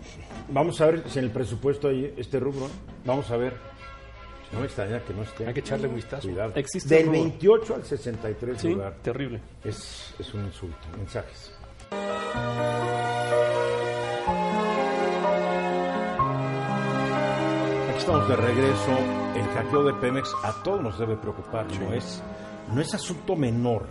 vamos 0.49 0.79
a 0.81 0.85
ver 0.87 1.03
si 1.09 1.19
en 1.19 1.25
el 1.25 1.31
presupuesto 1.31 1.87
hay 1.89 2.13
este 2.17 2.39
rubro. 2.39 2.67
Vamos 3.05 3.29
a 3.31 3.37
ver. 3.37 3.53
No 4.53 4.59
me 4.61 4.65
extraña 4.67 5.01
que 5.03 5.13
no 5.13 5.23
esté. 5.23 5.45
Hay 5.45 5.53
que 5.53 5.59
echarle 5.59 5.87
un 5.89 5.95
vistazo. 5.95 6.27
Cuidado. 6.27 6.53
Existe 6.55 6.95
Del 6.95 7.09
un 7.09 7.15
rubro. 7.15 7.23
28 7.29 7.75
al 7.75 7.83
63 7.83 8.61
Sí, 8.61 8.69
lugar. 8.69 8.95
terrible. 9.01 9.41
Es, 9.63 10.13
es 10.17 10.33
un 10.33 10.45
insulto. 10.45 10.77
Mensajes. 10.97 11.51
Aquí 17.89 17.97
estamos 17.99 18.27
de 18.27 18.35
regreso. 18.35 18.91
El 19.35 19.43
hackeo 19.53 19.83
de 19.83 19.93
Pemex 19.95 20.33
a 20.43 20.51
todos 20.63 20.81
nos 20.81 20.97
debe 20.99 21.15
preocupar. 21.15 21.65
No 21.79 21.93
es, 21.93 22.21
no 22.73 22.81
es 22.81 22.93
asunto 22.93 23.35
menor 23.35 23.87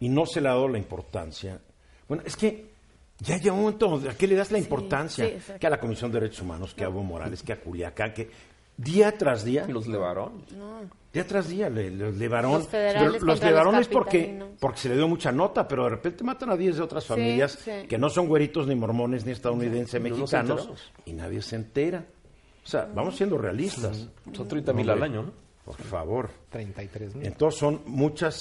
y 0.00 0.08
no 0.08 0.26
se 0.26 0.40
le 0.40 0.48
ha 0.48 0.52
dado 0.52 0.68
la 0.68 0.78
importancia. 0.78 1.60
Bueno, 2.08 2.22
es 2.26 2.36
que 2.36 2.70
ya 3.18 3.36
llega 3.36 3.52
un 3.52 3.60
momento 3.62 3.88
donde 3.88 4.10
a 4.10 4.14
qué 4.16 4.26
le 4.26 4.34
das 4.34 4.50
la 4.50 4.58
importancia 4.58 5.26
sí, 5.26 5.52
que 5.58 5.66
a 5.66 5.70
la 5.70 5.78
Comisión 5.78 6.10
de 6.10 6.20
Derechos 6.20 6.42
Humanos, 6.42 6.74
que 6.74 6.84
a 6.84 6.88
Evo 6.88 7.02
Morales, 7.02 7.42
que 7.42 7.52
a 7.52 7.60
Culiacán, 7.60 8.12
que 8.14 8.30
día 8.76 9.16
tras 9.16 9.44
día 9.44 9.66
Los 9.68 9.86
levaron. 9.86 10.42
Día 11.12 11.26
tras 11.26 11.48
día, 11.48 11.68
le- 11.68 11.90
los 11.90 12.16
levaron. 12.16 12.52
Los 12.52 13.22
los 13.22 13.42
levaron 13.42 13.74
los 13.74 13.82
es 13.82 13.88
porque, 13.88 14.42
porque 14.60 14.78
se 14.78 14.88
le 14.88 14.96
dio 14.96 15.08
mucha 15.08 15.32
nota, 15.32 15.66
pero 15.66 15.84
de 15.84 15.90
repente 15.90 16.22
matan 16.24 16.50
a 16.50 16.56
10 16.56 16.76
de 16.76 16.82
otras 16.82 17.04
familias 17.04 17.58
sí. 17.62 17.86
que 17.88 17.98
no 17.98 18.08
son 18.08 18.26
güeritos, 18.28 18.66
ni 18.68 18.74
mormones, 18.76 19.26
ni 19.26 19.32
estadounidenses, 19.32 20.00
No 20.00 20.08
nos 20.08 20.18
mexicanos, 20.20 20.92
y 21.04 21.12
nadie 21.12 21.42
se 21.42 21.56
entera. 21.56 22.06
O 22.64 22.68
sea, 22.68 22.88
vamos 22.94 23.16
siendo 23.16 23.36
realistas. 23.38 24.08
Son 24.32 24.46
30 24.46 24.72
mil 24.72 24.88
al 24.88 25.02
año, 25.02 25.22
¿no? 25.24 25.32
Por 25.76 25.86
favor. 25.86 26.30
33 26.50 27.14
mil. 27.16 27.26
Entonces 27.26 27.60
son 27.60 27.82
muchas, 27.86 28.40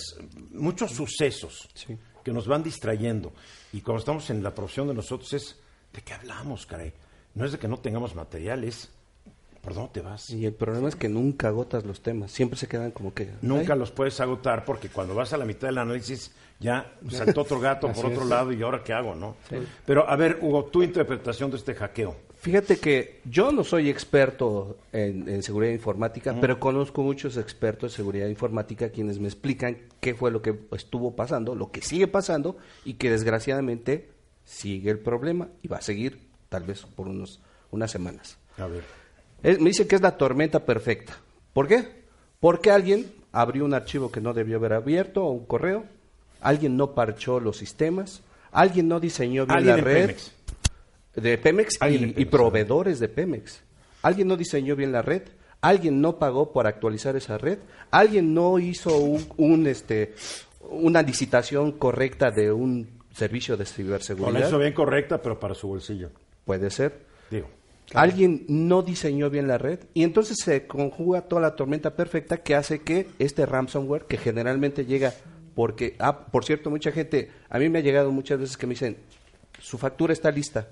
muchos 0.51 0.91
sucesos 0.91 1.69
que 2.23 2.31
nos 2.31 2.47
van 2.47 2.63
distrayendo. 2.63 3.33
Y 3.73 3.81
cuando 3.81 3.99
estamos 3.99 4.29
en 4.29 4.43
la 4.43 4.53
profesión 4.53 4.87
de 4.87 4.93
nosotros 4.93 5.33
es, 5.33 5.59
¿de 5.93 6.01
qué 6.01 6.13
hablamos, 6.13 6.65
caray? 6.65 6.93
No 7.35 7.45
es 7.45 7.51
de 7.51 7.59
que 7.59 7.67
no 7.67 7.77
tengamos 7.77 8.15
materiales. 8.15 8.89
¿Por 9.61 9.73
dónde 9.73 9.91
te 9.91 10.01
vas? 10.01 10.29
Y 10.29 10.45
el 10.45 10.53
problema 10.53 10.87
es 10.87 10.95
que 10.95 11.09
nunca 11.09 11.49
agotas 11.49 11.85
los 11.85 12.01
temas, 12.01 12.31
siempre 12.31 12.57
se 12.57 12.67
quedan 12.67 12.91
como 12.91 13.13
que... 13.13 13.29
Nunca 13.41 13.73
ay, 13.73 13.79
los 13.79 13.91
puedes 13.91 14.19
agotar 14.21 14.63
porque 14.63 14.87
cuando 14.87 15.13
vas 15.13 15.33
a 15.33 15.37
la 15.37 15.43
mitad 15.43 15.67
del 15.67 15.79
análisis 15.79 16.31
ya 16.59 16.93
saltó 17.09 17.41
otro 17.41 17.59
gato 17.59 17.91
por 17.91 18.05
otro 18.05 18.23
es. 18.23 18.29
lado 18.29 18.53
y 18.53 18.61
ahora 18.61 18.81
qué 18.83 18.93
hago, 18.93 19.15
¿no? 19.15 19.35
Pero 19.85 20.09
a 20.09 20.15
ver, 20.15 20.39
Hugo, 20.41 20.65
tu 20.65 20.81
interpretación 20.81 21.51
de 21.51 21.57
este 21.57 21.75
hackeo. 21.75 22.15
Fíjate 22.39 22.77
que 22.77 23.19
yo 23.25 23.51
no 23.51 23.63
soy 23.65 23.89
experto 23.89 24.77
en, 24.93 25.27
en 25.27 25.43
seguridad 25.43 25.73
informática, 25.73 26.35
pero 26.39 26.59
conozco 26.59 27.03
muchos 27.03 27.35
expertos 27.35 27.91
en 27.93 27.97
seguridad 27.97 28.27
informática 28.27 28.89
quienes 28.89 29.19
me 29.19 29.27
explican 29.27 29.77
qué 29.99 30.15
fue 30.15 30.31
lo 30.31 30.41
que 30.41 30.57
estuvo 30.71 31.15
pasando, 31.15 31.53
lo 31.53 31.69
que 31.71 31.81
sigue 31.81 32.07
pasando 32.07 32.55
y 32.85 32.93
que 32.93 33.11
desgraciadamente 33.11 34.09
sigue 34.45 34.89
el 34.89 34.99
problema 34.99 35.49
y 35.61 35.67
va 35.67 35.77
a 35.77 35.81
seguir 35.81 36.19
tal 36.47 36.63
vez 36.63 36.83
por 36.95 37.07
unos, 37.09 37.41
unas 37.71 37.91
semanas. 37.91 38.37
A 38.57 38.67
ver. 38.67 38.83
Es- 39.43 39.59
me 39.59 39.69
dice 39.69 39.85
que 39.85 39.95
es 39.95 40.01
la 40.01 40.17
tormenta 40.17 40.65
perfecta. 40.65 41.17
¿Por 41.53 41.67
qué? 41.67 42.03
Porque 42.39 42.71
alguien 42.71 43.11
abrió 43.33 43.65
un 43.65 43.73
archivo 43.73 44.11
que 44.11 44.21
no 44.21 44.33
debió 44.33 44.57
haber 44.57 44.73
abierto 44.73 45.25
o 45.25 45.31
un 45.31 45.45
correo, 45.45 45.83
alguien 46.39 46.77
no 46.77 46.95
parchó 46.95 47.39
los 47.41 47.57
sistemas, 47.57 48.21
alguien 48.51 48.87
no 48.87 48.99
diseñó 49.01 49.45
bien 49.45 49.57
Alguien 49.57 49.75
la 49.77 49.83
red 49.83 50.01
Pemex. 50.07 50.31
De 51.19 51.37
Pemex 51.37 51.77
y, 51.89 52.25
proveedores 52.25 52.99
de 52.99 53.09
Pemex. 53.09 53.61
Alguien 54.01 54.27
no 54.27 54.37
diseñó 54.37 54.75
bien 54.75 54.91
la 54.91 55.01
red, 55.01 55.23
alguien 55.61 56.01
no 56.01 56.19
pagó 56.19 56.51
por 56.51 56.67
actualizar 56.67 57.15
esa 57.15 57.37
red, 57.37 57.59
alguien 57.91 58.33
no 58.33 58.59
hizo 58.59 58.97
un, 58.97 59.25
un, 59.37 59.67
este 59.67 60.13
una 60.71 61.01
licitación 61.01 61.73
correcta 61.73 62.31
de 62.31 62.51
un 62.51 62.87
servicio 63.13 63.57
de 63.57 63.65
Con 63.65 63.73
ciberseguridad. 63.73 64.47
eso 64.47 64.59
bien 64.59 64.73
correcta, 64.73 65.21
pero 65.21 65.39
para 65.39 65.55
su 65.55 65.67
bolsillo. 65.67 66.11
Puede 66.45 66.69
ser. 66.69 67.05
Digo. 67.29 67.47
Alguien 67.93 68.45
no 68.47 68.83
diseñó 68.83 69.29
bien 69.29 69.47
la 69.47 69.57
red 69.57 69.79
y 69.95 70.03
entonces 70.03 70.37
se 70.43 70.67
conjuga 70.67 71.21
toda 71.21 71.41
la 71.41 71.55
tormenta 71.55 71.95
perfecta 71.95 72.37
que 72.37 72.55
hace 72.55 72.81
que 72.81 73.07
este 73.17 73.45
ransomware, 73.47 74.05
que 74.05 74.17
generalmente 74.17 74.85
llega 74.85 75.13
porque, 75.55 75.95
ah, 75.99 76.27
por 76.27 76.45
cierto, 76.45 76.69
mucha 76.69 76.91
gente, 76.91 77.31
a 77.49 77.59
mí 77.59 77.67
me 77.67 77.79
ha 77.79 77.81
llegado 77.81 78.11
muchas 78.11 78.39
veces 78.39 78.55
que 78.55 78.67
me 78.67 78.75
dicen, 78.75 78.97
su 79.59 79.77
factura 79.77 80.13
está 80.13 80.31
lista, 80.31 80.69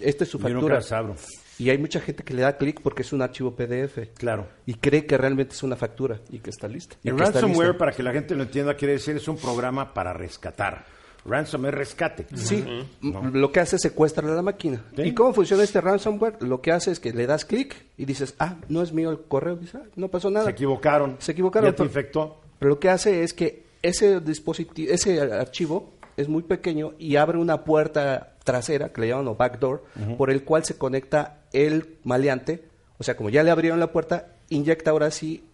esta 0.00 0.24
es 0.24 0.30
su 0.30 0.38
Yo 0.38 0.44
nunca 0.48 0.54
factura. 0.60 0.74
las 0.76 0.92
abro. 0.92 1.16
Y 1.58 1.70
hay 1.70 1.78
mucha 1.78 2.00
gente 2.00 2.22
que 2.22 2.34
le 2.34 2.42
da 2.42 2.58
clic 2.58 2.80
porque 2.82 3.00
es 3.02 3.12
un 3.14 3.22
archivo 3.22 3.54
PDF 3.56 4.10
Claro. 4.18 4.46
y 4.66 4.74
cree 4.74 5.06
que 5.06 5.16
realmente 5.16 5.54
es 5.54 5.62
una 5.62 5.74
factura. 5.76 6.20
Y 6.30 6.38
que 6.40 6.50
está 6.50 6.68
lista. 6.68 6.96
Y 7.02 7.10
ransomware, 7.10 7.68
lista. 7.68 7.78
para 7.78 7.92
que 7.92 8.02
la 8.02 8.12
gente 8.12 8.34
lo 8.34 8.42
entienda, 8.42 8.74
quiere 8.74 8.92
decir 8.94 9.16
es 9.16 9.26
un 9.26 9.38
programa 9.38 9.94
para 9.94 10.12
rescatar. 10.12 10.84
Ransom 11.24 11.66
es 11.66 11.74
rescate. 11.74 12.26
Sí, 12.36 12.64
lo 13.02 13.50
que 13.50 13.58
hace 13.60 13.76
es 13.76 13.82
secuestrar 13.82 14.26
la 14.30 14.42
máquina. 14.42 14.84
Sí. 14.94 15.02
¿Y 15.02 15.12
cómo 15.14 15.32
funciona 15.32 15.64
este 15.64 15.80
ransomware? 15.80 16.40
Lo 16.42 16.60
que 16.60 16.70
hace 16.70 16.92
es 16.92 17.00
que 17.00 17.12
le 17.12 17.26
das 17.26 17.44
clic 17.44 17.74
y 17.96 18.04
dices, 18.04 18.34
ah, 18.38 18.56
no 18.68 18.80
es 18.82 18.92
mío 18.92 19.10
el 19.10 19.20
correo. 19.22 19.56
Dices, 19.56 19.74
"Ah, 19.76 19.88
no 19.96 20.06
pasó 20.08 20.30
nada. 20.30 20.44
Se 20.44 20.52
equivocaron. 20.52 21.16
Se 21.18 21.32
equivocaron, 21.32 21.70
Ya 21.70 21.74
te 21.76 21.82
infectó. 21.82 22.40
Pero 22.60 22.68
lo 22.68 22.78
que 22.78 22.90
hace 22.90 23.24
es 23.24 23.32
que 23.32 23.64
ese 23.82 24.20
dispositivo, 24.20 24.92
ese 24.92 25.20
archivo 25.20 25.94
es 26.16 26.28
muy 26.28 26.42
pequeño 26.42 26.94
y 26.98 27.16
abre 27.16 27.38
una 27.38 27.64
puerta 27.64 28.34
trasera, 28.44 28.90
que 28.90 29.00
le 29.00 29.08
llaman 29.08 29.28
o 29.28 29.34
backdoor, 29.34 29.84
por 30.16 30.30
el 30.30 30.44
cual 30.44 30.64
se 30.64 30.76
conecta 30.78 31.40
el 31.52 31.96
maleante. 32.04 32.64
O 32.98 33.04
sea, 33.04 33.16
como 33.16 33.28
ya 33.30 33.42
le 33.42 33.50
abrieron 33.50 33.80
la 33.80 33.92
puerta, 33.92 34.28
inyecta 34.48 34.90
ahora 34.92 35.10
sí 35.10 35.44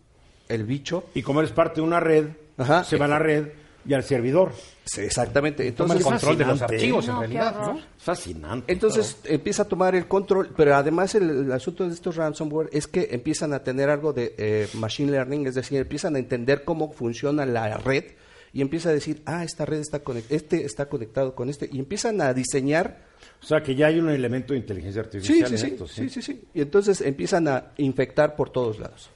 el 0.49 0.65
bicho. 0.65 1.05
Y 1.15 1.23
como 1.23 1.41
eres 1.41 1.53
parte 1.53 1.81
de 1.81 1.87
una 1.87 2.01
red, 2.01 2.27
Ajá. 2.59 2.85
se 2.85 2.97
va 2.99 3.07
a 3.07 3.09
la 3.09 3.19
red 3.19 3.49
y 3.85 3.95
al 3.95 4.05
servidor. 4.05 4.53
Sí, 4.85 5.01
exactamente. 5.01 5.71
Toma 5.73 5.95
el 5.95 6.01
Entonces, 6.01 6.05
control 6.23 6.39
de 6.39 6.45
los 6.45 6.61
fascinante. 6.61 6.75
archivos, 6.77 7.05
en 7.09 7.15
No, 7.15 7.21
realidad. 7.21 7.73
Fascinante. 7.99 8.73
Entonces 8.73 9.17
empieza 9.25 9.63
a 9.63 9.69
tomar 9.69 9.95
el 9.95 10.07
control, 10.07 10.51
pero 10.57 10.77
además 10.77 11.15
el, 11.15 11.31
el 11.31 11.53
asunto 11.53 11.87
de 11.89 11.95
estos 11.95 12.17
ransomware 12.17 12.69
es 12.73 12.87
que 12.87 13.09
empiezan 13.11 13.55
a 13.55 13.65
tener 13.65 13.89
algo 13.91 14.13
de 14.13 14.35
eh, 14.39 14.69
machine 14.75 15.11
learning, 15.11 15.47
es 15.47 15.55
decir, 15.55 15.79
empiezan 15.81 16.15
a 16.17 16.19
entender 16.19 16.63
cómo 16.65 16.93
funciona 16.93 17.47
la 17.47 17.77
red 17.79 18.05
y 18.53 18.61
empieza 18.61 18.91
a 18.91 18.93
decir, 18.93 19.23
ah, 19.25 19.45
esta 19.45 19.65
red 19.65 19.81
está 19.81 20.01
conect 20.01 20.31
este 20.31 20.65
está 20.65 20.87
conectado 20.89 21.35
con 21.35 21.49
este 21.49 21.69
y 21.73 21.79
empiezan 21.79 22.21
a 22.21 22.35
diseñar, 22.35 23.07
O 23.43 23.47
sea, 23.47 23.63
que 23.63 23.75
ya 23.75 23.87
hay 23.87 23.99
un 23.99 24.11
elemento 24.11 24.53
de 24.53 24.61
inteligencia 24.61 25.03
artificial 25.03 25.37
sí, 25.37 25.45
sí, 25.47 25.53
en 25.55 25.59
sí, 25.59 25.75
esto, 25.75 25.89
sí, 25.89 26.09
sí, 26.09 26.23
sí, 26.23 26.45
y 26.55 26.61
entonces 26.61 27.01
empiezan 27.01 27.49
a 27.49 27.73
infectar 27.79 28.37
por 28.37 28.51
todos 28.51 28.79
lados. 28.79 29.11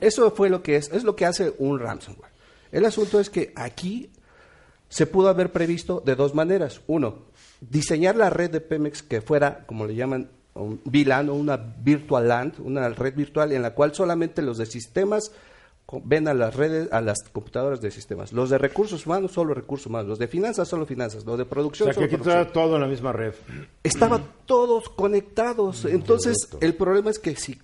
Eso 0.00 0.30
fue 0.32 0.50
lo 0.50 0.62
que 0.62 0.76
es, 0.76 0.90
es 0.92 1.04
lo 1.04 1.14
que 1.14 1.26
hace 1.26 1.54
un 1.58 1.78
ransomware. 1.78 2.32
El 2.72 2.84
asunto 2.84 3.20
es 3.20 3.30
que 3.30 3.52
aquí 3.54 4.10
se 4.88 5.06
pudo 5.06 5.28
haber 5.28 5.52
previsto 5.52 6.02
de 6.04 6.16
dos 6.16 6.34
maneras. 6.34 6.80
Uno, 6.86 7.26
diseñar 7.60 8.16
la 8.16 8.30
red 8.30 8.50
de 8.50 8.60
Pemex 8.60 9.02
que 9.02 9.20
fuera, 9.20 9.64
como 9.66 9.86
le 9.86 9.94
llaman, 9.94 10.28
un 10.54 10.80
VLAN 10.84 11.30
o 11.30 11.34
una 11.34 11.56
virtual 11.56 12.28
land, 12.28 12.54
una 12.58 12.88
red 12.90 13.14
virtual 13.14 13.52
en 13.52 13.62
la 13.62 13.74
cual 13.74 13.94
solamente 13.94 14.42
los 14.42 14.58
de 14.58 14.66
sistemas 14.66 15.32
ven 16.04 16.26
a 16.28 16.34
las 16.34 16.54
redes, 16.56 16.90
a 16.92 17.00
las 17.00 17.22
computadoras 17.32 17.80
de 17.80 17.90
sistemas. 17.90 18.32
Los 18.32 18.50
de 18.50 18.58
recursos 18.58 19.06
humanos, 19.06 19.32
solo 19.32 19.54
recursos 19.54 19.86
humanos. 19.86 20.08
Los 20.08 20.18
de 20.18 20.28
finanzas, 20.28 20.68
solo 20.68 20.86
finanzas. 20.86 21.24
Los 21.24 21.36
de 21.36 21.44
O 21.44 21.48
producción, 21.48 21.86
sea, 21.86 21.92
que 21.92 21.94
solo 21.94 22.06
aquí 22.06 22.16
producción 22.16 22.52
todo 22.52 22.76
en 22.76 22.82
la 22.82 22.88
misma 22.88 23.12
red. 23.12 23.34
estaban 23.82 24.24
todos 24.46 24.88
conectados. 24.88 25.84
Entonces, 25.84 26.36
bruto. 26.50 26.64
el 26.66 26.74
problema 26.74 27.10
es 27.10 27.18
que 27.18 27.36
si 27.36 27.58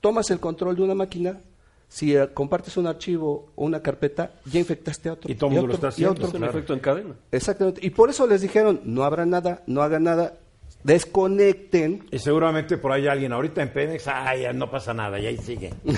tomas 0.00 0.30
el 0.30 0.40
control 0.40 0.76
de 0.76 0.82
una 0.82 0.94
máquina, 0.94 1.40
si 1.88 2.16
eh, 2.16 2.28
compartes 2.32 2.76
un 2.78 2.86
archivo 2.86 3.52
o 3.54 3.64
una 3.64 3.80
carpeta, 3.82 4.32
ya 4.46 4.58
infectaste 4.58 5.08
a 5.10 5.12
otro. 5.12 5.30
Y 5.30 5.34
todo 5.34 5.50
el 5.50 5.56
mundo 5.56 5.68
lo 5.68 5.74
está 5.74 5.88
y 5.88 5.90
haciendo. 5.90 6.26
Es 6.26 6.34
un 6.34 6.44
efecto 6.44 6.72
en 6.72 6.80
cadena. 6.80 7.14
Exactamente. 7.30 7.86
Y 7.86 7.90
por 7.90 8.10
eso 8.10 8.26
les 8.26 8.40
dijeron, 8.40 8.80
no 8.84 9.04
habrá 9.04 9.26
nada, 9.26 9.62
no 9.66 9.82
hagan 9.82 10.04
nada, 10.04 10.38
desconecten. 10.84 12.06
Y 12.10 12.18
seguramente 12.18 12.76
por 12.78 12.92
ahí 12.92 13.06
alguien, 13.06 13.32
ahorita 13.32 13.62
en 13.62 13.72
Pemex, 13.72 14.06
ay, 14.08 14.42
ya 14.42 14.52
no 14.52 14.70
pasa 14.70 14.92
nada, 14.94 15.18
y 15.18 15.26
ahí 15.26 15.36
sigue. 15.38 15.72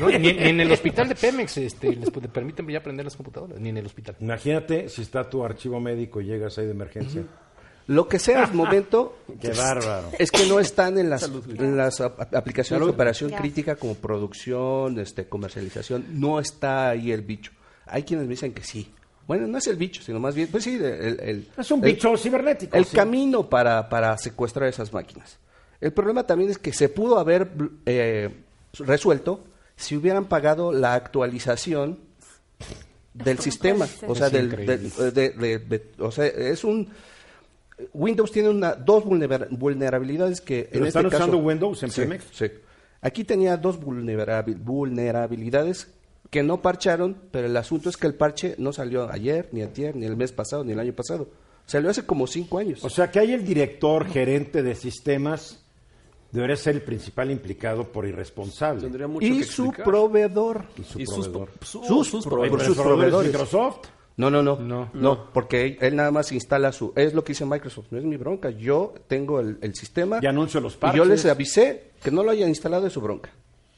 No, 0.00 0.08
ni, 0.08 0.18
ni 0.18 0.30
en 0.30 0.60
el 0.60 0.72
hospital 0.72 1.08
de 1.08 1.14
Pemex 1.14 1.58
este, 1.58 1.94
les 1.94 2.10
permiten 2.10 2.66
ya 2.66 2.82
prender 2.82 3.04
las 3.04 3.14
computadoras, 3.14 3.60
ni 3.60 3.68
en 3.68 3.76
el 3.76 3.86
hospital. 3.86 4.16
Imagínate 4.18 4.88
si 4.88 5.02
está 5.02 5.30
tu 5.30 5.44
archivo 5.44 5.78
médico 5.78 6.20
y 6.20 6.24
llegas 6.24 6.58
ahí 6.58 6.64
de 6.66 6.72
emergencia. 6.72 7.22
Lo 7.86 8.08
que 8.08 8.18
sea 8.18 8.42
al 8.42 8.52
momento 8.52 9.16
Qué 9.40 9.50
bárbaro. 9.50 10.08
es 10.18 10.32
que 10.32 10.44
no 10.48 10.58
están 10.58 10.98
en 10.98 11.08
las, 11.08 11.30
en 11.56 11.76
las 11.76 12.00
ap- 12.00 12.34
aplicaciones 12.34 12.84
de 12.84 12.92
operación 12.92 13.30
crítica 13.30 13.76
como 13.76 13.94
producción, 13.94 14.98
este, 14.98 15.28
comercialización. 15.28 16.04
No 16.20 16.40
está 16.40 16.88
ahí 16.88 17.12
el 17.12 17.22
bicho. 17.22 17.52
Hay 17.86 18.02
quienes 18.02 18.26
me 18.26 18.30
dicen 18.30 18.52
que 18.52 18.64
sí. 18.64 18.92
Bueno, 19.26 19.46
no 19.46 19.58
es 19.58 19.66
el 19.66 19.76
bicho, 19.76 20.02
sino 20.02 20.20
más 20.20 20.34
bien, 20.34 20.48
pues 20.48 20.64
sí, 20.64 20.76
el, 20.76 21.18
el- 21.20 21.48
Es 21.58 21.70
un 21.70 21.84
el- 21.84 21.92
bicho 21.94 22.16
cibernético. 22.16 22.76
el 22.76 22.84
sí. 22.84 22.94
camino 22.96 23.48
para, 23.48 23.88
para 23.88 24.16
secuestrar 24.18 24.68
esas 24.68 24.92
máquinas. 24.92 25.38
El 25.80 25.92
problema 25.92 26.24
también 26.26 26.50
es 26.50 26.58
que 26.58 26.72
se 26.72 26.88
pudo 26.88 27.18
haber 27.18 27.50
eh, 27.86 28.30
resuelto 28.78 29.44
si 29.76 29.96
hubieran 29.96 30.26
pagado 30.26 30.72
la 30.72 30.94
actualización 30.94 31.98
del 33.14 33.38
sistema. 33.40 33.86
ser. 33.86 34.10
O 34.10 34.14
sea, 34.14 34.28
Es 34.28 34.32
del, 34.32 34.46
increíble. 34.46 34.78
del- 34.78 35.12
de- 35.14 35.30
de- 35.30 35.58
de- 35.58 35.90
o 35.98 36.10
sea, 36.10 36.26
es 36.26 36.64
un... 36.64 36.88
Windows 37.92 38.32
tiene 38.32 38.48
una, 38.48 38.74
dos 38.74 39.04
vulnera- 39.04 39.48
vulnerabilidades 39.50 40.40
que... 40.40 40.66
¿Pero 40.70 40.84
en 40.84 40.88
están 40.88 41.04
este 41.06 41.16
caso- 41.18 41.24
usando 41.30 41.46
Windows 41.46 41.82
en 41.82 41.90
Sí, 41.90 42.00
Pemex? 42.02 42.24
Sí. 42.32 42.46
Aquí 43.02 43.24
tenía 43.24 43.56
dos 43.58 43.78
vulnerabil- 43.78 44.56
vulnerabilidades 44.58 45.88
que 46.30 46.42
no 46.42 46.60
parcharon, 46.62 47.16
pero 47.30 47.46
el 47.46 47.56
asunto 47.56 47.88
es 47.88 47.96
que 47.96 48.06
el 48.06 48.14
parche 48.14 48.54
no 48.58 48.72
salió 48.72 49.10
ayer, 49.10 49.48
ni 49.52 49.62
ayer, 49.62 49.94
ni 49.96 50.06
el 50.06 50.16
mes 50.16 50.32
pasado, 50.32 50.64
ni 50.64 50.72
el 50.72 50.80
año 50.80 50.92
pasado. 50.92 51.28
Salió 51.66 51.90
hace 51.90 52.04
como 52.06 52.26
cinco 52.26 52.58
años. 52.58 52.84
O 52.84 52.90
sea, 52.90 53.10
que 53.10 53.18
hay 53.18 53.32
el 53.32 53.44
director, 53.44 54.06
gerente 54.06 54.62
de 54.62 54.74
sistemas, 54.74 55.64
debería 56.32 56.56
ser 56.56 56.76
el 56.76 56.82
principal 56.82 57.30
implicado 57.30 57.90
por 57.90 58.06
irresponsable. 58.06 58.82
Tendría 58.82 59.06
mucho 59.08 59.26
y 59.26 59.38
que 59.38 59.44
su 59.44 59.72
proveedor. 59.72 60.64
Y 60.78 60.82
su 60.84 61.00
Y 61.00 61.06
sus, 61.06 61.28
proveedor. 61.28 61.50
su- 61.62 61.82
Sus 61.84 62.06
sus 62.08 62.26
Oye, 62.26 62.30
proveedores. 62.34 62.66
sus 62.66 62.76
es 62.76 62.82
proveedores. 62.82 63.30
Microsoft. 63.32 63.86
No, 64.18 64.30
no, 64.30 64.42
no, 64.42 64.56
No. 64.58 64.90
no, 64.94 65.30
porque 65.32 65.76
él, 65.80 65.94
nada 65.94 66.10
más 66.10 66.32
instala 66.32 66.72
su, 66.72 66.92
es 66.96 67.12
lo 67.12 67.22
que 67.22 67.32
dice 67.32 67.44
Microsoft, 67.44 67.88
no 67.90 67.98
es 67.98 68.04
mi 68.04 68.16
bronca, 68.16 68.48
yo 68.48 68.94
tengo 69.08 69.40
el, 69.40 69.58
el 69.60 69.74
sistema 69.74 70.20
Y 70.22 70.26
anuncio 70.26 70.58
los 70.58 70.72
y 70.72 70.76
yo 70.76 70.80
parches. 70.80 71.06
les 71.08 71.26
avisé 71.26 71.90
que 72.02 72.10
no 72.10 72.22
lo 72.22 72.30
hayan 72.30 72.48
instalado 72.48 72.84
de 72.84 72.90
su 72.90 73.02
bronca. 73.02 73.30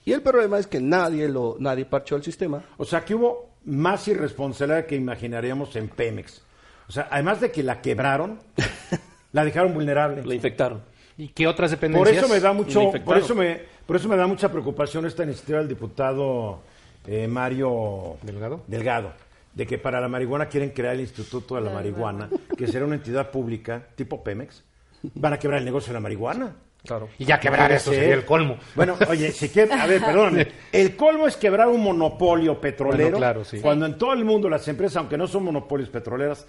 Y 0.09 0.12
el 0.14 0.23
problema 0.23 0.59
es 0.59 0.66
que 0.66 0.81
nadie 0.81 1.29
lo, 1.29 1.57
nadie 1.59 1.85
parchó 1.85 2.16
el 2.16 2.23
sistema. 2.23 2.62
O 2.79 2.87
sea, 2.87 3.05
que 3.05 3.14
hubo 3.14 3.51
más 3.66 4.09
irresponsabilidad 4.09 4.87
que 4.87 4.97
imaginaríamos 4.97 5.77
en 5.77 5.88
Pemex. 5.88 6.40
O 6.88 6.92
sea, 6.92 7.09
además 7.11 7.42
de 7.42 7.53
que 7.53 7.62
la 7.62 7.83
quebraron, 7.83 8.38
la 9.33 9.44
dejaron 9.44 9.75
vulnerable. 9.75 10.25
La 10.25 10.35
infectaron. 10.35 10.81
¿Y 11.18 11.29
qué 11.29 11.47
otras 11.47 11.73
Por 11.73 11.79
dependencias? 11.79 12.25
eso 12.25 12.33
me 12.33 12.40
da 12.40 12.55
mucho, 12.55 12.90
por 13.05 13.18
eso 13.18 13.35
me, 13.35 13.61
por 13.85 13.97
eso 13.97 14.09
me 14.09 14.16
da 14.16 14.27
mucha 14.27 14.51
preocupación 14.51 15.05
esta 15.05 15.25
iniciativa 15.25 15.59
del 15.59 15.68
diputado 15.68 16.62
eh, 17.07 17.29
Mario 17.29 18.16
¿Delgado? 18.23 18.62
Delgado, 18.66 19.12
de 19.53 19.66
que 19.66 19.77
para 19.77 20.01
la 20.01 20.09
marihuana 20.09 20.47
quieren 20.47 20.71
crear 20.71 20.94
el 20.94 21.03
Instituto 21.03 21.57
de 21.57 21.61
la 21.61 21.71
Marihuana, 21.71 22.31
que 22.57 22.66
será 22.66 22.87
una 22.87 22.94
entidad 22.94 23.31
pública 23.31 23.88
tipo 23.94 24.25
Pemex. 24.25 24.64
Van 25.03 25.35
a 25.35 25.38
quebrar 25.38 25.59
el 25.59 25.66
negocio 25.66 25.88
de 25.88 25.94
la 25.94 26.01
marihuana. 26.01 26.57
Claro. 26.88 27.09
Y 27.18 27.24
ya 27.27 27.38
quebrar 27.38 27.70
eso 27.70 27.90
ser. 27.90 28.01
sería 28.01 28.14
el 28.16 28.24
colmo. 28.24 28.57
Bueno, 28.74 28.96
oye, 29.09 29.31
si 29.31 29.48
quiere, 29.51 29.72
a 29.74 29.87
ver, 29.87 30.01
perdóname. 30.01 30.48
El 30.72 30.96
colmo 30.96 31.29
es 31.29 31.37
quebrar 31.37 31.68
un 31.68 31.83
monopolio 31.83 32.61
petrolero. 32.61 33.03
Bueno, 33.05 33.16
claro, 33.18 33.44
sí. 33.44 33.61
Cuando 33.61 33.87
en 33.87 33.96
todo 33.98 34.14
el 34.14 34.24
mundo 34.24 34.48
las 34.48 34.66
empresas, 34.68 34.96
aunque 34.96 35.16
no 35.18 35.27
son 35.27 35.44
monopolios 35.44 35.90
petroleras, 35.90 36.46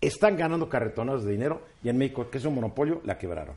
están 0.00 0.36
ganando 0.36 0.68
carretonadas 0.68 1.24
de 1.24 1.32
dinero 1.32 1.62
y 1.82 1.88
en 1.88 1.98
México, 1.98 2.28
que 2.30 2.38
es 2.38 2.44
un 2.44 2.54
monopolio, 2.54 3.00
la 3.04 3.18
quebraron. 3.18 3.56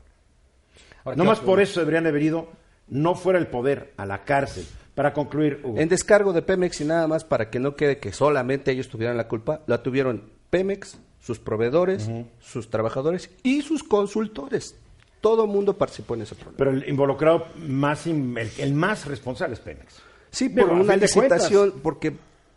Ahora, 1.04 1.16
No 1.16 1.24
más 1.24 1.40
¿qué- 1.40 1.46
por 1.46 1.60
eso 1.60 1.80
deberían 1.80 2.06
haber 2.06 2.22
ido, 2.22 2.48
no 2.88 3.14
fuera 3.14 3.38
el 3.38 3.46
poder, 3.46 3.92
a 3.96 4.06
la 4.06 4.24
cárcel. 4.24 4.66
Para 4.94 5.12
concluir, 5.12 5.60
Hugo. 5.64 5.78
En 5.78 5.88
descargo 5.88 6.32
de 6.32 6.42
Pemex 6.42 6.80
y 6.80 6.84
nada 6.84 7.06
más 7.06 7.24
para 7.24 7.48
que 7.50 7.58
no 7.58 7.76
quede 7.76 7.98
que 7.98 8.12
solamente 8.12 8.70
ellos 8.72 8.88
tuvieran 8.88 9.16
la 9.16 9.28
culpa, 9.28 9.60
la 9.66 9.82
tuvieron 9.82 10.30
Pemex, 10.50 10.98
sus 11.20 11.38
proveedores, 11.38 12.10
sus 12.40 12.68
trabajadores 12.70 13.30
y 13.42 13.62
sus 13.62 13.82
consultores. 13.84 14.76
Todo 15.22 15.44
el 15.44 15.50
mundo 15.50 15.78
participó 15.78 16.14
en 16.14 16.22
ese 16.22 16.34
problema. 16.34 16.58
pero 16.58 16.70
el 16.72 16.86
involucrado 16.86 17.46
más, 17.56 18.06
in- 18.06 18.36
el, 18.36 18.50
el 18.58 18.74
más 18.74 19.06
responsable 19.06 19.54
es 19.54 19.60
Pemex. 19.60 20.02
Sí, 20.30 20.50
por 20.50 20.68
a 20.68 20.72
una 20.74 20.96
licitación, 20.96 21.74
porque 21.82 22.12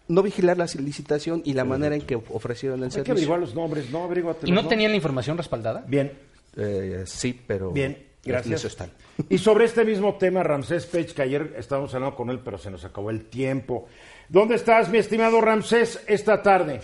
no 0.09 0.21
vigilar 0.21 0.57
la 0.57 0.65
licitación 0.65 1.41
y 1.45 1.53
la 1.53 1.63
manera 1.63 1.95
en 1.95 2.01
que 2.01 2.15
ofrecieron 2.15 2.79
el 2.79 2.85
Hay 2.85 2.89
que 2.89 2.93
servicio. 2.95 3.13
averiguar 3.13 3.39
los 3.39 3.55
nombres, 3.55 3.89
¿no? 3.91 3.99
¿Y 4.11 4.49
no 4.51 4.55
nombres. 4.55 4.67
tenían 4.67 4.91
la 4.91 4.97
información 4.97 5.37
respaldada? 5.37 5.83
Bien, 5.87 6.11
Eh, 6.57 7.03
sí, 7.05 7.39
pero 7.47 7.71
Bien, 7.71 7.91
en 7.93 8.31
gracias. 8.31 8.59
eso 8.61 8.67
están. 8.67 8.89
Y 9.29 9.37
sobre 9.37 9.65
este 9.65 9.83
mismo 9.85 10.15
tema, 10.15 10.41
Ramsés 10.43 10.85
Page, 10.87 11.13
que 11.13 11.21
ayer 11.21 11.53
estábamos 11.57 11.93
hablando 11.93 12.15
con 12.15 12.29
él, 12.29 12.39
pero 12.43 12.57
se 12.57 12.69
nos 12.71 12.83
acabó 12.85 13.09
el 13.11 13.25
tiempo. 13.25 13.87
¿Dónde 14.29 14.55
estás, 14.55 14.89
mi 14.89 14.97
estimado 14.97 15.39
Ramsés, 15.41 16.03
esta 16.07 16.41
tarde? 16.41 16.79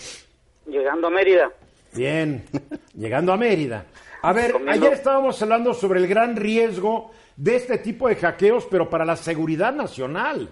Llegando 0.68 1.08
a 1.08 1.10
Mérida. 1.10 1.52
Bien, 1.94 2.44
llegando 2.94 3.34
a 3.34 3.38
Mérida. 3.38 3.86
A 4.22 4.34
ver, 4.34 4.52
Comiendo. 4.52 4.72
ayer 4.86 4.94
estábamos 4.94 5.42
hablando 5.42 5.74
sobre 5.74 6.00
el 6.00 6.08
gran 6.08 6.36
riesgo 6.36 7.12
de 7.36 7.56
este 7.56 7.78
tipo 7.80 8.08
de 8.08 8.16
hackeos, 8.16 8.68
pero 8.70 8.90
para 8.90 9.06
la 9.06 9.16
seguridad 9.16 9.74
nacional. 9.74 10.50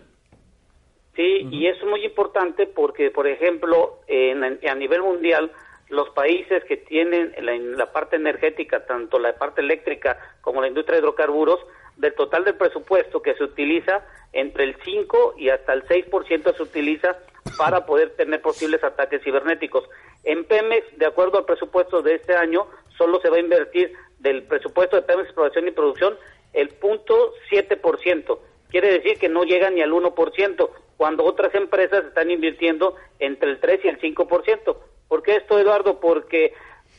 Sí, 1.15 1.47
y 1.51 1.67
es 1.67 1.81
muy 1.83 2.03
importante 2.05 2.65
porque, 2.65 3.11
por 3.11 3.27
ejemplo, 3.27 3.99
en- 4.07 4.43
a 4.67 4.75
nivel 4.75 5.01
mundial, 5.01 5.51
los 5.89 6.09
países 6.11 6.63
que 6.65 6.77
tienen 6.77 7.33
la, 7.41 7.53
en 7.53 7.75
la 7.77 7.91
parte 7.91 8.15
energética, 8.15 8.85
tanto 8.85 9.19
la 9.19 9.33
parte 9.37 9.61
eléctrica 9.61 10.17
como 10.41 10.61
la 10.61 10.67
industria 10.67 10.95
de 10.95 11.01
hidrocarburos, 11.01 11.59
del 11.97 12.13
total 12.13 12.45
del 12.45 12.55
presupuesto 12.55 13.21
que 13.21 13.33
se 13.35 13.43
utiliza, 13.43 14.05
entre 14.31 14.63
el 14.63 14.75
5 14.85 15.35
y 15.37 15.49
hasta 15.49 15.73
el 15.73 15.83
6% 15.85 16.55
se 16.55 16.63
utiliza 16.63 17.17
para 17.57 17.85
poder 17.85 18.11
tener 18.15 18.41
posibles 18.41 18.81
ataques 18.83 19.21
cibernéticos. 19.23 19.83
En 20.23 20.45
Pemex, 20.45 20.97
de 20.97 21.05
acuerdo 21.07 21.39
al 21.39 21.45
presupuesto 21.45 22.01
de 22.01 22.15
este 22.15 22.35
año, 22.35 22.67
solo 22.99 23.19
se 23.21 23.29
va 23.29 23.37
a 23.37 23.39
invertir 23.39 23.93
del 24.19 24.43
presupuesto 24.43 24.95
de 24.95 25.01
Pemex 25.01 25.25
Exploración 25.25 25.67
y 25.67 25.71
Producción 25.71 26.17
el 26.53 26.69
punto 26.69 27.33
7%. 27.51 28.39
Quiere 28.69 28.91
decir 28.91 29.17
que 29.17 29.29
no 29.29 29.43
llega 29.43 29.71
ni 29.71 29.81
al 29.81 29.91
1%, 29.91 30.69
cuando 30.97 31.23
otras 31.23 31.55
empresas 31.55 32.05
están 32.05 32.29
invirtiendo 32.29 32.95
entre 33.19 33.51
el 33.51 33.59
3 33.59 33.79
y 33.85 33.87
el 33.87 33.99
5%. 33.99 34.77
¿Por 35.07 35.23
qué 35.23 35.37
esto, 35.37 35.57
Eduardo? 35.57 35.99
Porque 35.99 36.53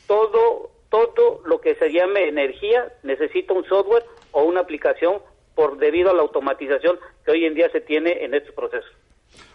todo, 0.07 0.71
todo 0.89 1.41
lo 1.45 1.61
que 1.61 1.75
se 1.75 1.91
llame 1.91 2.27
energía 2.27 2.91
necesita 3.03 3.53
un 3.53 3.63
software 3.65 4.03
o 4.31 4.43
una 4.43 4.61
aplicación 4.61 5.21
por 5.55 5.77
debido 5.77 6.09
a 6.09 6.13
la 6.13 6.23
automatización 6.23 6.99
que 7.23 7.31
hoy 7.31 7.45
en 7.45 7.53
día 7.53 7.69
se 7.69 7.81
tiene 7.81 8.23
en 8.25 8.33
estos 8.33 8.53
procesos. 8.55 8.91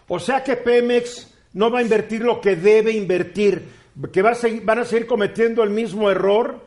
O 0.08 0.18
sea 0.18 0.44
que 0.44 0.56
Pemex 0.56 1.36
no 1.52 1.70
va 1.70 1.80
a 1.80 1.82
invertir 1.82 2.22
lo 2.22 2.40
que 2.40 2.54
debe 2.54 2.92
invertir, 2.92 3.62
que 4.12 4.22
va 4.22 4.30
a 4.30 4.34
seguir- 4.34 4.64
van 4.64 4.78
a 4.80 4.84
seguir 4.84 5.06
cometiendo 5.06 5.62
el 5.62 5.70
mismo 5.70 6.10
error 6.10 6.60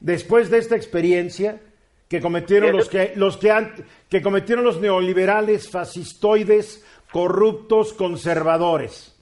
después 0.00 0.48
de 0.50 0.58
esta 0.58 0.76
experiencia 0.76 1.60
que 2.08 2.20
cometieron 2.20 2.76
los 2.76 2.88
que 2.88 3.12
los 3.16 3.36
que 3.36 3.50
han- 3.50 3.74
que 4.08 4.22
cometieron 4.22 4.64
los 4.64 4.80
neoliberales 4.80 5.68
fascistoides 5.70 6.84
corruptos 7.12 7.92
conservadores. 7.92 9.14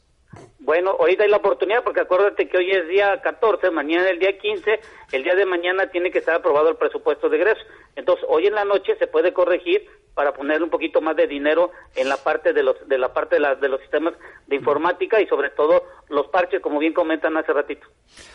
Bueno, 0.67 0.97
hoy 0.99 1.15
da 1.15 1.29
la 1.29 1.37
oportunidad 1.37 1.85
porque 1.85 2.01
acuérdate 2.01 2.49
que 2.49 2.57
hoy 2.59 2.73
es 2.73 2.89
día 2.89 3.21
14, 3.23 3.71
mañana 3.71 4.05
es 4.07 4.11
el 4.11 4.19
día 4.19 4.37
15, 4.37 4.81
el 5.13 5.23
día 5.23 5.37
de 5.37 5.47
mañana 5.47 5.89
tiene 5.93 6.11
que 6.11 6.19
estar 6.19 6.35
aprobado 6.35 6.69
el 6.69 6.77
presupuesto 6.77 7.29
de 7.29 7.37
egreso. 7.37 7.61
Entonces, 7.95 8.25
hoy 8.29 8.49
en 8.49 8.55
la 8.57 8.65
noche 8.65 8.97
se 8.99 9.07
puede 9.07 9.33
corregir 9.33 9.87
para 10.15 10.33
poner 10.33 10.61
un 10.65 10.69
poquito 10.69 11.01
más 11.01 11.15
de 11.15 11.29
dinero 11.29 11.71
en 11.95 12.09
la 12.09 12.17
parte 12.17 12.53
de 12.53 12.65
los 12.65 12.77
de 12.89 12.99
la 12.99 13.13
parte 13.13 13.37
de, 13.37 13.41
la- 13.43 13.55
de 13.55 13.69
los 13.69 13.81
sistemas 13.81 14.15
de 14.49 14.57
informática 14.57 15.21
y 15.21 15.29
sobre 15.29 15.51
todo 15.51 15.85
los 16.09 16.27
parches, 16.31 16.61
como 16.61 16.81
bien 16.81 16.93
comentan 16.95 17.37
hace 17.37 17.53
ratito. 17.53 17.87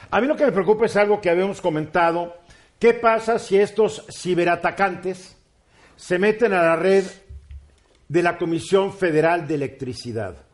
A 0.09 0.21
mí 0.21 0.27
lo 0.27 0.37
que 0.37 0.45
me 0.45 0.53
preocupa 0.53 0.85
es 0.85 0.95
algo 0.95 1.19
que 1.19 1.29
habíamos 1.29 1.59
comentado. 1.59 2.33
¿Qué 2.79 2.93
pasa 2.93 3.39
si 3.39 3.59
estos 3.59 4.07
ciberatacantes 4.09 5.37
se 5.97 6.17
meten 6.17 6.53
a 6.53 6.63
la 6.63 6.75
red 6.77 7.03
de 8.07 8.23
la 8.23 8.37
Comisión 8.37 8.93
Federal 8.93 9.45
de 9.47 9.55
Electricidad? 9.55 10.45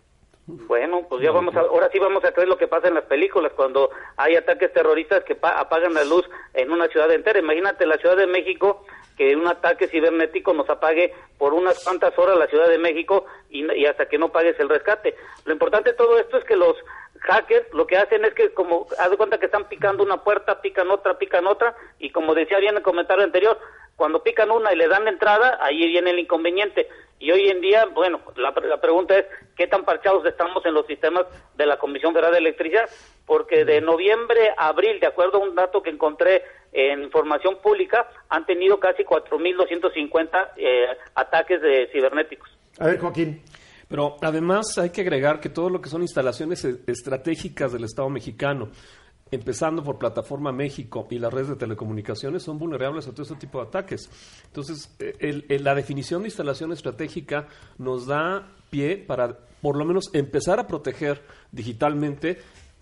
Bueno, 0.50 1.06
pues 1.10 1.22
ya 1.22 1.32
vamos 1.32 1.54
a, 1.58 1.60
ahora 1.60 1.90
sí 1.92 2.00
vamos 2.00 2.24
a 2.24 2.32
creer 2.32 2.48
lo 2.48 2.58
que 2.58 2.70
pasa 2.70 2.88
en 2.88 2.94
las 2.94 3.04
películas 3.04 3.52
cuando 3.54 3.90
hay 4.16 4.38
ataques 4.38 4.72
terroristas 4.72 5.26
que 5.26 5.36
pa- 5.36 5.60
apagan 5.60 5.94
la 5.94 6.06
luz 6.06 6.26
en 6.54 6.72
una 6.72 6.88
ciudad 6.88 7.12
entera. 7.12 7.40
Imagínate 7.40 7.86
la 7.86 7.98
Ciudad 7.98 8.16
de 8.16 8.28
México 8.28 8.86
que 9.18 9.36
un 9.36 9.46
ataque 9.48 9.88
cibernético 9.90 10.54
nos 10.54 10.70
apague 10.70 11.14
por 11.38 11.54
unas 11.54 11.84
cuantas 11.84 12.18
horas 12.18 12.38
la 12.38 12.48
Ciudad 12.48 12.70
de 12.70 12.78
México 12.78 13.26
y, 13.50 13.70
y 13.74 13.86
hasta 13.88 14.08
que 14.08 14.18
no 14.18 14.32
pagues 14.32 14.58
el 14.60 14.70
rescate. 14.70 15.16
Lo 15.44 15.52
importante 15.52 15.92
de 15.92 15.98
todo 15.98 16.18
esto 16.18 16.38
es 16.38 16.46
que 16.46 16.56
los 16.56 16.78
hackers 17.24 17.74
lo 17.74 17.86
que 17.86 17.98
hacen 17.98 18.24
es 18.24 18.34
que 18.34 18.54
como 18.54 18.88
haz 19.00 19.10
de 19.10 19.18
cuenta 19.18 19.40
que 19.40 19.48
están 19.48 19.68
picando 19.68 20.02
una 20.04 20.24
puerta, 20.24 20.62
pican 20.62 20.90
otra, 20.92 21.18
pican 21.18 21.46
otra 21.46 21.76
y 22.00 22.12
como 22.12 22.34
decía 22.34 22.60
bien 22.60 22.72
en 22.72 22.78
el 22.78 22.84
comentario 22.84 23.26
anterior, 23.26 23.60
cuando 23.98 24.24
pican 24.24 24.52
una 24.52 24.72
y 24.72 24.78
le 24.78 24.88
dan 24.88 25.04
la 25.06 25.10
entrada, 25.10 25.58
ahí 25.60 25.88
viene 25.88 26.12
el 26.12 26.20
inconveniente. 26.20 26.88
Y 27.20 27.32
hoy 27.32 27.50
en 27.50 27.62
día, 27.62 27.86
bueno, 27.94 28.22
la, 28.36 28.54
la 28.68 28.80
pregunta 28.80 29.18
es, 29.18 29.26
¿qué 29.56 29.68
tan 29.68 29.84
parchados 29.84 30.26
estamos 30.26 30.66
en 30.66 30.74
los 30.74 30.86
sistemas 30.86 31.26
de 31.56 31.66
la 31.66 31.78
Comisión 31.78 32.14
Federal 32.14 32.32
de 32.32 32.38
Electricidad? 32.40 32.90
Porque 33.26 33.66
de 33.66 33.82
noviembre 33.82 34.52
a 34.58 34.68
abril, 34.68 35.00
de 35.00 35.08
acuerdo 35.08 35.40
a 35.40 35.42
un 35.48 35.56
dato 35.56 35.82
que 35.82 35.90
encontré 35.90 36.44
en 36.72 37.02
información 37.04 37.58
pública, 37.62 38.08
han 38.30 38.46
tenido 38.46 38.80
casi 38.80 39.04
4.250 39.04 40.52
eh, 40.58 40.86
ataques 41.16 41.62
de 41.62 41.90
cibernéticos. 41.92 42.50
A 42.80 42.86
ver, 42.86 43.00
Joaquín. 43.00 43.42
Pero 43.90 44.18
además 44.22 44.78
hay 44.78 44.90
que 44.90 45.02
agregar 45.02 45.40
que 45.40 45.50
todo 45.50 45.70
lo 45.70 45.82
que 45.82 45.90
son 45.90 46.02
instalaciones 46.02 46.64
e- 46.66 46.80
estratégicas 46.88 47.72
del 47.72 47.86
Estado 47.86 48.10
mexicano, 48.10 48.70
empezando 49.32 49.84
por 49.84 49.98
Plataforma 49.98 50.52
México 50.52 51.08
y 51.10 51.20
las 51.20 51.34
redes 51.34 51.50
de 51.50 51.56
telecomunicaciones, 51.56 52.44
son 52.44 52.58
vulnerables 52.60 53.08
a 53.08 53.12
todo 53.12 53.24
este 53.24 53.36
tipo 53.36 53.60
de 53.62 53.68
ataques. 53.68 54.10
Entonces, 54.46 54.96
eh, 55.00 55.14
el- 55.20 55.46
el- 55.50 55.64
la 55.64 55.76
definición 55.76 56.22
de 56.24 56.30
instalación 56.30 56.72
estratégica 56.72 57.48
nos 57.78 58.06
da 58.08 58.48
pie 58.70 58.98
para, 58.98 59.38
por 59.62 59.78
lo 59.78 59.86
menos, 59.86 60.10
empezar 60.14 60.60
a 60.60 60.68
proteger 60.68 61.22
digitalmente 61.52 62.40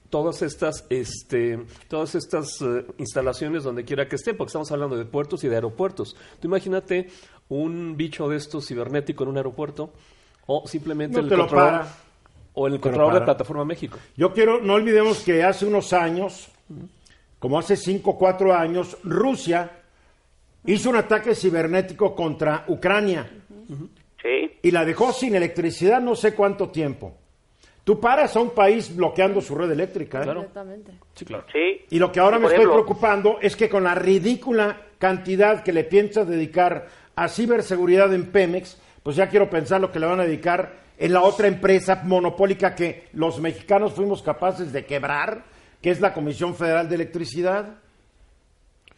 todas 0.10 0.44
estas 0.44 0.86
este 0.90 1.66
todas 1.90 2.14
estas 2.16 2.62
eh, 2.62 2.86
instalaciones 3.00 3.64
donde 3.64 3.84
quiera 3.84 4.08
que 4.08 4.16
estén 4.16 4.38
porque 4.38 4.50
estamos 4.50 4.72
hablando 4.72 4.96
de 4.96 5.04
puertos 5.06 5.44
y 5.44 5.48
de 5.50 5.56
aeropuertos 5.56 6.16
tú 6.40 6.48
imagínate 6.48 7.10
un 7.50 7.98
bicho 7.98 8.30
de 8.30 8.38
estos 8.38 8.68
cibernético 8.68 9.24
en 9.24 9.30
un 9.32 9.38
aeropuerto 9.38 9.92
o 10.46 10.68
simplemente 10.68 11.18
No 11.18 11.24
el 11.24 11.30
controlador. 11.40 11.86
O 12.56 12.68
el 12.68 12.80
controlador 12.80 13.14
de 13.14 13.20
para. 13.20 13.26
plataforma 13.26 13.66
México 13.66 13.98
Yo 14.18 14.34
quiero, 14.34 14.60
no 14.62 14.74
olvidemos 14.74 15.20
que 15.24 15.44
hace 15.44 15.66
unos 15.66 15.94
años, 15.94 16.50
como 17.40 17.60
hace 17.60 17.76
cinco 17.76 18.12
o 18.12 18.18
cuatro 18.18 18.54
años, 18.54 18.98
Rusia 19.04 19.72
hizo 20.66 20.90
un 20.90 20.96
ataque 20.96 21.36
cibernético 21.36 22.16
contra 22.16 22.66
Ucrania 22.68 23.30
Sí, 24.22 24.58
y 24.62 24.72
la 24.72 24.84
dejó 24.84 25.14
sin 25.14 25.36
electricidad 25.36 26.02
no 26.02 26.16
sé 26.16 26.34
cuánto 26.34 26.70
tiempo. 26.70 27.16
Tú 27.84 28.00
paras 28.00 28.36
a 28.36 28.40
un 28.40 28.50
país 28.50 28.96
bloqueando 28.96 29.40
su 29.42 29.54
red 29.54 29.70
eléctrica. 29.70 30.22
¿eh? 30.22 30.24
Claro. 30.24 30.48
Sí 31.14 31.26
claro 31.26 31.46
sí. 31.54 31.86
Y 31.92 32.00
lo 32.00 32.12
que 32.12 32.20
ahora 32.20 32.40
me 32.40 32.48
estoy 32.48 32.66
preocupando 32.66 33.38
es 33.40 33.56
que 33.56 33.70
con 33.70 33.84
la 33.84 33.94
ridícula 33.94 34.88
cantidad 34.98 35.64
que 35.64 35.72
le 35.72 35.84
piensas 35.84 36.28
dedicar 36.28 36.88
a 37.16 37.28
ciberseguridad 37.28 38.12
en 38.14 38.32
Pemex, 38.32 38.82
pues 39.04 39.16
ya 39.16 39.30
quiero 39.30 39.48
pensar 39.52 39.82
lo 39.82 39.92
que 39.92 40.00
le 40.00 40.08
van 40.08 40.20
a 40.20 40.26
dedicar 40.26 40.85
en 40.98 41.14
la 41.14 41.22
otra 41.22 41.48
empresa 41.48 42.02
monopólica 42.04 42.76
que 42.76 43.08
los 43.14 43.40
mexicanos 43.40 43.94
fuimos 43.94 44.22
capaces 44.24 44.72
de 44.74 44.86
quebrar, 44.86 45.44
que 45.82 45.90
es 45.92 46.02
la 46.02 46.14
Comisión 46.14 46.56
Federal 46.56 46.88
de 46.90 46.96
Electricidad. 46.96 47.76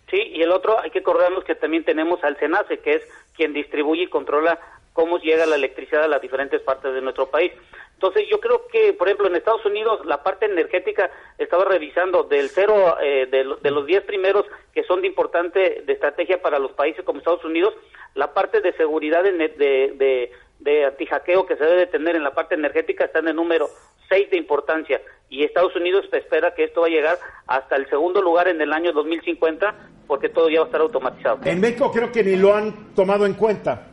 Sí, 0.10 0.18
y 0.36 0.42
el 0.42 0.52
otro 0.52 0.80
hay 0.80 0.90
que 0.92 1.00
acordarnos 1.00 1.44
que 1.44 1.56
también 1.56 1.84
tenemos 1.84 2.24
al 2.24 2.38
SENACE, 2.38 2.80
que 2.80 2.94
es 2.94 3.02
quien 3.36 3.52
distribuye 3.54 4.04
y 4.04 4.08
controla 4.10 4.58
cómo 4.94 5.20
llega 5.20 5.46
la 5.46 5.56
electricidad 5.58 6.04
a 6.04 6.08
las 6.08 6.22
diferentes 6.22 6.62
partes 6.62 6.94
de 6.94 7.02
nuestro 7.02 7.28
país. 7.30 7.52
Entonces 7.96 8.24
yo 8.30 8.40
creo 8.40 8.68
que, 8.72 8.94
por 8.94 9.08
ejemplo, 9.08 9.28
en 9.28 9.36
Estados 9.36 9.66
Unidos 9.66 10.06
la 10.06 10.24
parte 10.24 10.46
energética 10.46 11.10
estaba 11.38 11.66
revisando 11.66 12.24
del 12.24 12.50
cero, 12.50 12.96
eh, 13.02 13.26
de, 13.30 13.44
lo- 13.44 13.56
de 13.58 13.72
los 13.72 13.86
10 13.86 14.04
primeros 14.04 14.46
que 14.74 14.84
son 14.84 15.02
de 15.02 15.08
importante 15.08 15.82
de 15.86 15.94
estrategia 15.94 16.42
para 16.42 16.60
los 16.60 16.72
países 16.74 17.04
como 17.04 17.20
Estados 17.20 17.44
Unidos, 17.44 17.74
la 18.14 18.34
parte 18.34 18.62
de 18.62 18.72
seguridad 18.74 19.24
de, 19.24 19.32
de, 19.34 19.48
de, 19.96 20.32
de 20.60 20.86
antihackeo 20.86 21.46
que 21.46 21.56
se 21.56 21.64
debe 21.64 21.88
tener 21.88 22.16
en 22.16 22.24
la 22.24 22.32
parte 22.34 22.56
energética 22.56 23.06
está 23.06 23.20
en 23.20 23.28
el 23.30 23.36
número 23.36 23.68
6 24.10 24.32
de 24.32 24.38
importancia 24.38 25.02
y 25.30 25.44
Estados 25.44 25.76
Unidos 25.76 26.06
espera 26.12 26.54
que 26.56 26.64
esto 26.64 26.82
va 26.82 26.88
a 26.88 26.90
llegar 26.90 27.18
hasta 27.48 27.76
el 27.76 27.88
segundo 27.90 28.22
lugar 28.22 28.48
en 28.48 28.60
el 28.62 28.74
año 28.74 28.92
2050 28.94 29.76
porque 30.08 30.30
todo 30.30 30.50
ya 30.50 30.60
va 30.60 30.66
a 30.66 30.68
estar 30.68 30.82
automatizado. 30.82 31.40
En 31.46 31.60
México 31.60 31.92
creo 31.92 32.12
que 32.12 32.24
ni 32.24 32.36
lo 32.38 32.56
han 32.56 32.94
tomado 32.96 33.26
en 33.26 33.34
cuenta. 33.34 33.88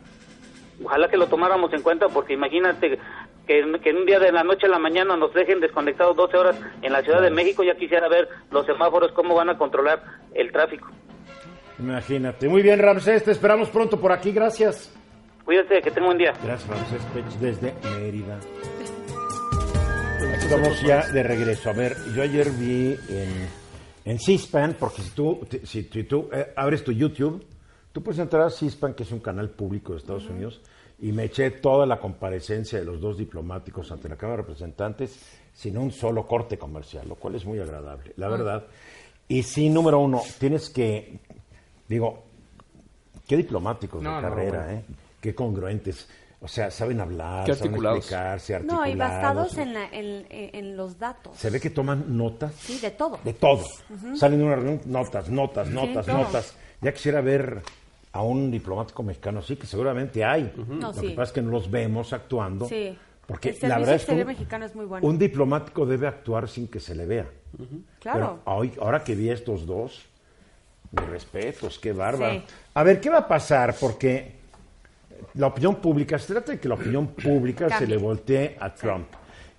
Ojalá 0.83 1.07
que 1.09 1.17
lo 1.17 1.27
tomáramos 1.27 1.71
en 1.73 1.81
cuenta 1.81 2.07
porque 2.09 2.33
imagínate 2.33 2.97
que, 3.47 3.59
en- 3.59 3.79
que 3.79 3.89
en 3.91 3.97
un 3.97 4.05
día 4.05 4.19
de 4.19 4.31
la 4.31 4.43
noche 4.43 4.65
a 4.65 4.69
la 4.69 4.79
mañana 4.79 5.15
nos 5.15 5.33
dejen 5.33 5.59
desconectados 5.59 6.15
12 6.15 6.37
horas 6.37 6.59
en 6.81 6.91
la 6.93 7.01
Ciudad 7.01 7.21
de 7.21 7.29
México, 7.29 7.63
ya 7.63 7.75
quisiera 7.75 8.07
ver 8.07 8.27
los 8.51 8.65
semáforos 8.65 9.11
cómo 9.11 9.35
van 9.35 9.49
a 9.49 9.57
controlar 9.57 10.01
el 10.33 10.51
tráfico. 10.51 10.87
Imagínate. 11.79 12.47
Muy 12.47 12.61
bien, 12.61 12.79
Ramsés, 12.79 13.23
te 13.23 13.31
esperamos 13.31 13.69
pronto 13.69 13.99
por 13.99 14.11
aquí. 14.11 14.31
Gracias. 14.31 14.93
Cuídate, 15.45 15.81
que 15.81 15.91
tenga 15.91 16.01
un 16.01 16.05
buen 16.07 16.17
día. 16.17 16.33
Gracias, 16.43 16.67
Ramsés 16.67 17.01
Pech, 17.13 17.25
desde 17.39 17.73
Mérida. 17.99 18.39
Estamos 20.37 20.81
ya 20.81 21.07
de 21.11 21.23
regreso. 21.23 21.69
A 21.69 21.73
ver, 21.73 21.95
yo 22.15 22.23
ayer 22.23 22.49
vi 22.51 22.95
en, 23.09 23.47
en 24.05 24.19
C-SPAN, 24.19 24.75
porque 24.79 25.01
si 25.03 25.09
tú, 25.11 25.47
si, 25.63 25.83
tú- 25.83 26.29
eh, 26.33 26.51
abres 26.55 26.83
tu 26.83 26.91
YouTube, 26.91 27.45
tú 27.91 28.01
puedes 28.01 28.19
entrar 28.19 28.43
a 28.43 28.49
C-SPAN, 28.49 28.93
que 28.95 29.03
es 29.03 29.11
un 29.11 29.19
canal 29.19 29.49
público 29.51 29.93
de 29.93 29.99
Estados 29.99 30.27
Unidos, 30.29 30.61
y 30.99 31.11
me 31.11 31.25
eché 31.25 31.51
toda 31.51 31.85
la 31.85 31.99
comparecencia 31.99 32.79
de 32.79 32.85
los 32.85 32.99
dos 32.99 33.17
diplomáticos 33.17 33.91
ante 33.91 34.09
la 34.09 34.15
Cámara 34.15 34.37
de 34.37 34.43
Representantes 34.43 35.19
sin 35.53 35.77
un 35.77 35.91
solo 35.91 36.25
corte 36.27 36.57
comercial, 36.57 37.07
lo 37.07 37.15
cual 37.15 37.35
es 37.35 37.45
muy 37.45 37.59
agradable, 37.59 38.13
la 38.17 38.29
verdad. 38.29 38.65
Y 39.27 39.43
sí, 39.43 39.69
número 39.69 39.99
uno, 39.99 40.21
tienes 40.39 40.69
que, 40.69 41.19
digo, 41.87 42.23
qué 43.27 43.37
diplomáticos 43.37 44.01
No, 44.01 44.15
de 44.15 44.21
no, 44.21 44.29
carrera, 44.29 44.63
bueno. 44.65 44.79
¿eh? 44.79 44.83
Qué 45.21 45.33
congruentes. 45.35 46.07
O 46.41 46.47
sea, 46.47 46.69
saben 46.69 46.99
hablar, 46.99 47.47
saben 47.47 47.61
articulados. 47.63 47.97
explicarse, 47.99 48.53
No, 48.59 48.81
articulados. 48.81 48.89
y 48.89 48.95
basados 48.97 49.57
en, 49.57 49.73
la- 49.73 49.87
en, 49.87 50.25
en- 50.29 50.49
en 50.55 50.77
los 50.77 50.99
datos. 50.99 51.37
Se 51.37 51.49
ve 51.49 51.59
que 51.59 51.69
toman 51.71 52.15
notas 52.17 52.53
Sí, 52.55 52.77
de 52.79 52.91
todo. 52.91 53.19
de 53.23 53.33
todo. 53.33 53.63
Salen 54.15 54.39
de 54.39 54.45
una 54.45 54.55
reunión, 54.55 54.81
notas, 54.85 55.29
notas, 55.29 55.69
notas, 55.69 56.07
notas. 56.07 56.55
Ya 56.81 56.91
quisiera 56.93 57.21
ver 57.21 57.61
a 58.11 58.21
un 58.21 58.51
diplomático 58.51 59.01
mexicano 59.01 59.39
así, 59.39 59.55
que 59.55 59.65
seguramente 59.65 60.23
hay. 60.23 60.53
No, 60.67 60.87
Lo 60.89 60.93
sí. 60.93 61.07
que 61.07 61.15
pasa 61.15 61.29
es 61.29 61.31
que 61.31 61.41
no 61.41 61.51
los 61.51 61.71
vemos 61.71 62.13
actuando. 62.13 62.67
Sí. 62.67 62.95
Porque 63.25 63.57
El 63.59 63.69
la 63.69 63.79
verdad 63.79 63.95
es 63.95 64.05
que 64.05 64.11
un, 64.11 64.27
mexicano 64.27 64.65
es 64.65 64.75
muy 64.75 64.85
bueno. 64.85 65.07
un 65.07 65.17
diplomático 65.17 65.85
debe 65.87 66.05
actuar 66.07 66.47
sin 66.47 66.67
que 66.67 66.79
se 66.79 66.93
le 66.93 67.07
vea. 67.07 67.25
Claro. 67.99 68.39
Pero 68.45 68.55
hoy, 68.55 68.71
ahora 68.79 69.03
que 69.03 69.15
vi 69.15 69.29
a 69.31 69.33
estos 69.33 69.65
dos, 69.65 70.05
mis 70.91 71.05
respetos, 71.09 71.79
qué 71.79 71.91
bárbaro. 71.91 72.33
Sí. 72.35 72.43
A 72.75 72.83
ver, 72.83 73.01
¿qué 73.01 73.09
va 73.09 73.19
a 73.19 73.27
pasar? 73.27 73.75
Porque 73.79 74.35
la 75.35 75.47
opinión 75.47 75.75
pública, 75.75 76.17
se 76.17 76.33
trata 76.33 76.53
de 76.53 76.59
que 76.59 76.67
la 76.67 76.75
opinión 76.75 77.07
pública 77.07 77.77
se 77.77 77.87
le 77.87 77.97
voltee 77.97 78.57
a 78.59 78.73
Trump. 78.73 79.07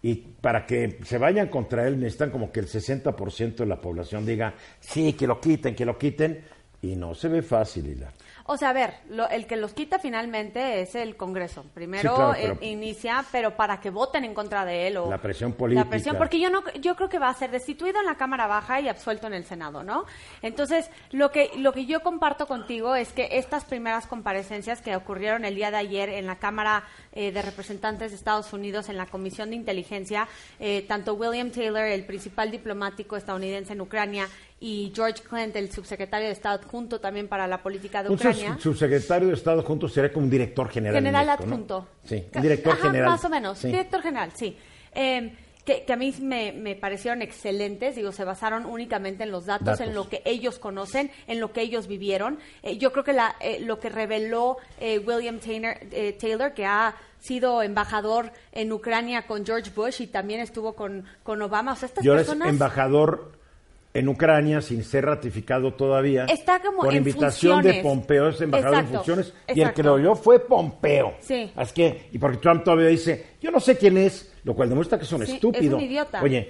Y 0.03 0.15
para 0.15 0.65
que 0.65 0.99
se 1.05 1.19
vayan 1.19 1.49
contra 1.49 1.87
él 1.87 1.99
necesitan 1.99 2.31
como 2.31 2.53
que 2.53 2.61
el 2.61 2.69
60% 2.69 3.57
de 3.57 3.67
la 3.67 3.81
población 3.81 4.25
diga, 4.25 4.55
sí, 4.79 5.15
que 5.15 5.27
lo 5.27 5.41
quiten, 5.41 5.75
que 5.75 5.85
lo 5.85 5.99
quiten. 5.99 6.45
Y 6.83 6.95
no 6.95 7.15
se 7.15 7.29
ve 7.29 7.43
fácil, 7.43 7.87
Hila. 7.87 8.13
O 8.49 8.57
sea, 8.57 8.71
a 8.71 8.73
ver, 8.73 8.95
lo- 9.11 9.29
el 9.29 9.47
que 9.47 9.57
los 9.57 9.73
quita 9.73 9.99
finalmente 9.99 10.81
es 10.81 10.95
el 10.95 11.17
Congreso. 11.17 11.65
Primero 11.75 12.11
Sí, 12.11 12.17
claro, 12.17 12.35
eh, 12.35 12.67
inicia, 12.67 13.25
pero 13.33 13.57
para 13.57 13.81
que 13.81 13.91
voten 13.91 14.25
en 14.25 14.35
contra 14.35 14.65
de 14.65 14.87
él 14.87 14.97
o 14.99 15.11
La 15.11 15.19
presión 15.19 15.53
política. 15.53 15.85
La 15.85 15.91
presión, 15.91 16.17
porque 16.17 16.39
yo 16.39 16.49
no, 16.51 16.63
yo 16.81 16.95
creo 16.97 17.09
que 17.09 17.19
va 17.19 17.29
a 17.29 17.35
ser 17.35 17.51
destituido 17.51 17.99
en 18.01 18.07
la 18.07 18.17
Cámara 18.17 18.47
Baja 18.47 18.81
y 18.81 18.89
absuelto 18.89 19.27
en 19.27 19.35
el 19.35 19.45
Senado, 19.45 19.83
¿no? 19.83 20.05
Entonces, 20.43 20.91
lo 21.11 21.31
que 21.33 21.51
lo 21.57 21.73
que 21.73 21.87
yo 21.87 22.01
comparto 22.01 22.47
contigo 22.47 22.95
es 22.95 23.13
que 23.13 23.29
estas 23.33 23.65
primeras 23.65 24.07
comparecencias 24.07 24.81
que 24.81 24.95
ocurrieron 24.97 25.45
el 25.45 25.55
día 25.55 25.71
de 25.71 25.79
ayer 25.79 26.09
en 26.11 26.27
la 26.27 26.37
Cámara 26.37 26.85
eh, 27.13 27.33
de 27.33 27.43
Representantes 27.43 28.11
de 28.11 28.17
Estados 28.17 28.53
Unidos 28.53 28.89
en 28.89 28.97
la 28.97 29.07
Comisión 29.07 29.51
de 29.51 29.57
Inteligencia, 29.57 30.29
eh, 30.61 30.85
tanto 30.87 31.15
William 31.15 31.51
Taylor, 31.51 31.83
el 31.85 32.05
principal 32.05 32.51
diplomático 32.51 33.17
estadounidense 33.17 33.73
en 33.73 33.81
Ucrania, 33.81 34.29
y 34.59 34.91
George 34.95 35.23
Clint, 35.23 35.55
el 35.57 35.71
subsecretario 35.71 36.29
de 36.29 36.33
Estado 36.33 36.59
adjunto 36.63 36.99
también 37.01 37.29
para 37.29 37.47
la 37.47 37.63
política 37.63 38.03
de 38.03 38.09
Un 38.09 38.15
Ucrania. 38.15 38.57
subsecretario 38.61 39.29
de 39.29 39.35
Estado 39.35 39.63
junto 39.63 39.89
sería 39.89 40.13
como 40.13 40.25
un 40.25 40.31
director 40.31 40.69
general. 40.71 40.97
en 40.97 41.05
General 41.05 41.27
México, 41.27 41.45
¿no? 41.47 41.53
adjunto. 41.55 41.89
Sí, 42.05 42.25
un 42.35 42.43
director 42.43 42.73
Ajá, 42.73 42.83
general. 42.87 43.11
Más 43.11 43.25
o 43.25 43.29
menos, 43.29 43.59
Sí. 43.59 43.67
director 43.69 44.01
general, 44.03 44.31
sí. 44.35 44.57
Eh, 44.95 45.35
que, 45.65 45.83
que 45.85 45.93
a 45.93 45.97
mí 45.97 46.15
me, 46.23 46.53
me 46.53 46.77
parecieron 46.77 47.23
excelentes, 47.23 47.97
digo, 47.97 48.13
se 48.13 48.23
basaron 48.25 48.67
únicamente 48.67 49.25
en 49.25 49.33
los 49.33 49.47
datos, 49.47 49.67
Datos. 49.67 49.81
en 49.81 49.95
lo 49.95 50.09
que 50.09 50.23
ellos 50.25 50.59
conocen, 50.61 51.11
en 51.27 51.41
lo 51.41 51.53
que 51.53 51.61
ellos 51.61 51.89
vivieron. 51.89 52.39
Eh, 52.63 52.79
yo 52.79 52.93
creo 52.93 53.03
que 53.05 53.13
la, 53.13 53.35
eh, 53.41 53.59
lo 53.61 53.81
que 53.81 53.89
reveló 53.89 54.59
eh, 54.81 55.01
William 55.01 55.39
Taylor, 55.41 55.75
eh, 55.91 56.17
Taylor, 56.19 56.55
que 56.55 56.65
ha 56.65 56.95
sido 57.19 57.63
embajador 57.63 58.31
en 58.53 58.73
Ucrania 58.73 59.27
con 59.27 59.45
George 59.45 59.73
Bush 59.75 60.01
y 60.03 60.07
también 60.07 60.39
estuvo 60.41 60.75
con, 60.77 61.05
con 61.25 61.43
Obama, 61.43 61.73
o 61.73 61.77
sea, 61.77 61.87
estas 61.89 62.05
Y 62.05 62.09
ahora 62.09 62.21
es 62.21 62.29
personas... 62.29 62.49
embajador 62.49 63.33
en 63.99 64.09
Ucrania 64.09 64.61
sin 64.61 64.85
ser 64.85 65.07
ratificado 65.07 65.75
todavía. 65.75 66.25
Está 66.27 66.61
como 66.61 66.83
por 66.83 66.93
en 66.93 66.99
invitación 66.99 67.63
de 67.63 67.75
funciones. 67.75 67.83
Pompeo, 67.83 68.29
es 68.29 68.41
embajador 68.41 68.75
en 68.75 68.81
Exacto, 68.81 68.99
funciones. 68.99 69.35
Y 69.49 69.51
el 69.51 69.55
que 69.55 69.61
exacto. 69.61 69.83
lo 69.83 69.93
oyó 69.95 70.15
fue 70.15 70.41
Pompeo. 70.41 71.15
Sí. 71.21 71.51
Así 71.57 71.75
que, 71.75 72.09
y 72.13 72.19
porque 72.19 72.39
Trump 72.39 72.65
todavía 72.65 72.89
dice, 72.89 73.27
yo 73.41 73.51
no 73.51 73.61
sé 73.61 73.77
quién 73.77 73.97
es, 73.97 74.33
lo 74.47 74.55
cual 74.55 74.69
demuestra 74.69 74.97
que 74.97 75.05
es 75.05 75.13
un 75.13 75.27
Sí, 75.27 75.41
es 75.43 75.73
un 75.73 75.81
idiota. 75.81 76.23
Oye, 76.23 76.49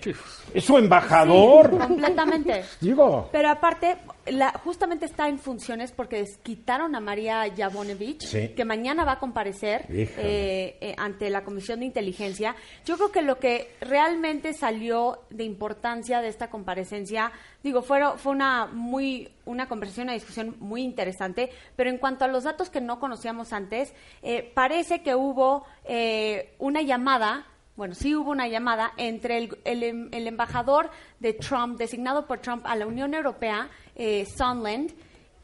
es 0.52 0.62
su 0.64 0.76
embajador. 0.76 1.70
Sí, 1.72 1.78
completamente. 1.78 2.62
Digo. 2.82 3.30
Pero 3.32 3.48
aparte, 3.48 3.96
la, 4.26 4.52
justamente 4.62 5.06
está 5.06 5.28
en 5.30 5.38
funciones 5.38 5.92
porque 5.92 6.22
quitaron 6.42 6.94
a 6.94 7.00
María 7.00 7.46
Yavonovich, 7.46 8.20
Sí. 8.20 8.48
que 8.50 8.66
mañana 8.66 9.06
va 9.06 9.12
a 9.12 9.18
comparecer 9.18 9.86
eh, 9.88 10.76
eh, 10.78 10.94
ante 10.98 11.30
la 11.30 11.42
Comisión 11.42 11.80
de 11.80 11.86
Inteligencia. 11.86 12.54
Yo 12.84 12.96
creo 12.98 13.10
que 13.10 13.22
lo 13.22 13.38
que 13.38 13.70
realmente 13.80 14.52
salió 14.52 15.20
de 15.30 15.44
importancia 15.44 16.20
de 16.20 16.28
esta 16.28 16.50
comparecencia, 16.50 17.32
digo, 17.62 17.80
fueron, 17.80 18.18
fue 18.18 18.32
una 18.32 18.66
muy 18.66 19.30
una 19.46 19.68
conversación, 19.68 20.06
una 20.08 20.12
discusión 20.14 20.56
muy 20.58 20.82
interesante, 20.82 21.48
pero 21.76 21.88
en 21.88 21.96
cuanto 21.98 22.24
a 22.26 22.28
los 22.28 22.44
datos 22.44 22.68
que 22.68 22.80
no 22.82 22.98
conocíamos 23.00 23.54
antes, 23.54 23.94
eh, 24.22 24.50
parece 24.54 25.02
que 25.02 25.14
hubo 25.14 25.64
eh, 25.84 26.52
una 26.58 26.82
llamada 26.82 27.46
bueno, 27.76 27.94
sí 27.94 28.14
hubo 28.14 28.30
una 28.30 28.48
llamada 28.48 28.92
entre 28.96 29.38
el, 29.38 29.58
el 29.64 29.82
em- 29.82 30.08
el 30.12 30.26
embajador 30.26 30.90
de 31.20 31.34
Trump, 31.34 31.78
designado 31.78 32.26
por 32.26 32.38
Trump 32.40 32.64
a 32.66 32.74
la 32.74 32.86
Unión 32.86 33.14
Europea, 33.14 33.68
eh, 33.94 34.26
Sondland, 34.26 34.92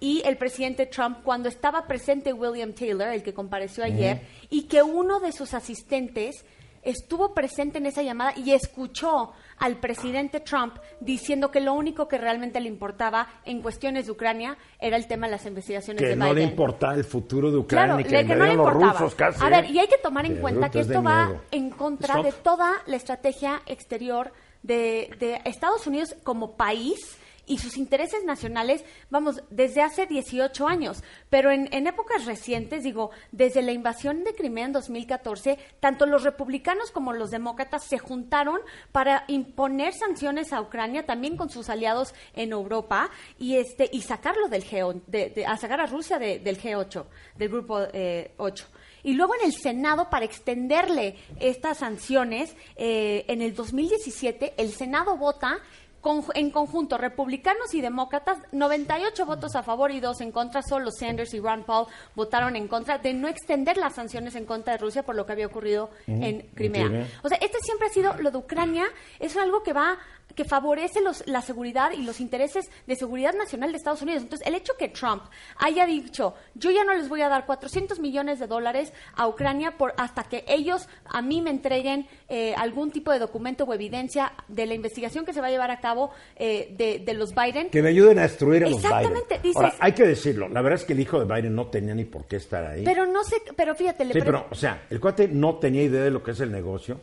y 0.01 0.23
el 0.25 0.37
presidente 0.37 0.87
Trump 0.87 1.19
cuando 1.23 1.49
estaba 1.49 1.87
presente 1.87 2.33
William 2.33 2.73
Taylor, 2.73 3.09
el 3.09 3.23
que 3.23 3.33
compareció 3.35 3.85
ayer, 3.85 4.23
y 4.51 4.63
que 4.63 4.83
uno 4.83 5.21
de 5.21 5.31
sus 5.31 5.55
asistentes 5.55 6.45
estuvo 6.83 7.33
presente 7.35 7.79
en 7.79 7.87
esa 7.87 8.03
llamada 8.03 8.33
y 8.37 8.53
escuchó 8.53 9.33
al 9.63 9.77
presidente 9.77 10.41
Trump 10.41 10.77
diciendo 11.01 11.51
que 11.51 11.61
lo 11.61 11.73
único 11.75 12.09
que 12.09 12.19
realmente 12.19 12.61
le 12.61 12.69
importaba 12.69 13.29
en 13.45 13.63
cuestiones 13.63 14.07
de 14.07 14.13
Ucrania 14.13 14.59
era 14.81 14.97
el 14.97 15.07
tema 15.07 15.27
de 15.27 15.33
las 15.33 15.47
investigaciones 15.47 16.03
Que 16.03 16.09
de 16.11 16.17
no 16.17 16.27
le 16.27 16.35
Biden. 16.35 16.49
importaba 16.51 16.95
el 16.95 17.05
futuro 17.05 17.51
de 17.51 17.59
Ucrania, 17.59 17.95
Claro, 17.95 18.09
que, 18.09 18.11
le- 18.17 18.27
que 18.27 18.35
no 18.35 18.45
le 18.45 18.55
los 18.55 18.73
rusos 18.73 19.15
casi. 19.15 19.43
A 19.45 19.49
ver, 19.49 19.65
¿eh? 19.65 19.69
y 19.71 19.79
hay 19.79 19.87
que 19.87 19.99
tomar 19.99 20.27
en 20.27 20.37
cuenta 20.37 20.69
que 20.71 20.81
es 20.81 20.89
de 20.89 20.95
esto 20.95 21.05
va 21.05 21.27
miedo. 21.27 21.43
en 21.53 21.71
contra 21.71 22.15
Stop. 22.15 22.25
de 22.27 22.33
toda 22.33 22.73
la 22.87 22.97
estrategia 22.97 23.63
exterior 23.67 24.33
de, 24.63 25.11
de 25.19 25.41
Estados 25.45 25.87
Unidos 25.87 26.15
como 26.25 26.57
país 26.57 27.19
y 27.47 27.59
sus 27.59 27.77
intereses 27.77 28.25
nacionales, 28.25 28.85
vamos, 29.11 29.43
desde 29.51 29.83
hace 29.83 30.07
18 30.07 30.69
años. 30.69 31.03
Pero 31.29 31.51
en, 31.51 31.69
en 31.73 31.87
épocas 31.87 32.25
recientes, 32.25 32.85
digo, 32.85 33.11
desde 33.33 33.63
la 33.63 33.73
invasión 33.73 34.23
de 34.25 34.35
Crimea 34.35 34.67
en 34.67 34.73
2014, 34.73 35.59
tanto 35.81 36.07
los 36.07 36.23
republicanos 36.23 36.91
como 36.93 37.13
los 37.13 37.31
demócratas 37.31 37.85
se 37.85 37.99
juntaron 37.99 38.61
para 38.93 39.25
imponer 39.29 39.93
sanciones 39.93 40.53
a 40.53 40.61
Ucrania, 40.61 41.05
también 41.05 41.37
con 41.37 41.51
sus 41.51 41.69
aliados 41.69 42.15
en 42.35 42.53
Europa, 42.53 43.11
y 43.39 43.57
este 43.57 43.89
y 43.93 44.03
sacarlo 44.03 44.49
del 44.49 44.65
G, 44.65 45.03
de, 45.07 45.31
de- 45.31 45.47
a 45.47 45.57
sacar 45.57 45.81
a 45.81 45.87
Rusia 45.87 46.19
de- 46.19 46.39
del 46.39 46.61
G8, 46.61 47.05
del 47.37 47.49
grupo 47.49 47.81
eh, 47.93 48.33
8. 48.37 48.67
Y 49.05 49.15
luego 49.15 49.35
en 49.35 49.47
el 49.47 49.53
Senado, 49.53 50.09
para 50.11 50.25
extenderle 50.25 51.17
estas 51.41 51.79
sanciones, 51.79 52.55
eh, 52.77 53.25
en 53.27 53.43
el 53.43 53.53
2017 53.53 54.55
el 54.59 54.71
Senado 54.73 55.17
vota 55.17 55.59
con- 56.03 56.25
en 56.35 56.51
conjunto 56.51 56.99
republicanos 56.99 57.73
y 57.73 57.81
demócratas, 57.81 58.37
98 58.53 59.25
votos 59.25 59.57
a 59.57 59.63
favor 59.63 59.91
y 59.93 60.01
2 60.01 60.21
en 60.21 60.33
contra, 60.33 60.61
solo 60.63 60.91
Sanders 60.91 61.33
y 61.33 61.41
Ron 61.41 61.65
Paul 61.65 61.87
votaron 62.15 62.55
en 62.57 62.69
contra 62.69 62.99
de 62.99 63.15
no 63.15 63.29
extender 63.29 63.79
las 63.79 63.95
sanciones 63.95 64.35
en 64.35 64.45
contra 64.45 64.75
de 64.75 64.79
Rusia 64.79 65.03
por 65.05 65.15
lo 65.15 65.25
que 65.25 65.33
había 65.33 65.47
ocurrido 65.47 65.89
en. 66.07 66.43
Crimea. 66.55 66.87
O 67.23 67.29
sea, 67.31 67.39
este 67.41 67.57
siempre 67.63 67.87
ha 67.87 67.91
sido 67.91 68.15
lo 68.19 68.31
de 68.31 68.37
Ucrania, 68.39 68.85
es 69.21 69.37
algo 69.39 69.63
que 69.63 69.73
va 69.73 69.97
que 70.35 70.45
favorece 70.45 71.01
los- 71.01 71.27
la 71.27 71.43
seguridad 71.43 71.93
y 71.93 72.03
los 72.03 72.21
intereses 72.21 72.71
de 72.87 72.97
seguridad 72.97 73.35
nacional 73.35 73.71
de 73.73 73.79
Estados 73.79 74.03
Unidos. 74.03 74.23
Entonces, 74.23 74.47
el 74.47 74.55
hecho 74.55 74.73
que 74.79 74.89
Trump 74.89 75.23
haya 75.59 75.87
dicho, 75.87 76.35
yo 76.55 76.71
ya 76.71 76.85
no 76.85 76.95
les 76.95 77.09
voy 77.09 77.21
a 77.23 77.29
dar 77.29 77.47
400 77.47 77.99
millones 78.01 78.39
de 78.39 78.47
dólares 78.47 78.93
a 79.15 79.29
Ucrania 79.29 79.77
por 79.79 79.95
hasta 79.97 80.25
que 80.25 80.45
ellos 80.49 80.89
a 81.07 81.23
mí 81.23 81.41
me 81.43 81.51
entreguen 81.51 82.07
eh, 82.29 82.55
algún 82.57 82.91
tipo 82.91 83.11
de 83.13 83.19
documento 83.19 83.65
o 83.65 83.75
evidencia 83.75 84.33
de 84.49 84.67
la 84.67 84.75
investigación 84.75 85.25
que 85.25 85.33
se 85.33 85.41
va 85.41 85.49
a 85.49 85.51
llevar 85.51 85.71
a 85.71 85.81
cabo 85.81 86.11
eh, 86.37 86.75
de, 86.77 86.99
de 87.01 87.15
los 87.15 87.35
Biden. 87.35 87.71
Que 87.71 87.83
me 87.83 87.91
ayuden 87.91 88.19
a 88.19 88.23
destruir 88.23 88.65
a 88.65 88.71
los 88.71 88.83
Biden. 88.83 88.97
Exactamente, 88.99 89.77
hay 89.81 89.93
que 89.93 90.07
decirlo, 90.07 90.49
la 90.49 90.63
verdad 90.63 90.81
es 90.81 90.85
que 90.87 90.93
el 90.93 91.01
hijo 91.01 91.23
de 91.23 91.33
Biden 91.33 91.55
no 91.55 91.67
tenía 91.67 91.95
ni 91.95 92.05
por 92.05 92.27
qué 92.27 92.37
estar 92.37 92.65
ahí. 92.65 92.85
Pero 92.85 93.07
no 93.07 93.23
sé, 93.25 93.37
pero 93.57 93.75
fíjate, 93.75 94.05
le 94.05 94.13
sí, 94.15 94.21
pero, 94.25 94.47
o 94.51 94.55
sea, 94.55 94.87
el 94.91 95.01
cuate 95.01 95.29
no 95.29 95.57
tenía 95.57 95.83
idea 95.83 96.03
de 96.03 96.11
lo 96.11 96.23
que 96.23 96.31
es 96.33 96.41
el 96.41 96.51
negocio 96.53 97.01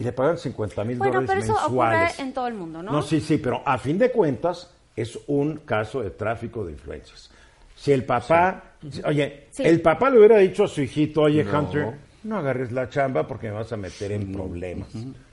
y 0.00 0.04
le 0.04 0.12
pagan 0.12 0.38
50 0.38 0.82
mil 0.84 0.96
Bueno, 0.98 1.20
dólares 1.20 1.30
pero 1.30 1.40
eso 1.44 1.52
mensuales. 1.68 2.10
ocurre 2.12 2.24
en 2.26 2.32
todo 2.32 2.46
el 2.48 2.54
mundo, 2.54 2.82
¿no? 2.82 2.90
No, 2.92 3.02
sí, 3.02 3.20
sí, 3.20 3.36
pero 3.38 3.62
a 3.64 3.78
fin 3.78 3.98
de 3.98 4.10
cuentas 4.10 4.70
es 4.96 5.18
un 5.28 5.58
caso 5.58 6.02
de 6.02 6.10
tráfico 6.10 6.64
de 6.64 6.72
influencias. 6.72 7.30
Si 7.76 7.92
el 7.92 8.04
papá, 8.04 8.62
oye, 9.04 9.46
Sí. 9.50 9.62
el 9.64 9.80
papá 9.80 10.10
le 10.10 10.18
hubiera 10.18 10.38
dicho 10.38 10.64
a 10.64 10.68
su 10.68 10.80
hijito, 10.82 11.22
oye, 11.22 11.46
Hunter, 11.46 11.94
no 12.24 12.36
agarres 12.38 12.72
la 12.72 12.88
chamba 12.88 13.26
porque 13.26 13.48
me 13.48 13.54
vas 13.54 13.72
a 13.72 13.76
meter 13.76 14.12
en 14.12 14.32
problemas. 14.32 14.88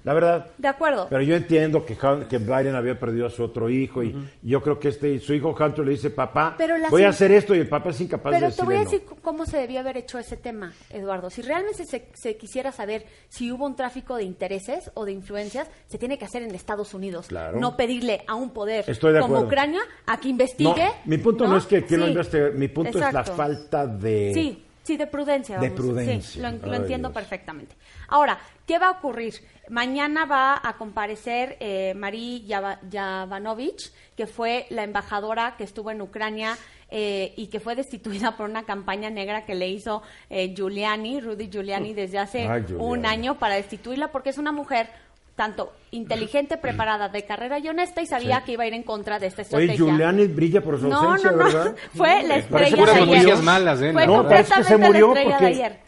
La 0.07 0.13
verdad. 0.13 0.47
De 0.57 0.69
acuerdo. 0.69 1.07
Pero 1.09 1.21
yo 1.21 1.35
entiendo 1.35 1.85
que, 1.85 1.97
que 2.29 2.37
Biden 2.37 2.75
había 2.75 2.97
perdido 2.97 3.27
a 3.27 3.29
su 3.29 3.43
otro 3.43 3.69
hijo 3.69 4.01
y 4.01 4.15
yo 4.41 4.61
creo 4.61 4.79
que 4.79 4.87
este 4.87 5.19
su 5.19 5.33
hijo 5.33 5.53
Hunter 5.59 5.83
le 5.83 5.91
dice, 5.91 6.11
papá, 6.11 6.55
Pero 6.57 6.75
voy 6.89 7.03
a 7.03 7.09
hacer 7.09 7.29
esto 7.33 7.53
y 7.53 7.59
el 7.59 7.67
papá 7.67 7.89
es 7.89 7.99
incapaz 7.99 8.31
Pero 8.31 8.47
de 8.49 8.53
te 8.55 8.63
voy 8.63 8.75
a 8.75 8.79
decirle 8.79 8.99
decir 8.99 9.15
no. 9.17 9.21
cómo 9.21 9.45
se 9.45 9.57
debió 9.57 9.81
haber 9.81 9.97
hecho 9.97 10.17
ese 10.17 10.37
tema, 10.37 10.71
Eduardo. 10.89 11.29
Si 11.29 11.41
realmente 11.41 11.83
se, 11.83 12.07
se 12.13 12.37
quisiera 12.37 12.71
saber 12.71 13.05
si 13.27 13.51
hubo 13.51 13.65
un 13.65 13.75
tráfico 13.75 14.15
de 14.15 14.23
intereses 14.23 14.89
o 14.93 15.03
de 15.03 15.11
influencias, 15.11 15.67
se 15.87 15.97
tiene 15.97 16.17
que 16.17 16.23
hacer 16.23 16.41
en 16.41 16.55
Estados 16.55 16.93
Unidos. 16.93 17.27
Claro. 17.27 17.59
No 17.59 17.75
pedirle 17.75 18.23
a 18.27 18.35
un 18.35 18.51
poder 18.51 18.85
Estoy 18.87 19.11
de 19.11 19.19
como 19.19 19.33
acuerdo. 19.35 19.47
Ucrania 19.47 19.81
a 20.05 20.17
que 20.21 20.27
No, 20.27 20.31
investigue. 20.31 20.87
mi 21.03 21.17
punto 21.17 21.45
no, 21.45 21.57
es 21.57 21.65
que, 21.65 21.83
que 21.83 21.97
lo 21.97 22.05
Sí, 22.05 22.11
investigue, 22.11 22.51
mi 22.51 22.69
punto 22.69 22.97
es 22.97 23.13
la 23.13 23.25
falta 23.25 23.85
de... 23.85 24.31
Sí, 24.33 24.63
sí, 24.87 24.97
de 24.97 25.05
prudencia. 25.07 25.59
De 25.59 25.69
vamos. 25.69 25.85
prudencia. 25.85 26.21
Sí, 26.21 26.39
lo, 26.39 26.73
entiendo 26.73 27.11
perfectamente. 27.11 27.75
Ahora, 28.07 28.39
¿qué 28.65 28.79
va 28.79 28.87
a 28.87 28.91
ocurrir? 28.91 29.35
Mañana 29.69 30.25
va 30.25 30.59
a 30.63 30.77
comparecer 30.77 31.57
eh, 31.59 31.93
Marie 31.95 32.45
Yava- 32.47 32.79
Yavanovich, 32.89 33.91
que 34.15 34.25
fue 34.27 34.65
la 34.69 34.83
embajadora 34.83 35.55
que 35.57 35.63
estuvo 35.65 35.91
en 35.91 36.01
Ucrania 36.01 36.57
eh, 36.89 37.33
y 37.35 37.47
que 37.47 37.59
fue 37.59 37.75
destituida 37.75 38.37
por 38.37 38.49
una 38.49 38.63
campaña 38.63 39.09
negra 39.09 39.45
que 39.45 39.55
le 39.55 39.67
hizo 39.67 40.01
eh, 40.29 40.53
Giuliani, 40.55 41.19
Rudy 41.19 41.49
Giuliani, 41.49 41.93
desde 41.93 42.17
hace 42.17 42.47
Ay, 42.47 42.63
Giuliani. 42.65 42.89
un 42.91 43.05
año 43.05 43.37
para 43.37 43.55
destituirla 43.55 44.09
porque 44.11 44.29
es 44.29 44.37
una 44.37 44.53
mujer 44.53 44.89
tanto 45.37 45.71
inteligente, 45.91 46.57
preparada, 46.57 47.07
de 47.07 47.23
carrera 47.23 47.59
y 47.59 47.69
honesta 47.69 48.01
y 48.01 48.07
sabía 48.07 48.39
Sí. 48.39 48.43
que 48.47 48.51
iba 48.53 48.63
a 48.63 48.67
ir 48.67 48.73
en 48.73 48.83
contra 48.83 49.19
de 49.19 49.27
esta 49.27 49.43
Oye, 49.43 49.65
estrategia. 49.65 49.75
Giuliani 49.77 50.27
brilla 50.27 50.61
por 50.61 50.77
su 50.77 50.91
ausencia, 50.91 51.31
no, 51.31 51.37
no. 51.37 51.43
¿verdad? 51.45 51.75
Fue 51.95 52.23
la 52.23 52.35
estrella 52.37 52.85
de 53.05 53.17
ayer. 53.17 53.37
malas, 53.37 53.81
¿eh? 53.81 53.93
Fue 53.93 54.05
No, 54.05 54.27
parece 54.27 54.53
que 54.55 54.63
se 54.63 54.73
completamente 54.73 54.87
murió 54.87 55.13
la 55.13 55.21
estrella 55.21 55.37
porque- 55.37 55.45
de 55.55 55.63
ayer. 55.63 55.79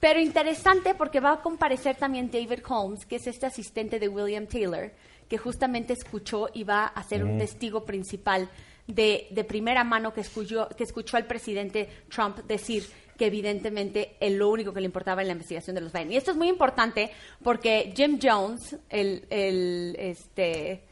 Pero 0.00 0.20
interesante 0.20 0.94
porque 0.94 1.20
va 1.20 1.32
a 1.32 1.40
comparecer 1.42 1.96
también 1.96 2.30
David 2.30 2.60
Holmes, 2.68 3.04
que 3.04 3.16
es 3.16 3.26
este 3.26 3.46
asistente 3.46 3.98
de 3.98 4.08
William 4.08 4.46
Taylor, 4.46 4.92
que 5.28 5.38
justamente 5.38 5.92
escuchó 5.94 6.48
y 6.54 6.62
va 6.64 6.84
a 6.86 7.02
ser 7.02 7.24
un 7.24 7.38
testigo 7.38 7.84
principal 7.84 8.48
de, 8.86 9.26
de 9.30 9.44
primera 9.44 9.82
mano 9.82 10.12
que 10.12 10.20
escuchó, 10.20 10.68
que 10.76 10.84
escuchó 10.84 11.16
al 11.16 11.24
presidente 11.24 11.88
Trump 12.14 12.38
decir 12.46 12.84
que 13.16 13.26
evidentemente 13.26 14.16
él 14.20 14.36
lo 14.36 14.50
único 14.50 14.72
que 14.72 14.80
le 14.80 14.86
importaba 14.86 15.22
en 15.22 15.28
la 15.28 15.32
investigación 15.32 15.74
de 15.74 15.82
los 15.82 15.92
Biden. 15.92 16.12
Y 16.12 16.16
esto 16.16 16.30
es 16.30 16.36
muy 16.36 16.48
importante 16.48 17.10
porque 17.42 17.92
Jim 17.96 18.18
Jones, 18.22 18.76
el, 18.90 19.24
el 19.30 19.96
este 19.98 20.82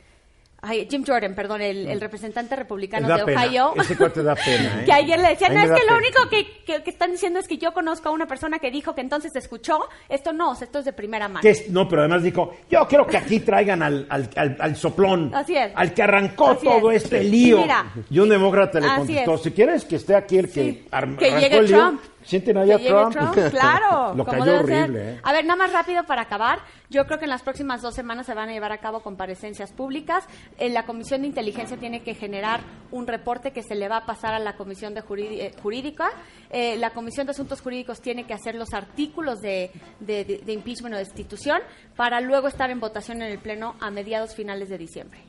ay, 0.62 0.86
Jim 0.90 1.04
Jordan, 1.06 1.34
perdón, 1.34 1.60
el, 1.60 1.86
el 1.88 2.00
representante 2.00 2.54
republicano 2.56 3.08
de 3.16 3.24
pena. 3.24 3.40
Ohio. 3.42 3.72
Ese 3.76 3.96
cuate 3.96 4.22
da 4.22 4.34
pena, 4.34 4.80
¿eh? 4.80 4.84
que 4.86 4.92
ayer 4.92 5.18
le 5.18 5.28
decía, 5.30 5.48
no, 5.48 5.60
es 5.60 5.64
que 5.66 5.70
lo 5.70 5.76
pena". 5.76 5.96
único 5.98 6.28
que, 6.30 6.62
que- 6.64 6.82
que 6.82 6.90
están 6.90 7.10
diciendo 7.10 7.38
es 7.40 7.48
que 7.48 7.58
yo 7.58 7.72
conozco 7.72 8.08
a 8.08 8.12
una 8.12 8.26
persona 8.26 8.58
que 8.58 8.70
dijo 8.70 8.94
que 8.94 9.00
entonces 9.00 9.34
escuchó. 9.36 9.80
Esto 10.08 10.32
no, 10.32 10.52
esto 10.54 10.78
es 10.78 10.84
de 10.84 10.92
primera 10.92 11.28
mano. 11.28 11.48
Es- 11.48 11.68
no, 11.68 11.88
pero 11.88 12.02
además 12.02 12.22
dijo, 12.22 12.54
yo 12.70 12.86
quiero 12.88 13.06
que 13.06 13.16
aquí 13.18 13.40
traigan 13.40 13.82
al, 13.82 14.06
al, 14.08 14.30
al- 14.36 14.56
al 14.60 14.76
soplón, 14.76 15.34
Así 15.34 15.56
es. 15.56 15.72
al 15.74 15.92
que 15.92 16.02
arrancó 16.02 16.50
Así 16.50 16.64
todo 16.66 16.90
es. 16.92 17.04
este 17.04 17.24
lío. 17.24 17.60
mira, 17.62 17.92
y 18.08 18.18
un 18.18 18.28
demócrata 18.28 18.78
le 18.80 18.88
contestó, 18.96 19.34
es. 19.34 19.42
si 19.42 19.50
quieres 19.50 19.84
que 19.84 19.96
esté 19.96 20.14
aquí 20.14 20.38
el 20.38 20.46
que, 20.50 20.62
Sí, 20.62 20.86
arm- 20.92 21.16
que 21.16 21.26
arrancó 21.26 21.40
llegue 21.40 21.58
el 21.58 21.66
lío, 21.66 21.76
Trump. 21.76 22.00
Sienten 22.24 22.56
ahí 22.58 22.70
a 22.72 22.76
Que 22.76 22.82
llegue 22.84 22.94
Trump. 23.10 23.36
claro. 23.50 24.14
Lo 24.14 24.24
como 24.24 24.40
cayó 24.44 24.58
horrible, 24.60 25.12
¿eh? 25.14 25.20
A 25.22 25.32
ver, 25.32 25.44
nada 25.44 25.56
más 25.56 25.72
rápido 25.72 26.04
para 26.04 26.22
acabar. 26.22 26.60
Yo 26.90 27.04
creo 27.06 27.18
que 27.18 27.24
en 27.24 27.30
las 27.30 27.42
próximas 27.42 27.82
dos 27.82 27.94
semanas 27.94 28.26
se 28.26 28.34
van 28.34 28.48
a 28.48 28.52
llevar 28.52 28.72
a 28.72 28.78
cabo 28.78 29.00
comparecencias 29.00 29.72
públicas. 29.72 30.24
Eh, 30.58 30.70
la 30.70 30.84
Comisión 30.84 31.22
de 31.22 31.28
Inteligencia 31.28 31.76
tiene 31.76 32.02
que 32.02 32.14
generar 32.14 32.60
un 32.90 33.06
reporte 33.06 33.52
que 33.52 33.62
se 33.62 33.74
le 33.74 33.88
va 33.88 33.98
a 33.98 34.06
pasar 34.06 34.34
a 34.34 34.38
la 34.38 34.56
Comisión 34.56 34.94
de 34.94 35.00
eh, 35.00 35.52
Jurídica. 35.62 36.10
Eh, 36.50 36.76
la 36.78 36.90
Comisión 36.90 37.26
de 37.26 37.32
Asuntos 37.32 37.60
Jurídicos 37.60 38.00
tiene 38.00 38.24
que 38.26 38.34
hacer 38.34 38.54
los 38.54 38.72
artículos 38.74 39.40
de, 39.40 39.70
de- 40.00 40.24
de- 40.24 40.38
de 40.38 40.52
impeachment 40.52 40.94
o 40.94 40.98
destitución 40.98 41.60
para 41.96 42.20
luego 42.20 42.48
estar 42.48 42.70
en 42.70 42.80
votación 42.80 43.22
en 43.22 43.30
el 43.32 43.38
Pleno 43.38 43.74
a 43.80 43.90
mediados 43.90 44.34
finales 44.34 44.68
de 44.68 44.78
diciembre. 44.78 45.20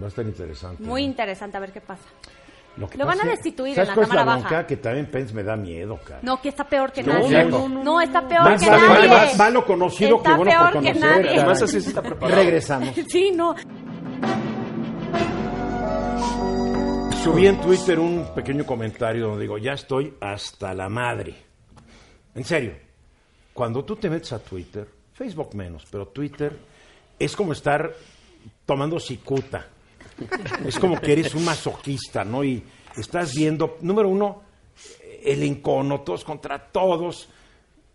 Va 0.00 0.06
a 0.06 0.08
estar 0.08 0.24
interesante. 0.26 0.82
Muy 0.82 1.02
¿eh? 1.02 1.06
interesante 1.06 1.56
a 1.56 1.60
ver 1.60 1.72
qué 1.72 1.80
pasa. 1.80 2.04
Lo, 2.78 2.88
que 2.88 2.96
Lo 2.96 3.06
van 3.06 3.18
a 3.18 3.22
es- 3.24 3.30
destituir 3.30 3.74
¿sabes 3.74 3.90
en 3.90 3.96
la 3.96 4.02
Cámara 4.08 4.24
bronca? 4.24 4.48
Baja? 4.50 4.66
Que 4.66 4.76
también 4.76 5.06
Pence 5.06 5.34
me 5.34 5.42
da 5.42 5.56
miedo, 5.56 5.98
cara. 6.04 6.20
No, 6.22 6.40
que 6.40 6.48
está 6.50 6.62
peor 6.64 6.92
que 6.92 7.02
No, 7.02 7.14
nadie. 7.14 7.44
no, 7.46 7.68
No, 7.68 8.00
está 8.00 8.26
peor 8.28 8.44
Más 8.44 8.62
que 8.62 8.70
vale- 8.70 8.88
nadie. 8.88 9.08
más- 9.08 9.36
más 9.36 9.52
lo 9.52 9.64
conocido 9.66 10.16
está 10.18 10.30
que 10.30 10.36
bueno 10.36 10.52
por 10.52 10.60
peor 10.70 10.70
que 10.70 10.78
conocer. 10.92 11.00
nadie. 11.10 11.22
caray. 11.24 11.38
Además, 11.38 11.62
así 11.62 11.80
se 11.80 11.88
está 11.88 12.02
preparado. 12.02 12.40
Regresamos. 12.42 12.88
Sí, 13.08 13.32
no. 13.34 13.54
Subí 17.24 17.46
en 17.46 17.60
Twitter 17.60 17.98
un 17.98 18.26
pequeño 18.34 18.64
comentario 18.64 19.26
donde 19.26 19.42
digo, 19.42 19.58
ya 19.58 19.72
estoy 19.72 20.14
hasta 20.20 20.72
la 20.72 20.88
madre. 20.88 21.34
En 22.34 22.44
serio, 22.44 22.74
cuando 23.52 23.84
tú 23.84 23.96
te 23.96 24.08
metes 24.08 24.32
a 24.32 24.38
Twitter, 24.38 24.88
Facebook 25.14 25.54
menos, 25.54 25.84
pero 25.90 26.06
Twitter 26.06 26.56
es 27.18 27.34
como 27.34 27.52
estar 27.52 27.92
tomando 28.64 29.00
cicuta. 29.00 29.66
Es 30.66 30.78
como 30.78 31.00
que 31.00 31.12
eres 31.12 31.34
un 31.34 31.44
masoquista, 31.44 32.24
¿no? 32.24 32.44
Y 32.44 32.62
estás 32.96 33.34
viendo, 33.34 33.78
número 33.80 34.08
uno, 34.08 34.42
el 35.22 35.42
encono, 35.42 36.00
todos 36.00 36.24
contra 36.24 36.58
todos, 36.58 37.28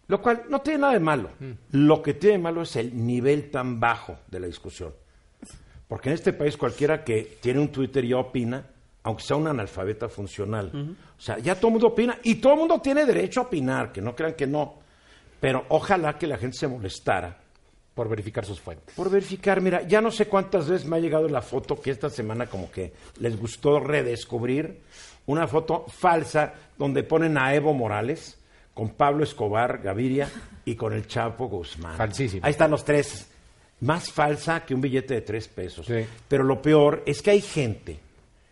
lo 0.08 0.22
cual 0.22 0.44
no 0.50 0.62
tiene 0.62 0.80
nada 0.80 0.94
de 0.94 1.00
malo. 1.00 1.30
Lo 1.72 2.02
que 2.02 2.14
tiene 2.14 2.38
de 2.38 2.44
malo 2.44 2.62
es 2.62 2.76
el 2.76 3.06
nivel 3.06 3.50
tan 3.50 3.80
bajo 3.80 4.20
de 4.28 4.40
la 4.40 4.48
discusión. 4.48 4.94
Porque 5.88 6.10
en 6.10 6.16
este 6.16 6.34
país 6.34 6.58
cualquiera 6.58 7.04
que 7.04 7.38
tiene 7.42 7.60
un 7.60 7.70
Twitter 7.70 8.06
ya 8.06 8.18
opina, 8.18 8.66
aunque 9.04 9.24
sea 9.24 9.38
un 9.38 9.48
analfabeta 9.48 10.10
funcional. 10.10 10.96
O 11.18 11.22
sea, 11.22 11.38
ya 11.40 11.56
todo 11.56 11.68
el 11.68 11.74
mundo 11.74 11.88
opina 11.88 12.18
y 12.24 12.36
todo 12.36 12.54
el 12.54 12.60
mundo 12.60 12.80
tiene 12.82 13.06
derecho 13.06 13.42
a 13.42 13.44
opinar, 13.44 13.92
que 13.92 14.02
no 14.02 14.16
crean 14.16 14.34
que 14.34 14.48
no. 14.48 14.80
Pero 15.40 15.66
ojalá 15.70 16.18
que 16.18 16.26
la 16.26 16.38
gente 16.38 16.58
se 16.58 16.68
molestara 16.68 17.43
Por 17.94 18.10
verificar 18.10 18.44
sus 18.44 18.60
fuentes. 18.60 18.96
por 18.96 19.10
verificar. 19.10 19.62
Mira, 19.62 19.84
ya 19.84 20.02
no 20.02 20.10
sé 20.10 20.28
cuántas 20.28 20.68
veces 20.68 20.88
me 20.88 20.98
ha 20.98 21.00
llegado 21.00 21.28
la 21.30 21.42
foto 21.42 21.80
que 21.80 21.92
esta 21.92 22.10
semana 22.10 22.48
como 22.48 22.72
que 22.72 22.92
les 23.20 23.38
gustó 23.40 23.80
redescubrir. 23.80 24.80
Una 25.26 25.48
foto 25.48 25.86
falsa 25.88 26.54
donde 26.78 27.04
ponen 27.04 27.38
a 27.38 27.54
Evo 27.54 27.74
Morales 27.74 28.38
con 28.74 28.90
Pablo 28.90 29.24
Escobar 29.24 29.82
Gaviria 29.82 30.30
y 30.66 30.76
con 30.76 30.94
el 30.94 31.08
Chapo 31.08 31.48
Guzmán. 31.48 31.96
Falsísimo. 31.96 32.46
Ahí 32.46 32.52
están 32.52 32.72
los 32.72 32.84
tres. 32.84 33.30
Más 33.82 34.12
falsa 34.12 34.66
que 34.66 34.74
un 34.74 34.82
billete 34.82 35.14
de 35.14 35.22
tres 35.22 35.48
pesos. 35.48 35.86
Sí. 35.86 36.06
Pero 36.28 36.44
lo 36.44 36.62
peor 36.62 37.04
es 37.06 37.22
que 37.22 37.32
hay 37.32 37.42
gente 37.42 38.00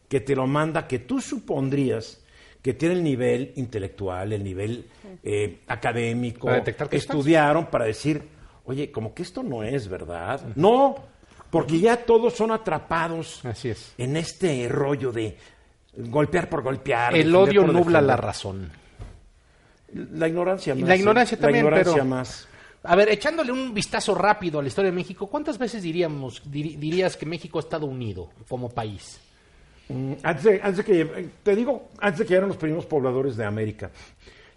que 0.07 0.19
te 0.19 0.35
lo 0.35 0.45
manda 0.45 0.87
que 0.87 0.99
tú 0.99 1.19
supondrías 1.21 2.21
que 2.61 2.73
tiene 2.73 2.95
el 2.95 3.03
nivel 3.03 3.53
intelectual, 3.55 4.33
el 4.33 4.43
nivel 4.43 4.85
eh, 5.23 5.59
académico, 5.67 6.47
Para 6.47 6.57
detectar 6.57 6.89
que 6.89 6.97
estudiaron 6.97 7.67
para 7.67 7.85
decir, 7.85 8.21
oye, 8.71 8.91
como 8.91 9.13
que 9.13 9.21
esto 9.23 9.43
no 9.43 9.63
es 9.63 9.87
verdad. 9.87 10.41
No, 10.55 10.95
porque 11.49 11.79
ya 11.79 11.97
todos 11.97 12.33
son 12.33 12.51
atrapados 12.51 13.43
Así 13.45 13.69
es. 13.69 13.93
en 13.97 14.17
este 14.17 14.67
rollo 14.69 15.11
de 15.11 15.37
golpear 15.97 16.49
por 16.49 16.61
golpear. 16.63 17.15
El 17.15 17.33
odio 17.35 17.65
nubla 17.67 18.01
la 18.01 18.15
razón. 18.17 18.71
La 19.93 20.27
ignorancia 20.27 20.73
más. 20.73 20.87
la 20.87 20.95
¿eh? 20.95 20.97
ignorancia 20.99 21.37
también, 21.37 21.65
La 21.65 21.69
ignorancia 21.71 21.93
pero- 21.93 22.05
más. 22.05 22.47
A 22.83 22.95
ver, 22.95 23.09
echándole 23.09 23.51
un 23.51 23.73
vistazo 23.75 24.15
rápido 24.15 24.57
a 24.57 24.61
la 24.63 24.67
historia 24.67 24.89
de 24.89 24.95
México, 24.95 25.27
¿cuántas 25.27 25.59
veces 25.59 25.83
diríamos, 25.83 26.41
dirías 26.49 27.15
que 27.15 27.27
México 27.27 27.59
ha 27.59 27.61
estado 27.61 27.85
unido 27.85 28.29
como 28.49 28.69
país? 28.69 29.19
Mm, 29.89 30.13
Antes 30.23 30.43
de, 30.45 30.61
antes 30.63 30.77
de 30.77 30.83
que, 30.85 31.29
te 31.43 31.55
digo, 31.55 31.89
antes 31.99 32.19
de 32.19 32.25
que 32.25 32.33
eran 32.33 32.47
los 32.47 32.57
primeros 32.57 32.87
pobladores 32.87 33.35
de 33.37 33.45
América. 33.45 33.91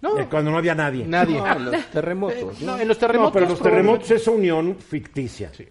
No. 0.05 0.18
Eh, 0.20 0.26
cuando 0.30 0.50
no 0.50 0.59
había 0.59 0.74
nadie. 0.74 1.05
Nadie. 1.07 1.38
No, 1.38 1.59
los 1.59 1.86
terremotos. 1.92 2.61
No, 2.61 2.76
¿no? 2.76 2.82
en 2.82 2.88
los 2.88 2.98
terremotos. 2.98 3.32
No, 3.34 3.40
pero 3.40 3.48
los 3.48 3.61
terremotos 3.62 4.11
es 4.11 4.28
unión 4.28 4.76
ficticia. 4.76 5.50
Sí. 5.55 5.66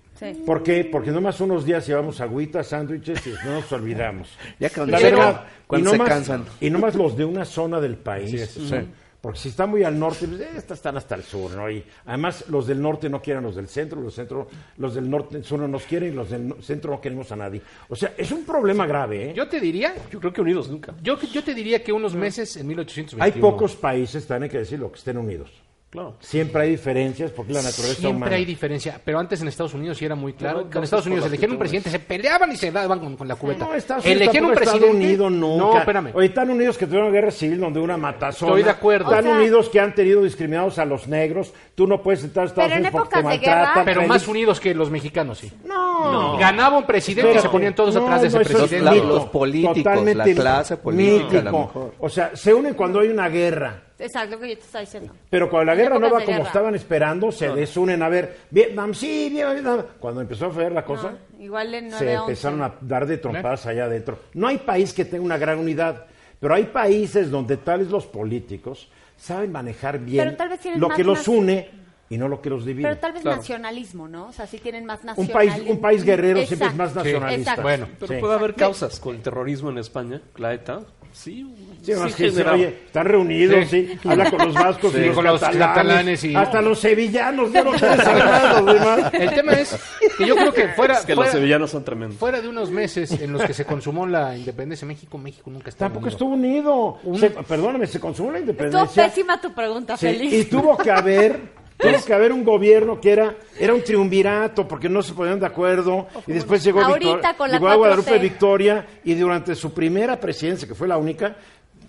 ¿Por 0.46 0.64
qué? 0.64 0.86
Porque 0.92 1.12
nomás 1.12 1.40
unos 1.42 1.66
días 1.66 1.86
llevamos 1.86 2.20
agüitas, 2.22 2.68
sándwiches 2.68 3.28
y 3.28 3.32
no 3.46 3.56
nos 3.56 3.72
olvidamos. 3.72 4.30
Ya 4.60 4.70
La 4.88 4.98
se 4.98 5.04
verdad, 5.12 5.44
cuando 5.68 5.90
y 5.90 5.92
se 5.92 5.98
nomás- 5.98 6.10
cansan. 6.10 6.46
Y 6.62 6.70
nomás 6.70 6.96
los 6.96 7.16
de 7.18 7.26
una 7.26 7.46
zona 7.46 7.80
del 7.80 7.98
país. 7.98 8.58
¿no? 8.58 8.78
Porque 9.24 9.40
si 9.40 9.48
está 9.48 9.66
muy 9.66 9.86
al 9.86 9.98
norte, 9.98 10.28
pues, 10.28 10.42
eh, 10.42 10.50
estas 10.58 10.80
están 10.80 10.98
hasta 10.98 11.16
el 11.16 11.24
sur, 11.24 11.50
¿no? 11.52 11.72
Y 11.72 11.82
además 12.08 12.44
los 12.50 12.68
del 12.68 12.82
norte 12.82 13.08
no 13.08 13.22
quieren 13.22 13.42
a 13.42 13.48
los 13.48 13.56
del 13.56 13.70
centro, 13.70 14.02
los, 14.02 14.14
centro, 14.14 14.50
los 14.78 14.96
del 14.96 15.10
norte 15.10 15.42
sur 15.46 15.60
no 15.62 15.68
nos 15.70 15.84
quieren 15.84 16.12
y 16.12 16.12
los 16.14 16.30
del 16.30 16.46
no- 16.50 16.62
centro 16.62 16.92
no 16.92 17.00
queremos 17.00 17.32
a 17.32 17.38
nadie. 17.38 17.62
O 17.88 17.96
sea, 17.96 18.14
es 18.18 18.30
un 18.34 18.44
problema 18.44 18.86
grave, 18.86 19.30
¿eh? 19.30 19.34
Yo 19.34 19.48
te 19.48 19.62
diría, 19.62 19.96
Yo 20.12 20.20
creo 20.20 20.34
que 20.34 20.42
unidos 20.42 20.70
nunca. 20.70 20.94
yo, 21.02 21.18
yo 21.22 21.42
te 21.42 21.54
diría 21.54 21.82
que 21.82 21.94
unos 21.94 22.14
meses 22.16 22.58
en 22.58 22.68
1821. 22.68 23.24
Hay 23.24 23.32
pocos 23.42 23.78
países, 23.78 24.28
también 24.28 24.44
hay 24.44 24.50
que 24.50 24.58
decirlo, 24.60 24.92
que 24.92 24.98
estén 24.98 25.18
unidos. 25.18 25.50
Claro. 25.94 26.16
Siempre 26.22 26.64
hay 26.64 26.72
diferencias 26.72 27.30
porque 27.30 27.54
la 27.54 27.62
naturaleza 27.62 28.00
Siempre 28.00 28.18
humana. 28.18 28.36
hay 28.36 28.46
diferencia, 28.46 29.00
pero 29.06 29.20
antes 29.20 29.40
en 29.44 29.48
Estados 29.48 29.76
Unidos 29.76 29.96
sí 29.96 30.06
era 30.06 30.16
muy 30.16 30.34
claro. 30.34 30.68
En 30.74 30.84
Estados 30.84 31.06
Unidos 31.06 31.28
elegían 31.28 31.52
un 31.52 31.60
presidente, 31.60 31.92
se 31.92 32.00
peleaban 32.00 32.52
y 32.52 32.56
se 32.56 32.72
daban 32.72 33.00
con, 33.00 33.16
con 33.16 33.28
la 33.28 33.36
cubeta. 33.36 33.66
No, 33.66 33.76
Estados 33.76 34.04
Unidos 34.04 34.22
elegían 34.24 34.46
un 34.46 34.54
presidente. 34.56 35.18
nunca. 35.18 35.64
No, 35.64 35.78
espérame. 35.78 36.10
Oye, 36.16 36.26
están 36.26 36.50
unidos 36.50 36.80
que 36.80 36.88
tuvieron 36.88 37.12
guerra 37.12 37.30
civil 37.30 37.60
donde 37.60 37.80
una 37.80 37.96
matazón. 37.96 38.50
Estoy 38.50 38.64
de 38.64 38.70
acuerdo. 38.72 39.12
Están 39.12 39.26
O 39.28 39.30
sea- 39.30 39.38
unidos 39.40 39.70
que 39.70 39.80
han 39.80 39.94
tenido 39.94 40.24
discriminados 40.24 40.80
a 40.80 40.86
los 40.86 41.08
negros. 41.08 41.54
Tú 41.76 41.86
no 41.86 42.02
puedes 42.02 42.24
entrar 42.24 42.46
a 42.46 42.48
Estados 42.48 42.70
Pero 42.72 42.80
en 42.80 42.86
Unidos 42.88 43.00
porque 43.00 43.14
te 43.14 43.20
épocas 43.20 43.40
de 43.40 43.46
guerra- 43.46 43.56
maltratan. 43.62 43.86
pero 43.86 44.08
más 44.08 44.28
unidos 44.28 44.60
que 44.60 44.74
los 44.74 44.90
mexicanos, 44.90 45.38
sí. 45.38 45.52
No. 45.64 46.38
Ganaba 46.40 46.76
un 46.80 46.88
presidente 46.88 47.36
y 47.36 47.40
se 47.40 47.50
ponían 47.50 47.76
todos 47.76 47.94
No, 47.94 48.04
atrás 48.06 48.22
de 48.22 48.28
ese 48.30 48.38
no, 48.38 48.42
es 48.42 48.48
presidente. 48.48 48.96
Los 49.04 49.26
políticos, 49.26 49.78
Totalmente 49.78 50.16
la 50.34 50.42
clase 50.42 50.78
política, 50.78 51.40
a 51.40 51.42
lo 51.44 51.52
mítico. 51.52 51.58
mejor. 51.68 51.94
O 52.00 52.10
sea, 52.10 52.36
se 52.36 52.52
unen 52.52 52.74
cuando 52.74 53.00
hay 53.00 53.10
una 53.10 53.30
guerra. 53.30 53.84
Exacto, 54.04 54.36
lo 54.36 54.42
que 54.42 54.50
yo 54.50 54.56
te 54.58 54.64
estaba 54.64 54.82
diciendo. 54.82 55.14
Pero 55.30 55.50
cuando 55.50 55.66
la 55.72 55.76
guerra 55.76 55.98
no 56.00 56.10
va 56.10 56.20
como 56.24 56.26
guerra. 56.38 56.44
estaban 56.48 56.76
esperando, 56.76 57.32
se 57.32 57.50
desunen. 57.50 58.04
A 58.04 58.10
ver, 58.10 58.38
Vietnam, 58.52 58.94
sí, 58.94 59.30
Vietnam. 59.32 59.84
Cuando 60.00 60.22
empezó 60.22 60.48
a 60.48 60.52
fallar 60.52 60.72
la 60.74 60.84
cosa, 60.86 61.12
No, 61.38 61.44
igual 61.44 61.74
en 61.74 61.90
se 61.92 62.06
9 62.06 62.14
empezaron 62.22 62.62
a 62.62 62.74
dar 62.82 63.06
de 63.06 63.18
trompadas 63.18 63.66
allá 63.66 63.86
adentro. 63.86 64.20
No 64.34 64.48
hay 64.48 64.58
país 64.58 64.94
que 64.94 65.06
tenga 65.06 65.24
una 65.24 65.38
gran 65.38 65.58
unidad, 65.60 66.06
pero 66.40 66.54
hay 66.54 66.66
países 66.66 67.32
donde 67.32 67.58
tales 67.58 67.88
los 67.90 68.06
políticos 68.06 68.90
saben 69.16 69.52
manejar 69.52 70.00
bien 70.00 70.26
Pero 70.26 70.36
tal 70.38 70.50
vez 70.50 70.60
tienen 70.60 70.80
lo 70.82 70.90
más 70.90 70.98
que 70.98 71.04
los 71.04 71.28
une 71.28 71.70
y 72.10 72.18
no 72.18 72.28
lo 72.28 72.42
que 72.42 72.50
los 72.50 72.66
divide. 72.66 72.88
Pero 72.90 73.00
tal 73.00 73.14
vez 73.14 73.22
Claro. 73.22 73.38
nacionalismo, 73.38 74.08
¿no? 74.08 74.28
O 74.28 74.32
sea, 74.34 74.46
sí 74.46 74.58
tienen 74.60 74.86
más 74.86 75.00
un 75.02 75.06
nacionalismo. 75.08 75.34
país, 75.58 75.70
un 75.72 75.80
país 75.82 76.04
guerrero 76.04 76.46
siempre 76.46 76.68
es 76.68 76.76
más 76.76 76.94
nacionalista. 76.94 77.56
Bueno, 77.62 77.88
Pero 78.00 78.14
Sí. 78.14 78.20
puede 78.20 78.34
haber 78.34 78.54
causas 78.56 79.00
con 79.00 79.16
el 79.16 79.22
terrorismo 79.22 79.70
en 79.70 79.78
España, 79.78 80.22
la 80.36 80.54
ETA. 80.54 80.82
Sí, 81.14 81.46
Sí, 81.84 81.92
más 81.94 82.16
que 82.16 82.30
oye, 82.30 82.68
están 82.88 83.06
reunidos, 83.06 83.70
Sí. 83.70 83.88
sí. 84.02 84.08
Habla 84.10 84.32
con 84.32 84.40
los 84.48 84.54
vascos 84.56 84.94
y 84.94 84.98
Sí. 84.98 85.06
los 85.06 85.16
Con 85.16 85.26
los 85.26 85.40
catalanes, 85.42 85.68
catalanes 85.76 86.24
y- 86.24 86.36
hasta 86.36 86.62
los 86.62 86.80
sevillanos 86.80 87.52
tres 87.52 87.64
sagrados, 87.98 88.66
demás. 88.74 89.14
el 89.14 89.30
tema 89.30 89.52
es 89.54 89.80
que 90.18 90.26
yo 90.26 90.36
creo 90.36 90.54
que 90.54 90.70
fuera, 90.70 90.96
Es 90.96 91.06
que 91.06 91.14
fuera, 91.14 91.30
los 91.30 91.40
sevillanos 91.40 91.70
son 91.72 91.84
tremendos. 91.84 92.18
fuera 92.18 92.42
de 92.42 92.48
unos 92.48 92.72
meses 92.72 93.12
en 93.22 93.32
los 93.34 93.44
que 93.44 93.54
se 93.54 93.64
consumó 93.66 94.08
la 94.08 94.36
independencia 94.38 94.88
de 94.88 94.94
México, 94.94 95.18
México 95.18 95.52
nunca 95.52 95.70
estuvo 95.70 95.86
Tampoco 95.86 96.06
unido. 96.06 96.16
estuvo 96.16 96.34
unido. 96.34 97.00
Un- 97.04 97.20
Se- 97.20 97.30
perdóname, 97.30 97.86
se 97.88 98.00
consumió 98.00 98.32
la 98.32 98.40
Estuvo 98.40 98.52
independencia. 98.54 99.04
pésima 99.06 99.40
tu 99.42 99.54
pregunta, 99.54 99.96
Sí, 99.98 100.08
Félix. 100.08 100.34
y 100.34 100.46
tuvo 100.46 100.78
que 100.78 100.90
haber 100.90 101.40
tuvo 101.78 102.06
que 102.06 102.14
haber 102.14 102.32
un 102.32 102.44
gobierno 102.44 103.00
que 103.02 103.12
era 103.12 103.36
era 103.60 103.74
un 103.74 103.84
triunvirato 103.84 104.68
porque 104.68 104.88
no 104.90 105.02
se 105.02 105.14
ponían 105.14 105.40
de 105.40 105.46
acuerdo 105.46 106.08
y 106.28 106.32
después 106.34 106.64
llegó, 106.64 106.82
Ahorita 106.82 107.16
Victor- 107.16 107.36
con 107.38 107.50
la 107.52 107.58
llegó 107.58 107.70
a 107.70 107.76
Guadalupe 107.76 108.12
4T. 108.18 108.22
Victoria 108.22 108.88
y 109.04 109.14
durante 109.16 109.56
su 109.56 109.74
primera 109.74 110.20
presidencia 110.20 110.68
que 110.68 110.76
fue 110.76 110.88
la 110.88 110.98
única 110.98 111.36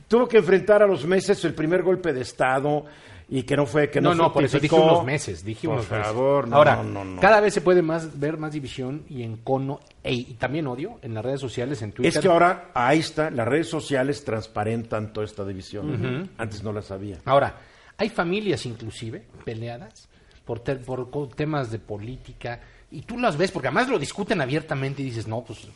tuvo 0.09 0.27
que 0.29 0.39
enfrentar 0.39 0.83
a 0.83 0.87
los 0.87 1.05
meses 1.07 1.45
el 1.45 1.55
primer 1.55 1.83
golpe 1.83 2.13
de 2.13 2.21
estado 2.23 2.85
y 3.27 3.43
que 3.45 3.57
no 3.57 3.65
fue 3.65 3.89
que 3.89 4.03
no, 4.03 4.11
No, 4.15 4.25
no, 4.25 4.33
por 4.35 4.45
eso 4.45 4.59
dije 4.61 4.75
unos 4.75 5.03
meses, 5.03 5.43
dije 5.43 5.67
por 5.67 5.77
unos 5.79 5.91
meses. 5.91 6.07
favor, 6.07 6.47
no, 6.47 6.57
Ahora, 6.57 6.77
no, 6.77 6.83
no, 6.85 7.05
no. 7.07 7.21
cada 7.23 7.41
vez 7.41 7.55
se 7.55 7.63
puede 7.63 7.81
más 7.81 8.21
ver 8.21 8.37
más 8.37 8.53
división 8.53 9.05
y 9.09 9.23
encono 9.23 9.81
e, 10.03 10.13
y 10.13 10.25
también 10.35 10.67
odio 10.67 10.99
en 11.01 11.15
las 11.15 11.25
redes 11.25 11.41
sociales, 11.41 11.81
en 11.81 11.93
Twitter. 11.93 12.13
es 12.13 12.19
que 12.19 12.29
ahora 12.29 12.71
ahí 12.75 12.99
está, 12.99 13.31
las 13.31 13.49
redes 13.49 13.69
sociales 13.71 14.23
transparentan 14.25 15.13
toda 15.15 15.25
esta 15.25 15.43
división. 15.45 16.29
Antes 16.37 16.63
no 16.63 16.71
la 16.73 16.83
sabía. 16.83 17.17
Ahora, 17.25 17.55
hay 17.99 18.09
familias 18.09 18.67
inclusive 18.67 19.25
peleadas 19.45 20.09
por, 20.45 20.61
te- 20.61 20.77
por 20.77 21.29
temas 21.35 21.71
de 21.71 21.79
política 21.79 22.61
Y 22.91 23.03
tú 23.03 23.19
las 23.19 23.37
ves, 23.37 23.51
porque 23.51 23.69
además 23.69 23.89
lo 23.89 23.99
discuten 23.99 24.41
abiertamente 24.41 25.03
y 25.03 25.07
dices, 25.07 25.27
no, 25.27 25.43
pues, 25.43 25.67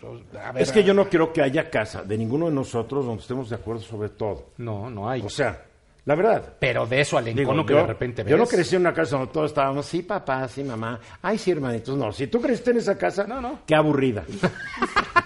a 0.41 0.53
ver. 0.53 0.63
Es 0.63 0.71
que 0.71 0.85
yo 0.85 0.95
no 0.95 1.09
creo 1.09 1.33
que 1.33 1.43
haya 1.43 1.69
casa 1.69 2.03
de 2.05 2.17
ninguno 2.17 2.47
de 2.47 2.53
nosotros 2.53 3.05
donde 3.07 3.23
estemos 3.23 3.49
de 3.51 3.57
acuerdo 3.57 3.83
sobre 3.83 4.11
todo. 4.11 4.51
No, 4.59 4.89
no 4.89 5.09
hay. 5.11 5.23
O 5.23 5.29
sea, 5.31 5.65
la 6.09 6.15
verdad. 6.15 6.55
Pero 6.59 6.87
de 6.87 7.03
eso 7.03 7.19
al 7.19 7.29
encono 7.29 7.67
que 7.67 7.75
yo, 7.75 7.81
de 7.81 7.87
repente 7.87 8.23
ves. 8.23 8.31
yo 8.31 8.39
no 8.39 8.47
crecí 8.47 8.77
en 8.77 8.81
una 8.81 8.95
casa 8.95 9.19
donde 9.19 9.31
todos 9.31 9.51
estábamos, 9.51 9.85
sí, 9.85 10.03
papá, 10.03 10.49
sí, 10.49 10.65
mamá. 10.65 10.99
Ay, 11.21 11.37
sí, 11.37 11.51
hermanitos. 11.51 11.97
No, 11.99 12.11
si 12.13 12.29
tú 12.29 12.41
creciste 12.41 12.71
en 12.71 12.79
esa 12.79 12.97
casa, 12.97 13.25
No, 13.27 13.41
no. 13.43 13.61
qué 13.67 13.75
aburrida. 13.75 14.25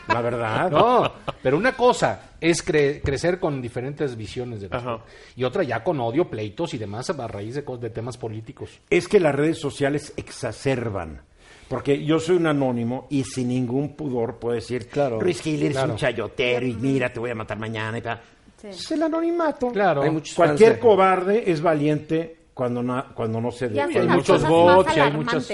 la 0.09 0.21
verdad. 0.21 0.71
No, 0.71 1.13
pero 1.43 1.57
una 1.57 1.77
cosa 1.77 2.33
es 2.41 2.67
cre- 2.67 3.01
crecer 3.03 3.39
con 3.39 3.63
diferentes 3.63 4.17
visiones 4.17 4.61
de 4.61 4.69
las 4.69 4.83
cosas. 4.83 5.01
Y 5.37 5.45
otra 5.45 5.63
ya 5.63 5.85
con 5.85 6.01
odio, 6.01 6.29
pleitos 6.29 6.75
y 6.75 6.79
demás 6.79 7.09
a 7.11 7.27
raíz 7.29 7.55
de, 7.55 7.63
de 7.63 7.91
temas 7.91 8.17
políticos. 8.19 8.81
Es 8.91 9.07
que 9.07 9.21
las 9.21 9.35
redes 9.35 9.59
sociales 9.61 10.13
exacerban. 10.17 11.23
Porque 11.69 12.05
yo 12.05 12.19
soy 12.19 12.37
un 12.37 12.49
anónimo 12.49 13.07
y 13.09 13.25
sin 13.25 13.49
ningún 13.49 13.95
pudor 13.97 14.39
puedo 14.39 14.55
decir, 14.57 14.89
Claro. 14.89 15.19
Ruiz 15.21 15.41
Gil, 15.41 15.63
eres 15.63 15.73
Claro. 15.77 15.93
un 15.93 15.97
chayotero 15.97 16.67
y 16.67 16.75
mira, 16.75 17.11
te 17.13 17.21
voy 17.21 17.31
a 17.31 17.35
matar 17.35 17.59
mañana 17.59 17.97
y 17.99 18.03
tal. 18.03 18.21
Sí. 18.63 18.69
Es 18.69 18.91
el 18.93 19.03
anonimato. 19.03 19.69
Claro. 19.73 20.01
Cualquier 20.03 20.35
fans 20.35 20.59
de- 20.59 20.79
cobarde 20.79 21.51
es 21.51 21.61
valiente 21.61 22.37
cuando 22.55 22.83
no, 22.83 23.15
cuando 23.15 23.41
no 23.41 23.51
se 23.51 23.67
Y 23.67 23.79
hacen 23.79 24.03
hay 24.03 24.07
las 24.07 24.17
muchos 24.17 24.37
cosas 24.37 24.51
bots 24.51 24.87
más 24.87 24.97
hay 24.99 25.13
muchas-. 25.13 25.47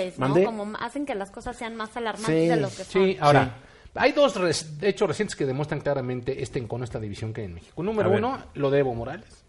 Como 0.46 0.76
hacen 0.78 1.06
que 1.06 1.14
las 1.14 1.30
cosas 1.30 1.56
sean 1.56 1.76
más 1.76 1.96
alarmantes 1.96 2.26
Sí, 2.42 2.48
de 2.48 2.56
lo 2.56 2.68
que 2.68 2.74
son. 2.84 2.86
Sí, 2.86 3.16
ahora, 3.20 3.54
hay 3.94 4.12
dos 4.12 4.36
res- 4.36 4.72
hechos 4.82 5.08
recientes 5.08 5.34
que 5.36 5.46
demuestran 5.46 5.80
claramente 5.80 6.42
este 6.42 6.58
encono, 6.58 6.84
esta 6.84 6.98
división 7.00 7.32
que 7.32 7.40
hay 7.42 7.46
en 7.46 7.54
México. 7.54 7.82
Número 7.82 8.08
A 8.08 8.12
ver. 8.12 8.18
uno, 8.24 8.38
lo 8.54 8.70
de 8.70 8.78
Evo 8.80 8.94
Morales. 8.94 9.44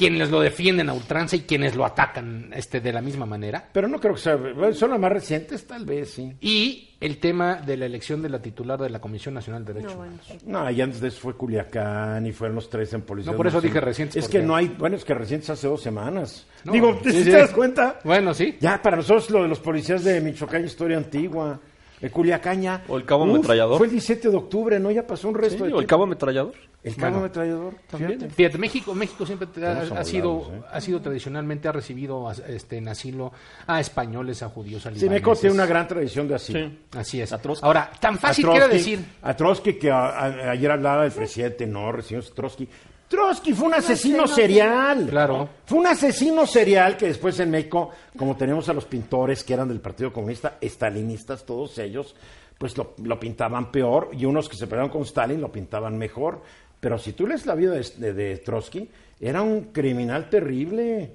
Quienes 0.00 0.30
lo 0.30 0.40
defienden 0.40 0.88
a 0.88 0.94
ultranza 0.94 1.36
y 1.36 1.40
quienes 1.40 1.76
lo 1.76 1.84
atacan 1.84 2.50
este, 2.56 2.80
de 2.80 2.92
la 2.92 3.02
misma 3.02 3.26
manera. 3.26 3.68
Pero 3.72 3.86
no 3.86 4.00
creo 4.00 4.14
que 4.14 4.20
sea. 4.20 4.36
bueno, 4.36 4.72
son 4.72 4.90
las 4.90 4.98
más 4.98 5.12
recientes, 5.12 5.66
tal 5.66 5.84
vez, 5.84 6.10
sí. 6.12 6.32
Y 6.40 6.88
el 7.00 7.18
tema 7.18 7.56
de 7.56 7.76
la 7.76 7.84
elección 7.86 8.22
de 8.22 8.30
la 8.30 8.40
titular 8.40 8.78
de 8.80 8.88
la 8.90 8.98
Comisión 8.98 9.34
Nacional 9.34 9.64
de 9.64 9.74
Derechos 9.74 9.92
No, 9.92 9.98
bueno, 9.98 10.14
Humanos. 10.30 10.44
No, 10.46 10.70
y 10.70 10.80
antes 10.80 11.00
de 11.00 11.08
eso 11.08 11.20
fue 11.20 11.34
Culiacán 11.36 12.26
y 12.26 12.32
fueron 12.32 12.54
los 12.56 12.68
tres 12.70 12.92
en 12.94 13.02
policía. 13.02 13.30
No, 13.32 13.36
por 13.36 13.46
eso 13.46 13.60
dije 13.60 13.80
recientes, 13.80 14.16
Es 14.16 14.24
porque- 14.24 14.38
que 14.38 14.44
no 14.44 14.56
hay. 14.56 14.68
Bueno, 14.68 14.96
es 14.96 15.04
que 15.04 15.12
recientes 15.14 15.50
hace 15.50 15.66
dos 15.68 15.82
semanas. 15.82 16.46
No, 16.64 16.72
Digo, 16.72 16.98
sí, 17.04 17.10
¿sí 17.12 17.24
sí. 17.24 17.30
¿te 17.30 17.36
das 17.38 17.50
cuenta? 17.52 18.00
Bueno, 18.04 18.32
sí. 18.34 18.56
Ya, 18.60 18.80
para 18.82 18.96
nosotros 18.96 19.30
lo 19.30 19.42
de 19.42 19.48
los 19.48 19.60
policías 19.60 20.02
de 20.04 20.20
Michoacán, 20.20 20.64
historia 20.64 20.96
antigua. 20.96 21.60
De 22.00 22.10
Culiacán 22.10 22.62
ya. 22.62 22.82
O 22.88 22.96
el 22.96 23.04
cabo 23.04 23.24
Uf, 23.24 23.30
ametrallador. 23.30 23.76
Fue 23.76 23.86
el 23.86 23.92
17 23.92 24.30
de 24.30 24.36
octubre, 24.36 24.80
¿no? 24.80 24.90
Ya 24.90 25.06
pasó 25.06 25.28
un 25.28 25.34
Sí, 25.34 25.40
resto 25.42 25.64
de 25.66 25.72
o 25.74 25.80
el 25.80 25.86
cabo 25.86 26.04
ametrallador. 26.04 26.54
El 26.82 26.94
cabo 26.96 27.10
Bueno. 27.12 27.18
ametrallador. 27.26 27.74
También. 27.90 28.12
fíjate. 28.20 28.34
Fíjate, 28.34 28.58
México, 28.58 28.94
México 28.94 29.26
siempre 29.26 29.46
ha, 29.66 30.02
sido, 30.04 30.50
¿eh? 30.50 30.62
ha 30.72 30.80
sido 30.80 31.00
tradicionalmente, 31.02 31.68
ha 31.68 31.72
recibido 31.72 32.30
este, 32.48 32.78
en 32.78 32.88
asilo 32.88 33.32
a 33.66 33.80
españoles, 33.80 34.42
a 34.42 34.48
judíos, 34.48 34.86
a 34.86 34.88
Sí, 34.88 34.94
México 34.94 35.08
libaneses. 35.10 35.40
tiene 35.42 35.54
una 35.54 35.66
gran 35.66 35.86
tradición 35.86 36.26
de 36.26 36.34
asilo. 36.36 36.58
Sí. 36.68 36.78
Así 36.96 37.20
es. 37.20 37.34
Ahora, 37.60 37.90
tan 38.00 38.18
fácil 38.18 38.48
que 38.48 38.56
era 38.56 38.68
decir... 38.68 38.98
A 39.20 39.36
Trotsky, 39.36 39.74
que 39.74 39.90
a- 39.90 40.08
a- 40.08 40.50
ayer 40.52 40.70
hablaba 40.70 41.02
del 41.02 41.12
presidente, 41.12 41.66
no, 41.66 41.92
recibimos 41.92 42.30
a 42.30 42.34
Trotsky. 42.34 42.66
Trotsky 43.10 43.54
fue 43.54 43.66
un 43.66 43.74
asesino 43.74 44.28
serial. 44.28 45.08
Claro. 45.10 45.48
Fue 45.66 45.78
un 45.78 45.86
asesino 45.88 46.46
serial 46.46 46.96
que 46.96 47.06
después 47.08 47.40
en 47.40 47.50
México, 47.50 47.90
como 48.16 48.36
tenemos 48.36 48.68
a 48.68 48.72
los 48.72 48.84
pintores 48.84 49.42
que 49.42 49.52
eran 49.52 49.66
del 49.66 49.80
Partido 49.80 50.12
Comunista, 50.12 50.58
estalinistas, 50.60 51.44
todos 51.44 51.76
ellos, 51.78 52.14
pues 52.56 52.78
lo, 52.78 52.94
lo 53.02 53.18
pintaban 53.18 53.72
peor 53.72 54.10
y 54.12 54.26
unos 54.26 54.48
que 54.48 54.56
se 54.56 54.68
pelearon 54.68 54.90
con 54.90 55.02
Stalin 55.02 55.40
lo 55.40 55.50
pintaban 55.50 55.98
mejor. 55.98 56.40
Pero 56.78 56.98
si 56.98 57.12
tú 57.12 57.26
lees 57.26 57.46
la 57.46 57.56
vida 57.56 57.72
de, 57.72 57.84
de- 57.96 58.12
de 58.12 58.36
Trotsky, 58.38 58.88
era 59.18 59.42
un 59.42 59.72
criminal 59.72 60.30
terrible. 60.30 61.10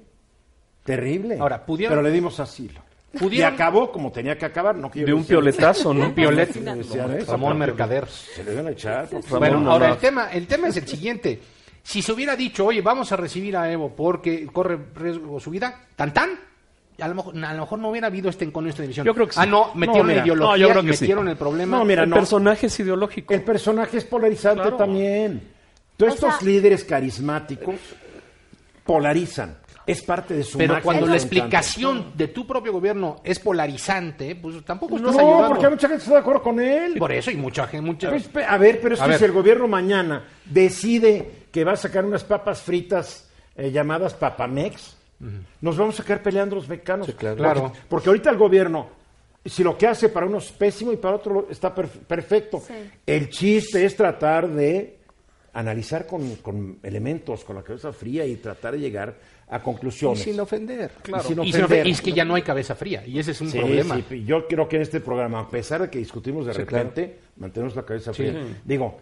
Terrible. 0.84 1.38
Ahora, 1.40 1.64
pudieron- 1.64 1.92
Pero 1.96 2.02
le 2.02 2.10
dimos 2.10 2.38
asilo. 2.40 2.80
Pudieron- 3.18 3.52
Y 3.52 3.54
acabó 3.54 3.90
como 3.90 4.12
tenía 4.12 4.36
que 4.36 4.44
acabar. 4.44 4.76
No 4.76 4.90
quiero 4.90 5.06
De 5.06 5.14
un 5.14 5.24
pioletazo, 5.24 5.94
¿no? 5.94 6.14
Piolet, 6.14 6.52
Decían 6.52 6.78
eso, 7.14 7.32
Ramón 7.32 7.56
Mercader. 7.58 8.06
Se 8.06 8.44
le 8.44 8.52
iban 8.52 8.66
a 8.66 8.70
echar. 8.72 9.06
por 9.08 9.22
favor. 9.22 9.38
Bueno, 9.38 9.72
ahora 9.72 9.92
el 9.92 9.96
tema, 9.96 10.30
el 10.30 10.46
tema 10.46 10.68
es 10.68 10.76
el 10.76 10.86
siguiente. 10.86 11.40
Si 11.86 12.02
se 12.02 12.10
hubiera 12.12 12.34
dicho, 12.34 12.66
oye, 12.66 12.80
vamos 12.82 13.12
a 13.12 13.16
recibir 13.16 13.56
a 13.56 13.70
Evo 13.70 13.94
porque 13.94 14.44
corre 14.46 14.76
riesgo 14.96 15.38
su 15.38 15.50
vida, 15.52 15.82
tan 15.94 16.12
tan, 16.12 16.30
a 16.98 17.06
lo 17.06 17.14
mejor, 17.14 17.44
a 17.44 17.54
lo 17.54 17.60
mejor 17.60 17.78
no 17.78 17.90
hubiera 17.90 18.08
habido 18.08 18.28
este 18.28 18.44
encono, 18.44 18.68
esta 18.68 18.82
división. 18.82 19.06
Yo 19.06 19.14
creo 19.14 19.28
que 19.28 19.34
sí. 19.34 19.38
Ah, 19.40 19.46
no, 19.46 19.72
metieron 19.74 20.08
mira, 20.08 20.18
la 20.18 20.24
ideología, 20.26 20.50
no, 20.50 20.56
yo 20.56 20.68
creo 20.70 20.82
que 20.82 20.96
sí. 20.96 21.04
metieron 21.04 21.28
el 21.28 21.36
problema. 21.36 21.78
No, 21.78 21.84
mira, 21.84 22.02
el 22.02 22.10
no. 22.10 22.16
personaje 22.16 22.66
es 22.66 22.80
ideológico. 22.80 23.32
El 23.32 23.42
personaje 23.44 23.98
es 23.98 24.04
polarizante 24.04 24.62
Claro. 24.62 24.76
también. 24.76 25.42
Todos 25.96 26.14
O 26.14 26.16
sea- 26.16 26.28
estos 26.30 26.42
líderes 26.42 26.82
carismáticos 26.82 27.76
polarizan. 28.84 29.58
Es 29.86 30.02
parte 30.02 30.34
de 30.34 30.42
su 30.42 30.58
Pero 30.58 30.82
cuando 30.82 31.06
la 31.06 31.14
explicación 31.14 32.06
de 32.16 32.26
tu 32.26 32.44
propio 32.44 32.72
gobierno 32.72 33.20
es 33.22 33.38
polarizante, 33.38 34.34
pues 34.34 34.64
tampoco 34.64 34.96
estás 34.96 35.14
No, 35.14 35.20
ayudando. 35.20 35.48
porque 35.50 35.68
mucha 35.68 35.86
gente 35.88 36.02
está 36.02 36.14
de 36.14 36.20
acuerdo 36.20 36.42
con 36.42 36.58
él. 36.58 36.96
Por 36.98 37.12
eso, 37.12 37.30
y 37.30 37.36
mucha 37.36 37.68
gente, 37.68 37.86
mucha 37.86 38.10
Pues, 38.10 38.28
a 38.48 38.58
ver, 38.58 38.80
pero 38.82 38.96
es 38.96 39.00
que 39.00 39.16
si 39.18 39.24
el 39.24 39.30
gobierno 39.30 39.68
mañana 39.68 40.24
decide 40.44 41.45
que 41.56 41.64
va 41.64 41.72
a 41.72 41.76
sacar 41.76 42.04
unas 42.04 42.22
papas 42.22 42.60
fritas 42.60 43.30
eh, 43.56 43.70
llamadas 43.70 44.12
papamex, 44.12 44.94
nos 45.62 45.74
vamos 45.78 45.98
a 45.98 46.04
quedar 46.04 46.22
peleando 46.22 46.54
los 46.56 46.68
mexicanos. 46.68 47.06
claro. 47.16 47.34
Porque, 47.38 47.42
Claro. 47.54 47.72
porque 47.88 48.08
ahorita 48.10 48.28
el 48.28 48.36
gobierno, 48.36 48.90
si 49.42 49.64
lo 49.64 49.78
que 49.78 49.86
hace 49.86 50.10
para 50.10 50.26
uno 50.26 50.36
es 50.36 50.52
pésimo 50.52 50.92
y 50.92 50.98
para 50.98 51.16
otro 51.16 51.46
está 51.50 51.74
perf- 51.74 52.04
perfecto, 52.06 52.60
Sí. 52.60 52.74
el 53.06 53.30
chiste 53.30 53.86
es 53.86 53.96
tratar 53.96 54.48
de 54.50 54.98
analizar 55.54 56.06
con, 56.06 56.36
con 56.42 56.78
elementos, 56.82 57.42
con 57.42 57.56
la 57.56 57.62
cabeza 57.62 57.90
fría 57.90 58.26
y 58.26 58.36
tratar 58.36 58.74
de 58.74 58.80
llegar 58.80 59.14
a 59.48 59.56
Y 59.56 59.60
conclusiones. 59.60 60.20
sin 60.20 60.38
ofender. 60.38 60.90
Y 61.08 61.20
sin 61.26 61.42
Y, 61.42 61.52
se- 61.52 61.64
ofender. 61.64 61.86
y 61.86 61.90
es 61.92 62.02
que 62.02 62.12
ya 62.12 62.26
no 62.26 62.34
hay 62.34 62.42
cabeza 62.42 62.74
fría, 62.74 63.02
y 63.06 63.18
ese 63.18 63.30
es 63.30 63.40
un 63.40 63.48
Sí, 63.50 63.56
problema. 63.60 63.98
sí, 64.06 64.24
yo 64.26 64.46
creo 64.46 64.68
que 64.68 64.76
en 64.76 64.82
este 64.82 65.00
programa, 65.00 65.40
a 65.40 65.48
pesar 65.48 65.80
de 65.80 65.88
que 65.88 65.98
discutimos 66.00 66.44
de 66.44 66.52
Sí, 66.52 66.58
repente, 66.58 67.18
mantenemos 67.38 67.74
la 67.74 67.82
cabeza 67.86 68.12
Sí. 68.12 68.24
fría. 68.24 68.44
Digo, 68.62 68.98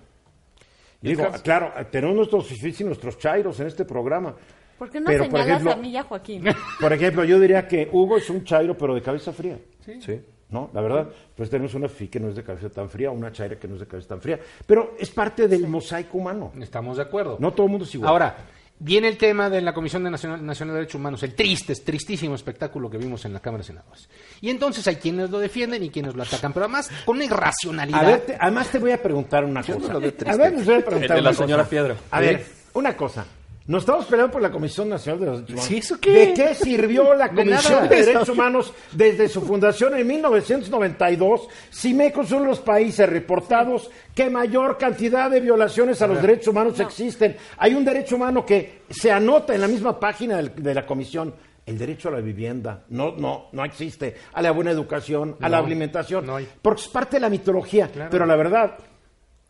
digo, 1.10 1.24
caso- 1.30 1.42
claro, 1.42 1.72
tenemos 1.90 2.16
nuestros 2.16 2.46
fifís 2.46 2.80
y 2.80 2.84
nuestros 2.84 3.18
chairos 3.18 3.58
en 3.60 3.66
este 3.68 3.84
programa. 3.84 4.34
¿Por 4.78 4.90
qué 4.90 5.00
no 5.00 5.06
Pero, 5.06 5.24
por 5.28 5.40
señalas 5.40 5.48
ejemplo- 5.62 5.72
a 5.72 5.76
mí 5.76 5.90
y 5.90 5.96
a 5.96 6.02
Joaquín? 6.02 6.44
Por 6.80 6.92
ejemplo, 6.92 7.24
yo 7.24 7.38
diría 7.38 7.66
que 7.68 7.88
Hugo 7.92 8.16
es 8.16 8.28
un 8.28 8.42
chairo, 8.44 8.76
pero 8.76 8.94
de 8.94 9.02
cabeza 9.02 9.32
fría. 9.32 9.56
Sí. 10.00 10.20
¿No? 10.50 10.70
La 10.74 10.80
verdad, 10.82 11.08
pues 11.36 11.48
tenemos 11.50 11.74
una 11.74 11.88
FI 11.88 12.08
que 12.08 12.20
no 12.20 12.28
es 12.28 12.36
de 12.36 12.42
cabeza 12.44 12.68
tan 12.70 12.88
fría, 12.88 13.10
una 13.10 13.32
chaira 13.32 13.56
que 13.58 13.66
no 13.66 13.74
es 13.74 13.80
de 13.80 13.86
cabeza 13.86 14.08
tan 14.08 14.20
fría. 14.20 14.38
Pero 14.66 14.94
es 14.98 15.10
parte 15.10 15.48
del 15.48 15.66
mosaico 15.66 16.18
humano. 16.18 16.52
Estamos 16.60 16.96
de 16.98 17.02
acuerdo. 17.04 17.36
No 17.40 17.52
todo 17.52 17.66
el 17.66 17.70
mundo 17.70 17.84
es 17.86 17.94
igual. 17.94 18.10
Ahora, 18.10 18.36
viene 18.78 19.08
el 19.08 19.16
tema 19.16 19.48
de 19.48 19.60
la 19.60 19.72
Comisión 19.72 20.04
de 20.04 20.10
Nacional, 20.10 20.44
Nacional 20.44 20.74
de 20.74 20.80
Derechos 20.80 20.98
Humanos, 20.98 21.22
el 21.22 21.34
triste, 21.34 21.72
es 21.72 21.84
tristísimo 21.84 22.34
espectáculo 22.34 22.90
que 22.90 22.98
vimos 22.98 23.24
en 23.24 23.32
la 23.32 23.40
Cámara 23.40 23.62
de 23.62 23.66
Senadores. 23.68 24.08
Y 24.40 24.50
entonces 24.50 24.86
hay 24.88 24.96
quienes 24.96 25.30
lo 25.30 25.38
defienden 25.38 25.82
y 25.84 25.90
quienes 25.90 26.14
lo 26.14 26.22
atacan, 26.22 26.52
pero 26.52 26.64
además 26.66 26.90
con 27.04 27.16
una 27.16 27.24
irracionalidad. 27.24 28.00
A 28.00 28.04
ver, 28.06 28.20
te- 28.26 28.36
además 28.38 28.68
te 28.68 28.78
voy 28.78 28.92
a 28.92 29.02
preguntar 29.02 29.44
una 29.44 29.62
Yo 29.62 29.78
cosa. 29.78 29.92
a 29.94 29.98
ver, 29.98 30.52
les 30.52 30.66
voy 30.66 30.74
a 30.74 30.84
preguntar 30.84 31.10
El 31.10 31.16
de 31.16 31.22
la 31.22 31.30
una 31.30 31.32
señora 31.38 31.62
cosa. 31.62 31.70
Piedra. 31.70 31.96
A 32.10 32.20
ver, 32.20 32.46
una 32.74 32.96
cosa. 32.96 33.26
Nos 33.66 33.82
estamos 33.82 34.04
peleando 34.04 34.30
por 34.30 34.42
la 34.42 34.50
Comisión 34.50 34.90
Nacional 34.90 35.20
de 35.20 35.26
Derechos 35.26 35.48
Humanos. 35.48 35.64
¿Sí, 35.66 35.76
eso 35.78 35.98
qué? 35.98 36.10
¿De 36.10 36.34
qué 36.34 36.54
sirvió 36.54 37.14
la 37.14 37.28
Comisión 37.34 37.88
de 37.88 37.96
Derechos 37.96 38.28
Humanos 38.28 38.74
desde 38.92 39.26
su 39.26 39.40
fundación 39.40 39.94
en 39.94 40.06
1992? 40.06 41.48
Si 41.70 41.94
México 41.94 42.20
es 42.20 42.30
uno 42.32 42.42
de 42.42 42.48
los 42.48 42.60
países 42.60 43.08
reportados 43.08 43.90
que 44.14 44.28
mayor 44.28 44.76
cantidad 44.76 45.30
de 45.30 45.40
violaciones 45.40 46.02
a 46.02 46.06
los 46.06 46.20
derechos 46.20 46.48
humanos 46.48 46.78
existen. 46.78 47.36
Hay 47.56 47.72
un 47.72 47.86
derecho 47.86 48.16
humano 48.16 48.44
que 48.44 48.82
se 48.90 49.10
anota 49.10 49.54
en 49.54 49.62
la 49.62 49.68
misma 49.68 49.98
página 49.98 50.42
de 50.42 50.74
la 50.74 50.84
Comisión. 50.84 51.34
El 51.64 51.78
derecho 51.78 52.10
a 52.10 52.12
la 52.12 52.20
vivienda 52.20 52.84
no, 52.90 53.12
no, 53.16 53.46
no 53.52 53.64
existe. 53.64 54.14
A 54.34 54.42
la 54.42 54.50
buena 54.50 54.72
educación, 54.72 55.36
a 55.40 55.48
la 55.48 55.58
alimentación. 55.58 56.26
no 56.26 56.36
hay. 56.36 56.46
Porque 56.60 56.82
es 56.82 56.88
parte 56.88 57.16
de 57.16 57.20
la 57.20 57.30
mitología. 57.30 57.90
Pero 58.10 58.26
la 58.26 58.36
verdad, 58.36 58.76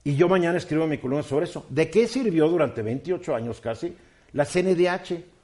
y 0.05 0.17
yo 0.17 0.29
mañana 0.29 0.59
escribo 0.59 0.87
mi 0.87 0.99
columna 0.99 1.23
sobre 1.23 1.47
eso. 1.47 1.65
¿De 1.71 1.91
qué 1.91 2.07
sirvió 2.07 2.47
durante 2.49 2.83
28 2.83 3.35
años 3.35 3.61
casi 3.61 3.97
la 4.33 4.45
CNDH? 4.45 5.35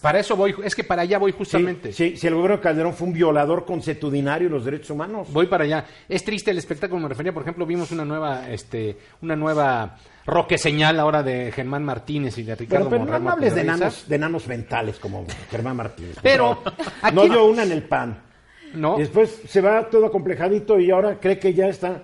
Para 0.00 0.20
eso 0.20 0.36
voy, 0.36 0.54
es 0.62 0.74
que 0.74 0.84
para 0.84 1.02
allá 1.02 1.18
voy 1.18 1.32
justamente. 1.32 1.92
Sí, 1.92 2.10
sí, 2.10 2.16
si 2.16 2.26
el 2.26 2.34
gobierno 2.34 2.58
de 2.58 2.62
Calderón 2.62 2.94
fue 2.94 3.08
un 3.08 3.14
violador 3.14 3.64
consuetudinario 3.64 4.48
de 4.48 4.54
los 4.54 4.64
derechos 4.64 4.90
humanos. 4.90 5.28
Voy 5.32 5.46
para 5.46 5.64
allá. 5.64 5.84
Es 6.08 6.22
triste 6.22 6.50
el 6.50 6.58
espectáculo, 6.58 7.00
me 7.00 7.08
refería, 7.08 7.32
por 7.32 7.42
ejemplo, 7.42 7.64
vimos 7.64 7.90
una 7.92 8.04
nueva, 8.04 8.50
este, 8.50 8.98
una 9.22 9.34
nueva 9.36 9.96
roque 10.26 10.58
señal 10.58 11.00
ahora 11.00 11.22
de 11.22 11.50
Germán 11.50 11.84
Martínez 11.84 12.36
y 12.38 12.42
de 12.42 12.54
Ricardo 12.54 12.90
Pero, 12.90 12.90
pero 12.90 12.98
no, 12.98 13.04
Monreal 13.04 13.24
no 13.24 13.30
hables 13.30 13.54
de 13.54 13.60
enanos, 13.62 14.08
de 14.08 14.16
enanos 14.16 14.46
mentales 14.46 14.98
como 14.98 15.24
Germán 15.50 15.76
Martínez. 15.76 16.18
Pero, 16.22 16.62
no 17.12 17.24
dio 17.24 17.44
una 17.46 17.62
en 17.62 17.72
el 17.72 17.82
pan. 17.84 18.22
No, 18.74 18.96
Y 18.96 19.00
después 19.00 19.42
se 19.48 19.60
va 19.60 19.88
todo 19.88 20.10
complejadito 20.10 20.78
y 20.78 20.90
ahora 20.90 21.18
cree 21.18 21.38
que 21.38 21.54
ya 21.54 21.68
está. 21.68 22.02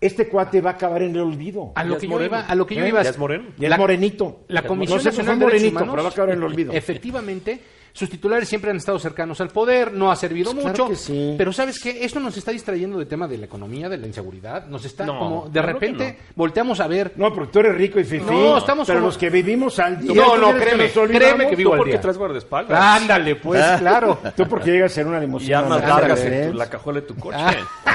Este 0.00 0.28
cuate 0.28 0.60
va 0.62 0.70
a 0.70 0.72
acabar 0.74 1.02
en 1.02 1.10
el 1.14 1.20
olvido. 1.20 1.72
a 1.74 1.84
lo 1.84 1.98
que 1.98 2.08
yo 2.08 2.22
iba, 2.24 2.40
a 2.40 2.54
lo 2.54 2.66
que 2.66 2.74
yo 2.74 2.84
¿Eh? 2.84 2.88
iba 2.88 3.02
Ya 3.02 3.10
es 3.10 3.18
moreno. 3.18 3.44
Ya 3.58 3.68
La- 3.68 3.74
es 3.74 3.78
morenito. 3.80 4.44
La 4.48 4.62
Comisión 4.62 4.96
no 4.96 5.02
sé 5.02 5.08
Nacional 5.10 5.26
fue 5.26 5.34
de 5.34 5.44
Derechos 5.52 5.60
morenito, 5.62 5.76
Humanos, 5.76 5.92
pero 5.92 6.02
va 6.02 6.08
a 6.08 6.12
acabar 6.12 6.30
en 6.30 6.38
el 6.38 6.44
olvido. 6.44 6.72
efectivamente, 6.72 7.60
sus 7.92 8.08
titulares 8.10 8.48
siempre 8.48 8.70
han 8.70 8.76
estado 8.76 8.98
cercanos 8.98 9.40
al 9.40 9.48
poder, 9.48 9.92
no 9.92 10.10
ha 10.10 10.16
servido 10.16 10.52
Pues 10.52 10.64
claro 10.64 10.84
mucho. 10.84 10.88
que 10.90 10.96
sí. 10.96 11.34
Pero 11.36 11.52
¿sabes 11.52 11.78
qué? 11.80 12.04
Esto 12.04 12.20
nos 12.20 12.36
está 12.36 12.50
distrayendo 12.52 12.98
del 12.98 13.08
tema 13.08 13.26
de 13.28 13.38
la 13.38 13.46
economía, 13.46 13.88
de 13.88 13.98
la 13.98 14.06
inseguridad. 14.06 14.66
Nos 14.66 14.84
está 14.84 15.04
No, 15.06 15.18
como, 15.18 15.44
de 15.46 15.52
claro 15.52 15.66
que 15.66 15.72
repente, 15.72 16.18
no. 16.28 16.32
volteamos 16.36 16.80
a 16.80 16.86
ver. 16.86 17.12
No, 17.16 17.32
porque 17.34 17.52
tú 17.52 17.58
eres 17.60 17.74
rico 17.76 17.98
y 18.00 18.04
fifí. 18.04 18.24
No, 18.24 18.58
estamos 18.58 18.86
Pero 18.86 19.00
como- 19.00 19.08
los 19.08 19.18
que 19.18 19.30
vivimos 19.30 19.78
al 19.78 19.98
día. 20.00 20.14
No, 20.14 20.32
¿tú 20.34 20.36
no, 20.40 20.46
quieres 20.46 20.54
que 20.54 20.64
créeme, 20.68 20.84
nos 20.88 20.96
olvidamos? 20.96 21.18
créeme 21.34 21.50
que 21.50 21.56
vivo 21.56 21.70
¿Tú 21.70 21.74
al 21.74 21.78
por 21.78 21.86
qué 21.86 21.92
día. 21.92 22.00
traes 22.00 22.18
guardaespaldas? 22.18 22.80
Ándale, 23.02 23.36
pues, 23.36 23.64
claro. 23.80 24.18
Tú 24.36 24.46
porque 24.48 24.70
llegas 24.72 24.96
en 24.98 25.08
una 25.08 25.20
limusina. 25.20 25.50
Y 25.50 25.54
armas 25.54 25.82
Ándale, 25.82 26.00
largas 26.00 26.20
en 26.24 26.32
¿eh? 26.32 26.46
tu- 26.48 26.54
la 26.54 26.70
cajuela 26.70 27.00
de 27.00 27.06
tu 27.06 27.16
coche. 27.16 27.38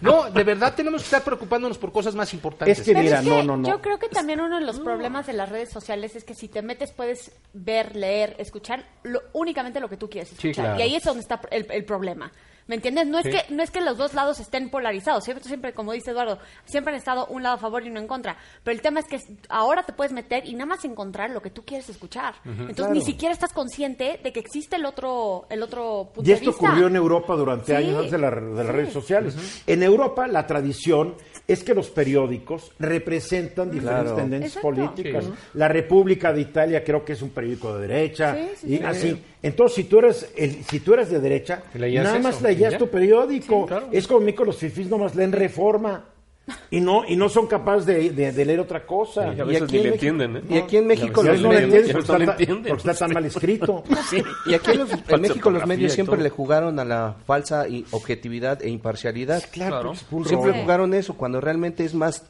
No, 0.00 0.30
de 0.30 0.44
verdad 0.44 0.74
tenemos 0.74 1.02
que 1.02 1.06
estar 1.06 1.22
preocupándonos 1.22 1.78
por 1.78 1.92
cosas 1.92 2.14
más 2.14 2.32
importantes. 2.34 2.78
Es 2.78 2.84
que 2.84 2.92
Pero 2.92 3.02
mira, 3.04 3.18
es 3.18 3.24
que 3.24 3.30
no, 3.30 3.42
no, 3.42 3.56
no. 3.56 3.68
Yo 3.68 3.80
creo 3.80 3.98
que 3.98 4.08
también 4.08 4.40
uno 4.40 4.58
de 4.58 4.64
los 4.64 4.78
problemas 4.80 5.26
de 5.26 5.32
las 5.32 5.48
redes 5.48 5.70
sociales 5.70 6.14
es 6.16 6.24
que 6.24 6.34
si 6.34 6.48
te 6.48 6.62
metes 6.62 6.92
puedes 6.92 7.32
ver, 7.52 7.96
leer, 7.96 8.36
escuchar 8.38 8.84
lo- 9.02 9.17
únicamente 9.32 9.80
lo 9.80 9.88
que 9.88 9.96
tú 9.96 10.08
quieres 10.08 10.28
Sí, 10.30 10.34
escuchar. 10.48 10.64
claro. 10.66 10.78
Y 10.80 10.82
ahí 10.82 10.94
es 10.96 11.04
donde 11.04 11.20
está 11.20 11.40
el, 11.50 11.66
el 11.70 11.84
problema. 11.84 12.30
¿Me 12.68 12.76
entiendes? 12.76 13.06
No 13.08 13.18
es 13.18 13.24
que 13.26 13.42
no 13.52 13.62
es 13.62 13.70
que 13.70 13.80
los 13.80 13.96
dos 13.98 14.14
lados 14.14 14.38
estén 14.40 14.70
polarizados. 14.70 15.24
Siempre, 15.24 15.44
siempre, 15.44 15.72
como 15.72 15.92
dice 15.92 16.10
Eduardo, 16.12 16.38
siempre 16.66 16.92
han 16.92 16.98
estado 16.98 17.26
un 17.26 17.42
lado 17.42 17.56
a 17.56 17.58
favor 17.58 17.84
y 17.84 17.90
uno 17.90 17.98
en 17.98 18.06
contra. 18.06 18.36
Pero 18.62 18.74
el 18.76 18.82
tema 18.82 19.00
es 19.00 19.06
que 19.06 19.18
ahora 19.48 19.82
te 19.82 19.92
puedes 19.92 20.12
meter 20.12 20.46
y 20.46 20.52
nada 20.52 20.66
más 20.66 20.84
encontrar 20.84 21.30
lo 21.30 21.42
que 21.42 21.50
tú 21.50 21.64
quieres 21.64 21.88
escuchar. 21.88 22.34
Entonces 22.44 22.90
ni 22.90 23.00
siquiera 23.00 23.32
estás 23.32 23.52
consciente 23.52 24.20
de 24.22 24.32
que 24.32 24.38
existe 24.40 24.76
el 24.76 24.84
otro 24.86 25.46
el 25.50 25.62
otro 25.62 26.10
punto 26.14 26.22
Y 26.28 26.32
de 26.32 26.38
esto 26.38 26.50
vista. 26.50 26.66
ocurrió 26.68 26.86
en 26.86 26.96
Europa 26.96 27.34
durante 27.34 27.66
Sí. 27.66 27.72
años 27.72 27.96
antes 27.96 28.12
de, 28.12 28.18
la- 28.18 28.30
de 28.30 28.64
las 28.64 28.66
redes 28.66 28.92
sociales. 28.92 29.62
En 29.66 29.82
Europa 29.82 30.26
la 30.28 30.46
tradición 30.46 31.14
es 31.48 31.64
que 31.64 31.72
los 31.74 31.88
periódicos 31.88 32.72
representan 32.78 33.70
diferentes 33.70 34.14
tendencias 34.14 34.56
Exacto. 34.56 34.68
políticas. 34.68 35.24
Sí. 35.24 35.30
La 35.54 35.68
República 35.68 36.32
de 36.32 36.42
Italia 36.42 36.84
creo 36.84 37.02
que 37.04 37.14
es 37.14 37.22
un 37.22 37.30
periódico 37.30 37.74
de 37.78 37.88
derecha 37.88 38.34
Sí, 38.34 38.48
sí, 38.60 38.74
y 38.74 38.76
sí. 38.78 38.84
así. 38.84 39.22
Entonces, 39.42 39.76
si 39.76 39.84
tú 39.84 39.98
eres 40.00 40.30
el- 40.36 40.64
si 40.64 40.80
tú 40.80 40.94
eres 40.94 41.10
de 41.10 41.20
derecha, 41.20 41.62
Leías 41.74 42.04
nada 42.04 42.18
eso, 42.18 42.28
más 42.28 42.42
leías 42.42 42.76
tu 42.78 42.88
periódico. 42.88 43.66
claro. 43.66 43.88
Es 43.92 44.06
como 44.06 44.20
a 44.20 44.24
mí 44.24 44.32
con 44.32 44.46
los 44.46 44.56
fifís 44.56 44.88
nomás 44.88 45.14
leen 45.14 45.32
Reforma. 45.32 46.04
Y 46.70 46.80
no, 46.80 47.04
y 47.06 47.14
no 47.14 47.28
son 47.28 47.46
capaces 47.46 47.84
de, 47.84 48.08
de- 48.10 48.32
de 48.32 48.44
leer 48.46 48.60
otra 48.60 48.86
cosa. 48.86 49.34
Y 49.34 49.40
a 49.40 49.44
Y 49.44 49.46
veces 49.48 49.62
aquí 49.64 49.72
ni 49.72 49.78
en 49.78 49.84
le 49.84 49.90
México- 49.90 49.94
entienden, 49.94 50.36
¿eh? 50.38 50.42
Y 50.48 50.56
aquí 50.58 50.76
en 50.78 50.86
México 50.86 51.22
Y 51.22 51.28
a 51.28 51.32
los 51.32 51.42
no 51.42 51.48
medios... 51.50 51.68
porque 51.68 51.82
no 51.92 51.92
le 51.92 52.00
está, 52.00 52.16
tan- 52.16 52.30
entienden. 52.30 52.62
porque 52.70 52.90
está 52.90 52.94
tan 53.06 53.12
mal 53.12 53.24
escrito. 53.26 53.84
Sí. 54.08 54.22
Y 54.46 54.54
aquí 54.54 54.70
en, 54.70 54.78
los- 54.78 54.90
en 55.08 55.20
México 55.20 55.50
los 55.50 55.66
medios 55.66 55.92
siempre 55.92 56.22
le 56.22 56.30
jugaron 56.30 56.78
a 56.80 56.86
la 56.86 57.16
falsa 57.26 57.68
y 57.68 57.84
objetividad 57.90 58.62
e 58.62 58.70
imparcialidad. 58.70 59.42
Claro. 59.52 59.92
puro 60.08 60.24
Siempre 60.26 60.58
jugaron 60.58 60.94
eso, 60.94 61.18
cuando 61.18 61.38
realmente 61.40 61.84
es 61.84 61.92
más 61.94 62.24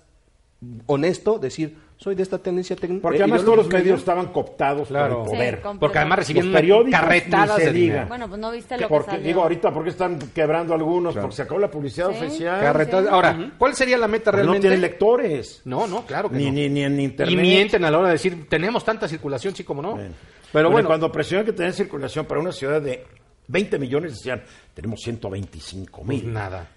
honesto 0.87 1.39
decir, 1.39 1.77
soy 2.01 2.15
de 2.15 2.23
esta 2.23 2.39
tendencia 2.39 2.77
técnica. 2.77 3.03
Porque 3.03 3.19
además 3.19 3.45
todos 3.45 3.59
los 3.59 3.69
medios 3.69 3.99
estaban 3.99 4.29
cooptados 4.29 4.87
Claro. 4.89 5.17
por 5.17 5.25
el 5.25 5.31
Sí, 5.31 5.37
poder. 5.37 5.61
com- 5.61 5.79
Porque 5.81 5.99
además 5.99 6.19
recibían 6.21 6.53
carretadas 6.91 7.57
se 7.57 7.67
de 7.67 7.73
diga. 7.73 8.05
Bueno, 8.07 8.29
pues 8.29 8.41
no 8.41 8.51
viste 8.53 8.77
Que 8.77 8.83
lo 8.83 8.89
porque, 8.89 9.07
que 9.07 9.11
salió. 9.17 9.27
digo, 9.27 9.43
ahorita, 9.43 9.73
porque 9.73 9.91
están 9.91 10.19
quebrando 10.33 10.75
algunos? 10.75 11.15
Porque 11.17 11.35
se 11.35 11.43
acabó 11.43 11.59
la 11.61 11.71
publicidad 11.71 12.11
Sí. 12.13 12.25
oficial. 12.25 12.61
Carretadas. 12.61 13.13
Ahora, 13.13 13.53
¿cuál 13.59 13.75
sería 13.75 13.99
la 13.99 14.07
meta 14.09 14.31
Pero 14.31 14.45
no 14.45 14.53
realmente? 14.53 14.69
tienen 14.69 14.81
lectores. 14.81 15.63
No, 15.65 15.87
no, 15.89 16.07
claro 16.07 16.31
que 16.31 16.37
Ni, 16.37 16.47
no. 16.47 16.53
ni, 16.53 16.69
ni 16.69 16.85
en 16.85 17.01
internet. 17.01 17.35
Y 17.35 17.37
mienten 17.37 17.85
a 17.85 17.91
la 17.91 17.99
hora 17.99 18.07
de 18.09 18.13
decir, 18.15 18.49
tenemos 18.49 18.85
tanta 18.85 19.09
circulación, 19.09 19.55
sí 19.57 19.65
como 19.65 19.83
no. 19.83 19.93
Bueno. 19.97 20.15
Pero 20.53 20.71
bueno, 20.71 20.89
cuando 20.89 21.11
presionan 21.13 21.45
que 21.45 21.53
tenían 21.53 21.75
circulación 21.75 22.25
para 22.27 22.41
una 22.41 22.53
ciudad 22.53 22.81
de 22.81 23.05
20 23.49 23.79
millones, 23.79 24.13
decían, 24.13 24.43
tenemos 24.73 25.01
125 25.01 26.03
pues 26.07 26.23
mil. 26.23 26.33
nada. 26.33 26.69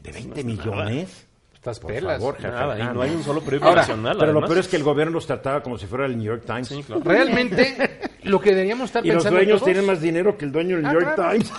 ¿De 0.00 0.12
20 0.12 0.44
millones? 0.44 1.26
Estas 1.60 1.78
Por 1.78 1.92
pelas. 1.92 2.16
favor, 2.18 2.36
jefe, 2.36 2.48
Nada, 2.48 2.78
y 2.78 2.94
no 2.94 3.02
hay 3.02 3.10
un 3.10 3.22
solo 3.22 3.40
periódico 3.42 3.68
Ahora, 3.68 3.82
nacional. 3.82 4.16
Pero 4.18 4.32
lo 4.32 4.38
además. 4.38 4.48
peor 4.48 4.58
es 4.60 4.68
que 4.68 4.76
el 4.76 4.82
gobierno 4.82 5.12
los 5.12 5.26
trataba 5.26 5.62
como 5.62 5.76
si 5.76 5.86
fuera 5.86 6.06
el 6.06 6.16
New 6.16 6.24
York 6.24 6.44
Times. 6.46 6.68
Sí, 6.68 6.82
claro. 6.82 7.02
Realmente, 7.04 8.00
lo 8.22 8.40
que 8.40 8.50
deberíamos 8.50 8.86
estar 8.86 9.04
Y 9.04 9.08
los 9.08 9.16
pensando 9.16 9.36
dueños 9.40 9.58
todos, 9.60 9.64
tienen 9.66 9.84
más 9.84 10.00
dinero 10.00 10.38
que 10.38 10.46
el 10.46 10.52
dueño 10.52 10.76
del 10.76 10.86
Ah, 10.86 10.92
New 10.92 11.00
York 11.02 11.14
claro. 11.16 11.30
Times. 11.32 11.52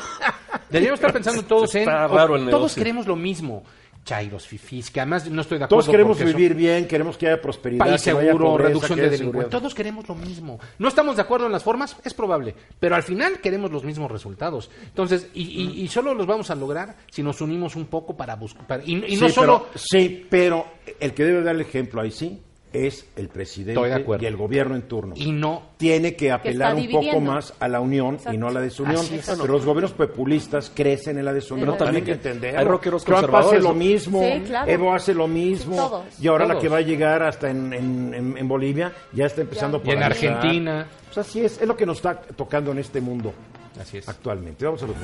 deberíamos 0.71 0.97
estar 0.99 1.13
pensando 1.13 1.43
todos 1.47 1.75
en, 1.75 1.81
Está 1.81 2.07
o- 2.07 2.15
raro 2.15 2.35
el 2.35 2.45
todos 2.45 2.53
negocio. 2.61 2.79
queremos 2.81 3.05
lo 3.05 3.15
mismo. 3.15 3.63
Chairos, 4.03 4.47
fifís, 4.47 4.89
que 4.89 4.99
además 4.99 5.29
no 5.29 5.41
estoy 5.41 5.59
de 5.59 5.65
acuerdo. 5.65 5.81
Todos 5.83 5.91
queremos 5.91 6.17
vivir 6.19 6.55
bien, 6.55 6.87
queremos 6.87 7.17
que 7.17 7.27
haya 7.27 7.39
prosperidad, 7.41 7.85
país 7.85 8.01
que 8.01 8.11
no 8.11 8.17
haya 8.17 8.27
seguro, 8.29 8.45
pobreza, 8.47 8.67
reducción 8.69 8.95
que 8.97 9.03
de 9.03 9.09
delincuencia. 9.11 9.49
Todos 9.59 9.75
queremos 9.75 10.07
lo 10.09 10.15
mismo. 10.15 10.59
No 10.79 10.87
estamos 10.87 11.15
de 11.15 11.21
acuerdo 11.21 11.45
en 11.45 11.51
las 11.51 11.63
formas, 11.63 11.95
es 12.03 12.13
probable, 12.13 12.55
pero 12.79 12.95
al 12.95 13.03
final 13.03 13.39
queremos 13.39 13.71
los 13.71 13.83
mismos 13.83 14.11
resultados. 14.11 14.71
Entonces, 14.85 15.29
y, 15.35 15.43
y- 15.43 15.81
y 15.83 15.87
solo 15.87 16.13
los 16.15 16.25
vamos 16.25 16.49
a 16.49 16.55
lograr 16.55 16.95
si 17.11 17.21
nos 17.21 17.41
unimos 17.41 17.75
un 17.75 17.85
poco 17.85 18.17
para 18.17 18.35
buscar. 18.35 18.81
Y, 18.85 19.13
y 19.13 19.17
no 19.17 19.27
sí, 19.27 19.33
solo. 19.35 19.67
pero, 19.71 19.79
sí, 19.85 20.25
pero 20.29 20.65
el 20.99 21.13
que 21.13 21.23
debe 21.23 21.43
dar 21.43 21.53
el 21.55 21.61
ejemplo 21.61 22.01
ahí 22.01 22.11
sí 22.11 22.41
es 22.73 23.05
el 23.15 23.27
presidente 23.27 23.81
y 24.19 24.25
el 24.25 24.37
gobierno 24.37 24.75
en 24.75 24.83
turno. 24.83 25.13
Y 25.17 25.31
no. 25.31 25.71
Tiene 25.77 26.15
que 26.15 26.31
apelar 26.31 26.75
un 26.75 26.89
poco 26.89 27.19
más 27.19 27.53
a 27.59 27.67
la 27.67 27.79
unión 27.81 28.15
Exacto. 28.15 28.33
y 28.33 28.37
no 28.37 28.47
a 28.47 28.51
la 28.51 28.61
desunión. 28.61 29.01
Pero 29.09 29.47
los 29.47 29.65
gobiernos 29.65 29.91
populistas 29.93 30.71
crecen 30.73 31.17
en 31.17 31.25
la 31.25 31.33
desunión. 31.33 31.67
No, 31.69 31.75
también 31.75 32.05
que 32.05 32.13
entender. 32.13 32.57
hay 32.57 32.65
rockeros 32.65 33.03
Trump 33.03 33.33
hace 33.33 33.59
lo 33.59 33.73
mismo. 33.73 34.21
Sí, 34.23 34.41
claro. 34.45 34.71
Evo 34.71 34.93
hace 34.93 35.13
lo 35.13 35.27
mismo. 35.27 35.75
Todos. 35.75 36.05
Y 36.21 36.27
ahora 36.27 36.45
la 36.45 36.59
que 36.59 36.69
va 36.69 36.77
a 36.77 36.81
llegar 36.81 37.23
hasta 37.23 37.49
en, 37.49 37.73
en- 37.73 38.13
en- 38.13 38.37
en 38.37 38.47
Bolivia 38.47 38.93
ya 39.13 39.25
está 39.25 39.41
empezando 39.41 39.77
Ya. 39.79 39.83
por 39.83 39.93
Y 39.93 39.97
en. 39.97 40.03
Argentina. 40.03 40.87
Pues 41.13 41.17
así 41.17 41.43
es. 41.43 41.59
Es 41.61 41.67
lo 41.67 41.75
que 41.75 41.85
nos 41.85 41.97
está 41.97 42.21
tocando 42.21 42.71
en 42.71 42.79
este 42.79 43.01
mundo 43.01 43.33
Así 43.79 43.97
es. 43.97 44.07
actualmente. 44.07 44.63
Vamos 44.65 44.81
a 44.83 44.87
los 44.87 44.95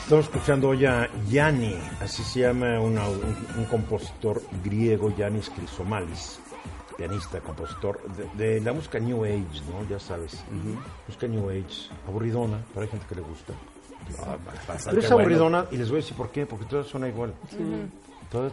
Estamos 0.00 0.26
escuchando 0.26 0.68
hoy 0.68 0.84
a 0.84 1.08
Yanni, 1.30 1.74
así 2.00 2.22
se 2.22 2.40
llama 2.40 2.78
una- 2.80 3.06
un, 3.08 3.36
un 3.58 3.64
compositor 3.66 4.42
griego, 4.64 5.14
Yanis 5.16 5.50
Chrysomalis, 5.54 6.38
pianista, 6.96 7.40
compositor 7.40 8.00
de, 8.36 8.54
de 8.54 8.60
la 8.60 8.72
música 8.72 8.98
New 8.98 9.24
Age, 9.24 9.62
¿no? 9.70 9.88
Ya 9.88 9.98
sabes. 9.98 10.44
Música 11.06 11.26
New 11.28 11.48
Age, 11.48 11.88
aburridona, 12.06 12.58
pero 12.74 12.82
hay 12.82 12.88
gente 12.88 13.06
que 13.08 13.14
le 13.14 13.20
gusta. 13.22 13.52
pero 14.90 14.98
es 15.00 15.06
aburridona 15.20 15.66
y 15.70 15.76
les 15.76 15.88
voy 15.88 15.98
a 15.98 16.02
decir 16.02 16.16
por 16.16 16.30
qué, 16.30 16.44
porque 16.46 16.66
todo 16.66 16.84
suena 16.84 17.08
igual. 17.08 17.32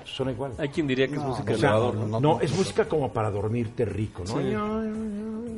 Suena 0.05 0.31
igual. 0.31 0.51
Hay 0.57 0.69
quien 0.69 0.87
diría 0.87 1.07
que 1.07 1.15
es 1.15 1.21
música 1.21 1.51
O 1.51 1.55
de 1.55 1.59
sea, 1.59 1.69
elevador, 1.71 1.95
no, 1.95 2.19
¿no? 2.19 2.41
es 2.41 2.55
música 2.55 2.85
como 2.85 3.11
para 3.13 3.29
dormirte 3.31 3.85
rico, 3.85 4.23
¿no? 4.27 4.39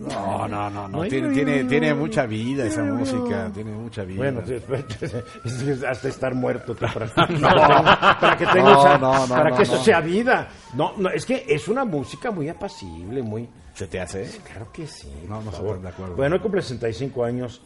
No, 0.01 0.47
no, 0.47 0.69
no, 0.69 0.87
no. 0.87 1.03
Tiene, 1.03 1.29
tiene, 1.33 1.63
tiene 1.65 1.93
mucha 1.93 2.25
vida 2.25 2.65
esa 2.65 2.83
música. 2.83 3.51
Tiene 3.53 3.71
mucha 3.71 4.03
vida. 4.03 4.17
Bueno, 4.17 4.41
sí, 4.45 4.55
es- 4.55 5.61
es 5.63 5.83
hasta 5.87 6.07
estar 6.07 6.33
muerto 6.33 6.73
tú, 6.73 6.85
para, 6.85 7.05
para 7.07 7.27
que 7.27 7.33
tenga- 7.35 8.17
para 8.19 8.37
que, 8.37 8.45
tenga 8.47 8.63
No, 8.73 8.79
esa- 8.79 8.97
no, 8.97 9.27
no, 9.27 9.27
para 9.35 9.49
no, 9.51 9.55
que 9.57 9.63
eso 9.63 9.75
no. 9.75 9.83
sea 9.83 10.01
vida. 10.01 10.47
No, 10.73 10.93
no, 10.97 11.09
es 11.09 11.25
que 11.25 11.45
es 11.47 11.67
una 11.67 11.85
música 11.85 12.31
muy 12.31 12.49
apacible, 12.49 13.21
muy... 13.21 13.47
¿Se 13.81 13.87
te 13.87 13.99
hace? 13.99 14.29
Claro 14.45 14.67
que 14.71 14.85
sí. 14.85 15.11
No, 15.27 15.37
por 15.37 15.45
no 15.45 15.51
favor. 15.51 15.81
de 15.81 15.89
acuerdo. 15.89 16.15
Bueno, 16.15 16.35
hoy 16.35 16.41
cumple 16.41 16.61
65 16.61 17.23
años 17.25 17.63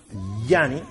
Yanni, 0.48 0.82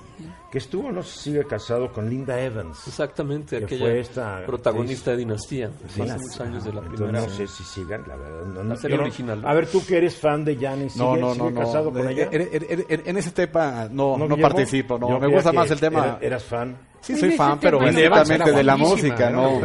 que 0.53 0.59
estuvo, 0.59 0.93
no 0.93 1.03
sé 1.03 1.13
si 1.15 1.19
sigue 1.31 1.47
casado 1.47 1.91
con 1.91 2.11
Linda 2.11 2.39
Evans. 2.39 2.87
Exactamente, 2.87 3.59
Que 3.61 3.65
aquella 3.65 3.85
fue 3.87 4.01
esta 4.01 4.43
protagonista 4.45 5.13
de 5.13 5.17
Dinastía. 5.17 5.71
Sí. 5.89 6.03
Hace 6.03 6.19
muchos 6.19 6.41
años 6.43 6.63
de 6.65 6.73
la 6.75 6.81
Entonces, 6.81 7.01
primera. 7.07 7.21
no 7.27 7.29
sé 7.31 7.47
si 7.47 7.65
sigan, 7.65 8.05
la 8.07 8.17
verdad. 8.17 8.43
no, 8.45 8.63
no, 8.65 8.69
La 8.69 8.77
serie 8.77 8.97
yo 8.99 9.01
no- 9.03 9.07
original. 9.09 9.43
A 9.47 9.55
ver, 9.55 9.67
tú 9.67 9.83
que 9.87 9.97
eres 9.97 10.15
fan 10.15 10.45
de 10.45 10.57
Yanni, 10.59 10.91
¿sigue, 10.91 11.03
No, 11.03 11.17
no, 11.17 11.33
sigue 11.33 11.45
no, 11.45 11.51
no. 11.53 11.61
casado 11.61 11.91
con 11.91 12.07
Eh, 12.07 12.13
ella? 12.13 12.29
En, 12.31 12.43
en- 12.43 12.85
en- 12.87 13.03
en 13.07 13.17
ese 13.17 13.31
tema 13.31 13.89
no, 13.91 14.19
no, 14.19 14.37
participo. 14.37 14.99
No, 14.99 15.09
Yo 15.09 15.21
me 15.21 15.29
gusta 15.29 15.53
más 15.55 15.71
el 15.71 15.81
tema. 15.81 16.05
era- 16.05 16.19
eras 16.21 16.45
fan. 16.45 16.77
Sí, 17.01 17.17
soy 17.19 17.31
fan, 17.33 17.59
pero 17.61 17.83
exactamente 17.83 18.53
de 18.53 18.63
la 18.63 18.77
música, 18.77 19.31
no, 19.31 19.59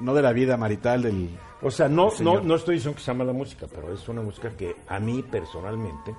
no 0.00 0.14
de 0.14 0.22
la 0.22 0.32
vida 0.32 0.56
marital 0.56 1.02
del. 1.02 1.30
O 1.62 1.70
sea, 1.70 1.88
no, 1.88 2.10
no, 2.20 2.40
no 2.40 2.54
estoy 2.54 2.74
diciendo 2.76 2.96
que 2.98 3.02
sea 3.04 3.14
mala 3.14 3.32
música, 3.32 3.66
pero 3.72 3.92
es 3.92 4.06
una 4.08 4.20
música 4.22 4.50
que 4.50 4.76
a 4.88 5.00
mí 5.00 5.22
personalmente 5.22 6.14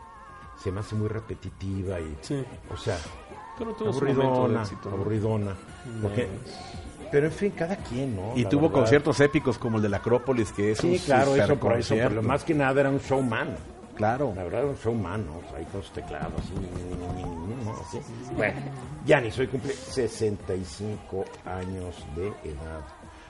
se 0.58 0.72
me 0.72 0.80
hace 0.80 0.96
muy 0.96 1.08
repetitiva 1.08 2.00
y, 2.00 2.18
Sí. 2.22 2.44
o 2.74 2.78
sea, 2.78 2.98
Pero 3.58 3.74
tuvo 3.74 3.94
su 3.94 4.00
momento 4.06 4.22
de 4.22 4.28
aburridona, 4.28 4.62
éxito. 4.62 4.90
¿no? 4.90 4.96
aburridona. 4.96 5.56
Porque, 6.02 6.28
pero 7.12 7.26
en 7.28 7.32
fin, 7.32 7.52
cada 7.52 7.76
quien, 7.78 8.16
¿no? 8.16 8.34
Y 8.36 8.44
La 8.44 8.50
tuvo 8.50 8.62
verdad. 8.64 8.76
conciertos 8.80 9.20
épicos 9.20 9.58
como 9.60 9.78
el 9.78 9.84
de 9.84 9.90
la 9.90 9.98
Acrópolis, 9.98 10.52
que 10.52 10.72
es 10.72 10.80
Sí, 10.80 10.94
un 10.94 10.98
claro, 10.98 11.36
eso 11.36 11.56
por 11.58 11.74
eso, 11.78 11.94
pero 11.96 12.22
más 12.24 12.44
que 12.44 12.54
nada 12.56 12.82
era 12.82 12.90
un 12.90 12.98
showman. 13.00 13.56
Claro. 13.96 14.32
La 14.36 14.44
verdad 14.44 14.62
era 14.62 14.70
un 14.70 14.76
showman, 14.78 15.26
¿no? 15.26 15.38
O 15.38 15.42
sea, 15.50 15.58
ahí 15.60 15.66
con 15.72 15.82
sus 15.82 15.92
teclados, 15.92 16.34
así, 16.40 16.54
¿no? 16.54 17.72
Así. 17.82 18.00
Bueno, 18.36 18.60
Yanis, 19.06 19.38
hoy 19.40 19.48
cumple 19.48 19.74
65 19.74 21.26
años 21.46 21.96
de 22.16 22.28
edad. 22.28 22.82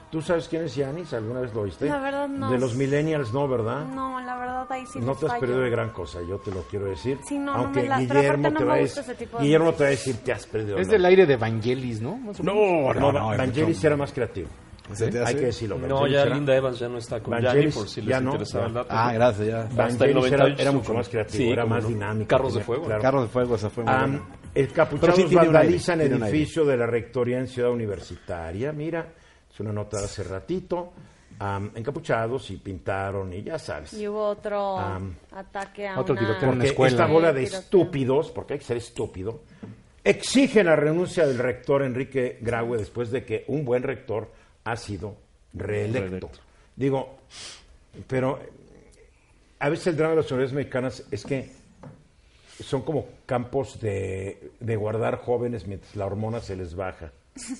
¿Tú 0.09 0.21
sabes 0.21 0.47
quién 0.47 0.63
es 0.63 0.73
Yanis? 0.75 1.13
¿Alguna 1.13 1.41
vez 1.41 1.53
lo 1.53 1.61
oíste? 1.61 1.85
La 1.85 1.99
verdad, 1.99 2.29
no. 2.29 2.49
De 2.49 2.57
los 2.57 2.75
millennials, 2.75 3.33
no, 3.33 3.45
¿verdad? 3.47 3.85
No, 3.85 4.19
la 4.21 4.37
verdad 4.37 4.65
ahí 4.69 4.85
sí 4.85 4.99
No 4.99 5.13
te 5.15 5.25
has 5.25 5.31
fallo. 5.33 5.41
perdido 5.41 5.59
de 5.61 5.69
gran 5.69 5.89
cosa, 5.89 6.19
yo 6.21 6.37
te 6.37 6.49
lo 6.51 6.61
quiero 6.61 6.85
decir. 6.85 7.19
Sí, 7.27 7.37
no, 7.37 7.53
no 7.53 7.65
Aunque 7.65 7.81
me 7.81 7.87
la- 7.89 7.99
Guillermo 7.99 8.49
no 8.49 8.57
te 8.57 8.63
me 8.63 8.69
va 8.69 8.75
a 8.75 8.79
gusta 8.79 9.01
decir, 9.01 9.13
ese 9.15 9.25
tipo 9.25 9.37
de 9.37 9.43
Guillermo 9.43 9.73
te 9.73 9.83
va 9.83 9.87
a 9.87 9.89
decir, 9.91 10.15
te 10.23 10.31
has 10.31 10.45
perdido. 10.47 10.77
Es 10.77 10.87
¿no? 10.87 10.93
del 10.93 11.05
aire 11.05 11.25
de 11.25 11.35
Vangelis, 11.35 12.01
¿no? 12.01 12.17
No, 12.41 12.93
no, 12.93 13.11
No, 13.11 13.27
Vangelis 13.37 13.83
era 13.83 13.97
más 13.97 14.13
creativo. 14.13 14.47
¿Se 14.93 15.09
te 15.09 15.21
Hay 15.21 15.35
que 15.35 15.41
decirlo. 15.47 15.77
No, 15.77 16.07
ya 16.07 16.21
era- 16.21 16.33
Linda 16.33 16.55
Evans 16.55 16.79
ya 16.79 16.87
no 16.87 16.97
está 16.99 17.19
con 17.21 17.31
Vangelis 17.31 17.75
por 17.75 17.89
si 17.89 17.99
les 17.99 18.09
ya 18.11 18.21
no, 18.21 18.31
interesaba 18.31 18.63
ya. 18.63 18.67
el 18.69 18.73
dato. 18.75 18.87
Ah, 18.89 19.11
gracias, 19.11 19.47
ya. 19.47 19.61
El 19.63 19.75
Vangelis 19.75 20.01
era, 20.01 20.13
98 20.13 20.61
era 20.61 20.71
mucho 20.71 20.93
más 20.93 21.09
creativo, 21.09 21.43
sí, 21.43 21.49
era 21.51 21.65
más 21.65 21.83
no. 21.83 21.89
dinámico. 21.89 22.27
Carros 22.29 22.53
de 22.53 22.61
fuego. 22.63 22.85
claro. 22.85 23.01
Carros 23.01 23.21
de 23.23 23.27
Fuego, 23.27 23.55
esa 23.55 23.69
fue 23.69 23.83
muy 23.83 23.93
Am, 23.93 24.11
buena. 24.11 24.25
el 24.55 24.67
Pero 24.67 24.73
Capuchanos 24.73 25.15
sí 25.17 25.35
un 25.35 25.55
aire. 25.57 26.05
edificio 26.05 26.63
de 26.63 26.77
la 26.77 26.85
Rectoría 26.87 27.39
en 27.39 27.47
Ciudad 27.47 27.69
Universitaria. 27.71 28.71
Mira, 28.71 29.13
es 29.51 29.59
una 29.59 29.71
nota 29.71 29.99
de 29.99 30.05
hace 30.05 30.23
ratito. 30.23 30.93
encapuchados 31.75 32.49
y 32.51 32.57
pintaron 32.57 33.33
y 33.33 33.43
ya 33.43 33.59
sabes. 33.59 33.93
Y 33.93 34.07
hubo 34.07 34.25
otro 34.27 34.77
ataque 35.31 35.87
a 35.87 35.99
otro 35.99 36.13
una... 36.13 36.21
tiroteo 36.21 36.49
en 36.49 36.55
una 36.55 36.65
escuela. 36.65 36.91
esta 36.91 37.05
bola 37.05 37.33
de 37.33 37.43
estúpidos, 37.43 38.31
porque 38.31 38.53
hay 38.53 38.59
que 38.59 38.65
ser 38.65 38.77
estúpido, 38.77 39.41
exige 40.03 40.63
la 40.63 40.75
renuncia 40.75 41.25
del 41.25 41.37
rector 41.37 41.83
Enrique 41.83 42.37
Graue 42.41 42.77
después 42.77 43.11
de 43.11 43.25
que 43.25 43.45
un 43.47 43.65
buen 43.65 43.83
rector 43.83 44.31
ha 44.63 44.75
sido 44.75 45.15
reelecto. 45.53 46.09
Reelecto. 46.09 46.29
Digo, 46.75 47.17
pero 48.07 48.39
a 49.59 49.69
veces 49.69 49.87
el 49.87 49.97
drama 49.97 50.11
de 50.11 50.17
las 50.17 50.31
universidades 50.31 50.53
mexicanas 50.53 51.03
es 51.11 51.23
que 51.25 51.51
son 52.63 52.81
como 52.83 53.05
campos 53.25 53.79
de, 53.79 54.51
de 54.59 54.75
guardar 54.75 55.17
jóvenes 55.17 55.67
mientras 55.67 55.95
la 55.95 56.05
hormona 56.05 56.39
se 56.39 56.55
les 56.55 56.75
baja. 56.75 57.11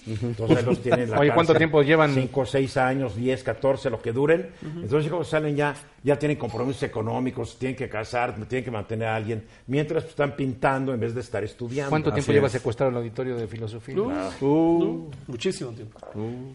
Entonces 0.08 0.66
los 0.66 0.82
tienen 0.82 1.02
en 1.02 1.12
la 1.12 1.20
Oye, 1.20 1.32
¿cuánto 1.34 1.54
cárcel 1.54 1.58
tiempo 1.58 1.82
llevan? 1.82 2.14
5, 2.14 2.46
6 2.46 2.78
años, 2.78 3.16
10, 3.16 3.44
14, 3.44 3.90
lo 3.90 4.02
que 4.02 4.12
duren. 4.12 4.50
Entonces 4.62 5.10
cuando 5.10 5.24
salen 5.24 5.56
ya, 5.56 5.76
ya 6.04 6.18
tienen 6.18 6.38
compromisos 6.38 6.84
económicos, 6.84 7.58
tienen 7.58 7.76
que 7.76 7.90
casar, 7.90 8.36
tienen 8.48 8.64
que 8.64 8.72
mantener 8.72 9.08
a 9.08 9.16
alguien, 9.16 9.44
mientras 9.68 10.06
están 10.06 10.36
pintando 10.36 10.94
en 10.94 11.00
vez 11.00 11.14
de 11.14 11.22
estar 11.22 11.44
estudiando. 11.44 11.90
¿Cuánto 11.90 12.10
Así 12.10 12.16
tiempo 12.16 12.32
lleva 12.32 12.48
es. 12.48 12.54
secuestrado 12.54 12.92
el 12.92 12.98
auditorio 12.98 13.36
de 13.36 13.48
filosofía? 13.48 13.96
No, 13.96 15.10
Muchísimo 15.28 15.72
tiempo. 15.72 16.00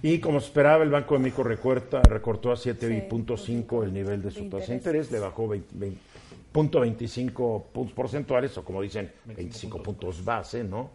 Y 0.02 0.18
como 0.18 0.40
se 0.40 0.46
esperaba, 0.46 0.84
el 0.84 0.90
Banco 0.90 1.14
de 1.14 1.20
México 1.20 1.42
recorta, 1.42 2.02
recortó 2.02 2.50
a 2.52 2.56
7.5 2.56 3.84
el 3.84 3.92
nivel 3.92 4.22
de 4.22 4.30
su 4.30 4.48
tasa 4.48 4.66
de 4.66 4.74
interés. 4.74 5.06
interés, 5.06 5.12
le 5.12 5.18
bajó 5.18 5.48
20, 5.48 5.68
20 5.72 5.98
punto 6.52 6.80
25 6.80 7.68
puntos 7.72 7.94
porcentuales, 7.94 8.56
o 8.58 8.64
como 8.64 8.82
dicen, 8.82 9.10
25 9.24 9.82
puntos 9.82 10.22
base, 10.24 10.62
¿no? 10.62 10.90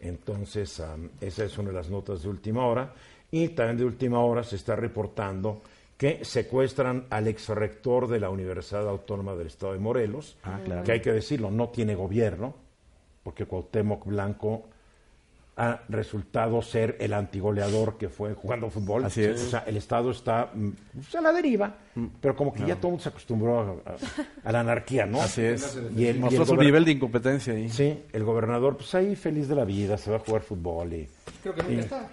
Entonces, 0.00 0.80
am, 0.80 1.10
esa 1.20 1.44
es 1.44 1.56
una 1.58 1.68
de 1.68 1.74
las 1.74 1.90
notas 1.90 2.22
de 2.22 2.28
última 2.28 2.66
hora. 2.66 2.92
Y 3.30 3.48
también 3.48 3.78
de 3.78 3.84
última 3.84 4.20
hora 4.20 4.42
se 4.42 4.56
está 4.56 4.76
reportando 4.76 5.62
que 5.96 6.24
secuestran 6.24 7.06
al 7.10 7.28
ex 7.28 7.48
rector 7.48 8.08
de 8.08 8.20
la 8.20 8.30
Universidad 8.30 8.88
Autónoma 8.88 9.34
del 9.34 9.46
Estado 9.46 9.72
de 9.72 9.78
Morelos, 9.78 10.36
que 10.84 10.92
hay 10.92 11.00
que 11.00 11.12
decirlo, 11.12 11.50
no 11.50 11.68
tiene 11.68 11.94
gobierno, 11.94 12.54
porque 13.22 13.46
Cuauhtémoc 13.46 14.04
Blanco 14.04 14.64
ha 15.56 15.82
resultado 15.88 16.60
ser 16.62 16.96
el 16.98 17.12
antigoleador 17.12 17.96
que 17.96 18.08
fue 18.08 18.34
jugando 18.34 18.70
fútbol. 18.70 19.04
Así 19.04 19.22
es. 19.22 19.42
O 19.42 19.50
sea, 19.50 19.60
el 19.60 19.76
Estado 19.76 20.10
está 20.10 20.50
mm, 20.52 20.70
pues, 20.94 21.14
a 21.14 21.20
la 21.20 21.32
deriva, 21.32 21.74
pero 22.20 22.34
como 22.34 22.52
que 22.52 22.60
ya 22.66 22.74
todo 22.76 22.88
el 22.88 22.92
mundo 22.92 23.02
se 23.02 23.08
acostumbró 23.08 23.60
a, 23.60 23.90
a- 23.92 24.48
a 24.48 24.52
la 24.52 24.60
anarquía, 24.60 25.06
¿no? 25.06 25.20
Así 25.20 25.42
es. 25.42 25.78
Y 25.96 26.06
el, 26.06 26.16
y 26.16 26.18
Mostró 26.20 26.42
el 26.42 26.48
su 26.48 26.56
nivel 26.56 26.84
de 26.84 26.92
incompetencia 26.92 27.52
ahí. 27.54 27.68
Sí, 27.68 27.98
el 28.12 28.24
gobernador, 28.24 28.76
pues 28.76 28.94
ahí 28.94 29.14
feliz 29.16 29.48
de 29.48 29.54
la 29.54 29.64
vida, 29.64 29.96
se 29.96 30.10
va 30.10 30.16
a 30.16 30.20
jugar 30.20 30.42
fútbol 30.42 30.92
y, 30.92 30.96
y 30.98 31.08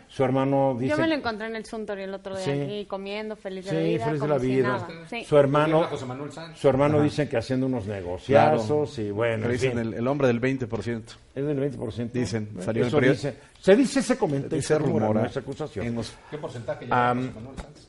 su 0.08 0.24
hermano 0.24 0.76
dice... 0.80 0.92
Yo 0.96 0.98
me 1.02 1.08
lo 1.08 1.16
encontré 1.16 1.48
en 1.48 1.56
el 1.56 1.66
Suntory 1.66 2.04
el 2.04 2.14
otro 2.14 2.36
día 2.36 2.46
Sí. 2.46 2.52
aquí 2.52 2.86
comiendo, 2.86 3.36
feliz 3.36 3.66
de 3.66 3.72
Sí, 3.72 3.76
la 3.76 3.82
vida, 3.84 4.06
feliz 4.06 4.22
de 4.22 4.28
la 4.28 4.38
vida. 4.38 4.88
Sí. 5.10 5.24
Su 5.26 5.38
hermano, 5.38 5.84
José 5.90 6.06
Manuel 6.06 6.32
Sánchez. 6.32 6.60
su 6.60 6.68
hermano 6.70 7.02
dicen 7.02 7.28
que 7.28 7.38
haciendo 7.38 7.66
unos 7.66 7.86
negociazos 7.88 9.00
y 9.00 9.12
bueno, 9.12 9.44
Pero 9.44 9.54
en 9.54 9.60
dicen 9.60 9.80
el, 9.80 9.94
el 9.96 10.08
hombre 10.08 10.28
del 10.28 10.40
20%. 10.42 11.02
es 11.36 11.46
del 11.46 11.60
20%. 11.78 12.12
Dicen, 12.12 12.46
Bueno, 12.52 12.62
salió 12.66 12.84
el 12.84 12.88
eso 12.88 12.98
periódico. 12.98 13.28
dice. 13.28 13.38
Se 13.60 13.76
dice 13.76 14.00
ese 14.00 14.18
comentario, 14.18 14.56
Dice 14.58 14.68
se 14.70 14.78
rumora, 14.80 15.08
rumora 15.08 15.22
no 15.22 15.28
es 15.28 15.38
acusación. 15.38 15.86
en 15.86 15.96
los- 15.96 16.14
¿Qué 16.30 16.38
porcentaje 16.38 16.86
lleva 16.86 17.10
Am, 17.10 17.20
José 17.28 17.34
Manuel 17.36 17.56
Sánchez? 17.58 17.88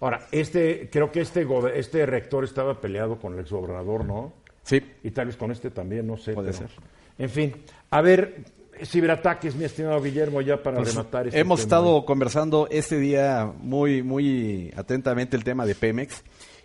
Ahora, 0.00 0.26
este, 0.32 0.88
creo 0.90 1.12
que 1.12 1.20
este, 1.20 1.46
este 1.74 2.06
rector 2.06 2.44
estaba 2.44 2.80
peleado 2.80 3.18
con 3.18 3.34
el 3.34 3.40
exgobernador, 3.40 4.04
¿no? 4.04 4.32
Sí, 4.62 4.82
Y 5.02 5.10
tal 5.10 5.26
vez 5.26 5.36
con 5.36 5.50
este 5.50 5.70
también, 5.70 6.06
no 6.06 6.16
sé. 6.16 6.32
Puede 6.32 6.52
pero- 6.52 6.68
ser. 6.68 6.70
En 7.18 7.28
fin, 7.28 7.54
a 7.90 8.00
ver, 8.00 8.44
ciberataques, 8.84 9.54
mi 9.54 9.64
estimado 9.64 10.00
Guillermo, 10.00 10.40
ya 10.40 10.62
para 10.62 10.78
Pues, 10.78 10.94
rematar 10.94 11.26
este 11.26 11.38
hemos 11.38 11.60
tema. 11.60 11.64
estado 11.64 12.04
conversando 12.06 12.66
este 12.70 12.98
día 12.98 13.52
muy, 13.58 14.02
muy 14.02 14.72
atentamente 14.76 15.36
el 15.36 15.44
tema 15.44 15.66
de 15.66 15.74
Pemex. 15.74 16.22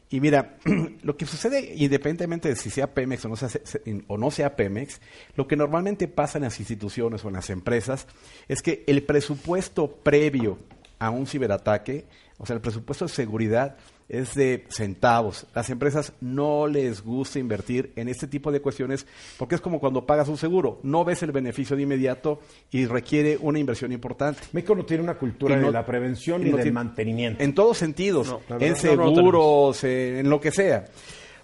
Y 0.10 0.22
mira, 0.22 0.56
lo 1.04 1.18
que 1.18 1.26
sucede, 1.26 1.74
independientemente 1.76 2.48
de 2.50 2.56
si 2.56 2.70
sea 2.70 2.94
Pemex 2.94 3.26
o 3.26 3.30
no 3.30 3.36
sea, 3.36 3.50
se- 3.50 3.82
o 4.08 4.18
no 4.18 4.32
sea 4.32 4.56
Pemex, 4.56 5.02
lo 5.36 5.48
que 5.48 5.56
normalmente 5.58 6.08
pasa 6.08 6.38
en 6.38 6.44
las 6.46 6.60
instituciones 6.60 7.26
o 7.26 7.28
en 7.30 7.34
las 7.34 7.50
empresas 7.50 8.08
es 8.48 8.62
que 8.62 8.84
el 8.88 9.04
presupuesto 9.04 9.92
previo 9.92 10.60
a 11.00 11.10
un 11.10 11.26
ciberataque, 11.28 12.06
o 12.38 12.46
sea, 12.46 12.56
el 12.56 12.62
presupuesto 12.62 13.06
de 13.06 13.10
seguridad 13.12 13.78
es 14.10 14.36
de 14.36 14.66
centavos. 14.70 15.48
Las 15.56 15.70
empresas 15.70 16.14
no 16.22 16.68
les 16.68 17.02
gusta 17.02 17.40
invertir 17.40 17.92
en 17.96 18.08
este 18.08 18.28
tipo 18.28 18.52
de 18.52 18.60
cuestiones 18.62 19.08
porque 19.38 19.56
es 19.56 19.62
como 19.62 19.80
cuando 19.80 20.06
pagas 20.06 20.28
un 20.28 20.38
seguro, 20.38 20.80
no 20.84 21.04
ves 21.06 21.24
el 21.24 21.32
beneficio 21.32 21.76
de 21.76 21.84
inmediato 21.84 22.40
y 22.72 22.86
requiere 22.86 23.38
una 23.42 23.58
inversión 23.58 23.92
importante. 23.92 24.42
México 24.52 24.76
no 24.76 24.86
tiene 24.86 25.02
una 25.04 25.16
cultura 25.18 25.56
no- 25.56 25.68
de 25.68 25.72
la 25.74 25.86
prevención 25.86 26.42
y 26.42 26.52
no 26.52 26.58
del 26.58 26.66
tiene- 26.66 26.72
mantenimiento. 26.76 27.44
En 27.44 27.56
todos 27.56 27.78
sentidos, 27.78 28.28
No, 28.50 28.60
en 28.60 28.76
seguros, 28.76 29.84
en 29.84 30.30
lo 30.30 30.40
que 30.40 30.52
sea. 30.52 30.86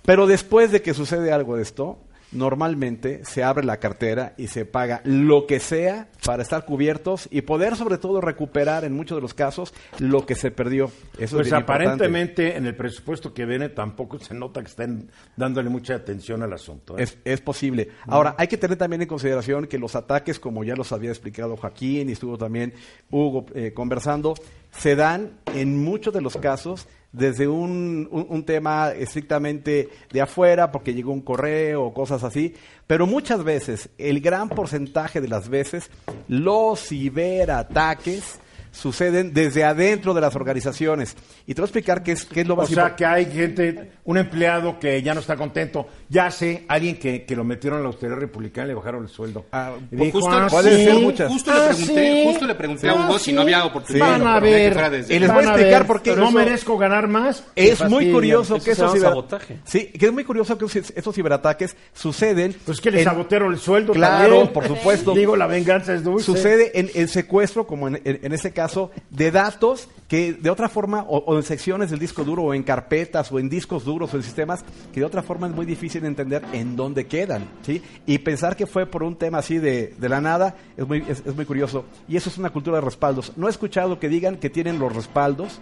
Pero 0.04 0.28
después 0.28 0.72
de 0.72 0.82
que 0.82 0.94
sucede 0.94 1.32
algo 1.32 1.56
de 1.56 1.64
esto, 1.64 2.00
normalmente 2.32 3.26
se 3.26 3.44
abre 3.44 3.66
la 3.66 3.78
cartera 3.78 4.34
y 4.38 4.48
se 4.48 4.66
paga 4.66 5.02
lo 5.04 5.48
que 5.48 5.60
sea 5.60 6.08
para 6.26 6.44
estar 6.44 6.66
cubiertos 6.66 7.28
y 7.32 7.42
poder 7.42 7.76
sobre 7.76 7.98
todo 7.98 8.22
recuperar 8.22 8.86
en 8.86 8.94
muchos 8.94 9.18
de 9.18 9.22
los 9.22 9.34
casos 9.34 9.74
lo 10.00 10.26
que 10.26 10.36
se 10.36 10.52
perdió. 10.52 10.86
Eso 11.18 11.38
Pues 11.38 11.48
es 11.48 11.54
importante. 11.54 11.60
aparentemente 11.60 12.56
en 12.58 12.66
el 12.66 12.76
presupuesto 12.76 13.34
que 13.34 13.46
viene 13.46 13.70
tampoco 13.70 14.20
se 14.20 14.34
nota 14.34 14.62
que 14.62 14.68
estén 14.68 15.10
dándole 15.36 15.70
mucha 15.70 15.96
atención 15.96 16.42
al 16.44 16.54
asunto. 16.54 16.98
¿eh? 16.98 17.04
Es, 17.04 17.18
es 17.26 17.42
posible. 17.42 17.90
Ahora, 18.08 18.36
hay 18.38 18.48
que 18.48 18.58
tener 18.58 18.78
también 18.78 19.02
en 19.02 19.08
consideración 19.08 19.68
que 19.68 19.78
los 19.78 19.96
ataques, 19.96 20.40
como 20.40 20.64
ya 20.64 20.76
los 20.76 20.92
había 20.92 21.10
explicado 21.10 21.58
Joaquín 21.58 22.10
y 22.10 22.14
estuvo 22.14 22.38
también 22.38 22.74
Hugo 23.10 23.46
eh, 23.54 23.74
conversando, 23.74 24.36
se 24.72 24.96
dan 24.96 25.32
en 25.54 25.84
muchos 25.84 26.14
de 26.14 26.22
los 26.22 26.38
casos 26.38 26.88
desde 27.12 27.48
un, 27.50 28.08
un- 28.30 28.46
tema 28.46 28.92
estrictamente 28.92 29.90
de 30.14 30.22
afuera, 30.22 30.72
porque 30.72 30.94
llegó 30.94 31.12
un 31.12 31.22
correo 31.22 31.84
o 31.84 31.94
cosas 31.94 32.24
así, 32.24 32.54
pero 32.88 33.06
muchas 33.06 33.44
veces, 33.44 33.90
el 33.98 34.22
gran 34.22 34.48
porcentaje 34.48 35.20
de 35.20 35.28
las 35.28 35.50
veces, 35.50 35.90
los 36.30 36.80
ciberataques 36.88 38.40
suceden 38.72 39.34
desde 39.34 39.64
adentro 39.64 40.14
de 40.14 40.22
las 40.22 40.36
organizaciones. 40.36 41.16
Y 41.46 41.54
te 41.54 41.62
voy 41.62 41.66
a 41.66 41.68
explicar 41.68 42.04
qué 42.04 42.14
es, 42.14 42.26
qué 42.26 42.42
es 42.42 42.48
lo 42.48 42.54
O 42.54 42.58
más 42.58 42.68
sea 42.70 42.88
importante. 42.88 42.98
que 42.98 43.06
hay 43.06 43.26
gente, 43.26 43.92
un 44.06 44.18
empleado 44.18 44.80
que 44.80 45.02
ya 45.02 45.14
no 45.14 45.20
está 45.20 45.36
contento, 45.36 45.88
ya 46.10 46.32
sé, 46.32 46.64
alguien 46.68 46.98
que, 46.98 47.26
que 47.26 47.36
lo 47.36 47.44
metieron 47.44 47.80
a 47.80 47.82
la 47.82 47.88
austeridad 47.88 48.18
republicana 48.18 48.66
y 48.68 48.70
le 48.70 48.76
bajaron 48.76 49.04
el 49.04 49.10
sueldo. 49.10 49.46
Ah, 49.52 49.74
Y 49.92 49.96
pues 49.96 50.02
dijo, 50.14 50.20
justo, 50.22 50.32
ah, 50.36 50.48
puede 50.50 50.78
sí, 50.78 50.84
ser 50.86 50.94
muchas. 50.96 51.32
Justo, 51.32 51.52
ah, 51.52 51.56
le 51.70 51.76
pregunté, 51.76 52.12
sí, 52.14 52.24
justo 52.30 52.48
le 52.48 52.56
pregunté 52.56 52.90
a 52.90 52.92
ah, 52.92 53.06
Hugo 53.06 53.20
si 53.20 53.26
sí. 53.26 53.34
no 53.34 53.42
había 53.42 53.66
oportunidad. 53.66 54.10
Van 54.10 54.22
de 54.22 54.28
a 54.30 54.34
que 54.40 54.46
ver, 54.46 54.74
fuera 54.74 54.90
desde- 54.90 55.16
Y 55.16 55.20
les 55.20 55.34
voy 55.34 55.44
a 55.44 55.48
explicar 55.48 55.88
por 55.88 56.02
qué 56.02 56.16
¿No 56.16 56.24
eso- 56.24 56.32
merezco 56.32 56.78
ganar 56.78 57.08
más? 57.08 57.44
Es 57.56 57.80
muy 57.82 57.90
fastidian. 57.90 58.14
curioso 58.14 58.56
Eso 58.56 58.66
que 58.66 58.76
se 58.76 58.82
esos, 58.84 58.86
llama 58.94 58.98
ciber- 59.00 59.10
sabotaje. 59.10 59.60
Sí, 59.66 59.86
que 59.88 60.06
es 60.06 60.14
muy 60.14 60.24
curioso 60.24 60.58
que 60.58 60.66
esos- 60.66 60.94
estos 60.96 61.16
ciberataques 61.16 61.76
suceden. 61.94 62.56
Pues 62.66 62.80
que 62.82 62.92
les 62.92 63.02
en- 63.02 63.06
sabotearon 63.06 63.54
el 63.54 63.60
sueldo 63.60 63.94
Claro, 63.94 64.30
también. 64.30 64.54
por 64.54 64.68
supuesto. 64.68 65.14
Digo, 65.14 65.36
la 65.36 65.48
venganza 65.48 65.94
es 65.94 66.04
dulce. 66.04 66.26
Sucede 66.26 66.80
en 66.80 66.90
el 66.96 67.10
secuestro, 67.10 67.68
como 67.68 67.88
en, 67.88 68.02
en- 68.06 68.20
en 68.24 68.32
este 68.34 68.52
caso, 68.62 68.92
de 69.10 69.32
datos 69.32 69.90
que 70.08 70.34
de 70.34 70.50
otra 70.50 70.70
forma, 70.70 71.06
o, 71.08 71.38
en 71.38 71.44
secciones 71.44 71.90
del 71.90 72.00
disco 72.00 72.24
duro, 72.24 72.44
o 72.44 72.54
en 72.54 72.64
carpetas, 72.64 73.32
o 73.32 73.40
en 73.40 73.50
discos 73.50 73.86
duros, 73.86 74.14
o 74.14 74.18
en 74.18 74.24
sistemas, 74.24 74.64
que 74.94 75.00
de 75.00 75.06
otra 75.06 75.24
forma 75.24 75.48
es 75.48 75.56
muy 75.56 75.66
difícil 75.66 76.06
entender 76.06 76.44
en 76.52 76.76
dónde 76.76 77.08
quedan, 77.08 77.50
¿sí? 77.62 77.82
Y 78.06 78.20
pensar 78.20 78.56
que 78.56 78.68
fue 78.68 78.86
por 78.86 79.04
un 79.04 79.16
tema 79.16 79.40
así 79.40 79.58
de, 79.58 79.96
de 79.98 80.10
la 80.10 80.22
nada 80.22 80.56
es 80.78 80.86
muy, 80.88 81.04
es 81.08 81.36
muy 81.36 81.46
curioso. 81.46 81.86
Y 82.08 82.18
eso 82.18 82.30
es 82.30 82.38
una 82.38 82.50
cultura 82.50 82.78
de 82.78 82.82
respaldos. 82.82 83.34
No 83.38 83.48
he 83.48 83.50
escuchado 83.50 84.00
que 84.00 84.10
digan 84.10 84.38
que 84.38 84.50
tienen 84.50 84.80
los 84.80 84.94
respaldos 84.94 85.60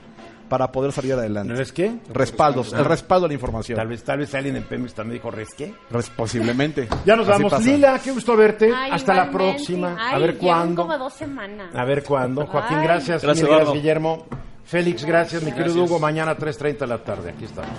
para 0.50 0.72
poder 0.72 0.92
salir 0.92 1.14
adelante. 1.14 1.54
¿No 1.54 1.60
es 1.62 1.72
qué? 1.72 1.94
Respaldos, 2.12 2.74
el 2.74 2.84
respaldo 2.84 3.26
a 3.26 3.28
la 3.30 3.34
información. 3.36 3.78
Tal 3.78 3.88
vez, 3.88 4.04
tal 4.04 4.18
vez 4.20 4.34
alguien 4.36 4.56
en 4.56 4.64
Pemex 4.64 4.94
también 4.94 5.20
dijo, 5.20 5.30
¿res 5.32 5.54
qué? 5.56 5.74
Res- 5.92 6.10
posiblemente. 6.10 6.88
Ya 7.06 7.16
nos 7.16 7.28
Así 7.30 7.38
vamos. 7.44 7.52
pasa. 7.54 7.64
Lila, 7.70 8.00
qué 8.04 8.12
gusto 8.12 8.36
verte. 8.36 8.74
Ay, 8.76 8.92
Hasta 8.92 9.14
la 9.14 9.32
próxima. 9.32 9.96
a 10.12 10.18
ver 10.18 10.38
cuándo. 10.38 10.82
como 10.82 10.98
dos 10.98 11.14
semanas. 11.14 11.74
A 11.76 11.86
ver 11.86 12.04
cuándo. 12.04 12.46
Joaquín, 12.46 12.78
Ay. 12.80 12.84
gracias. 12.84 13.22
Gracias. 13.24 13.48
Guillermo. 13.74 14.26
Félix, 14.66 15.06
gracias. 15.06 15.42
Mi 15.44 15.52
querido 15.52 15.84
Hugo, 15.84 16.00
mañana 16.00 16.36
3.30 16.38 16.78
de 16.80 16.88
la 16.88 16.98
tarde. 17.00 17.30
Aquí 17.32 17.46
estamos. 17.46 17.70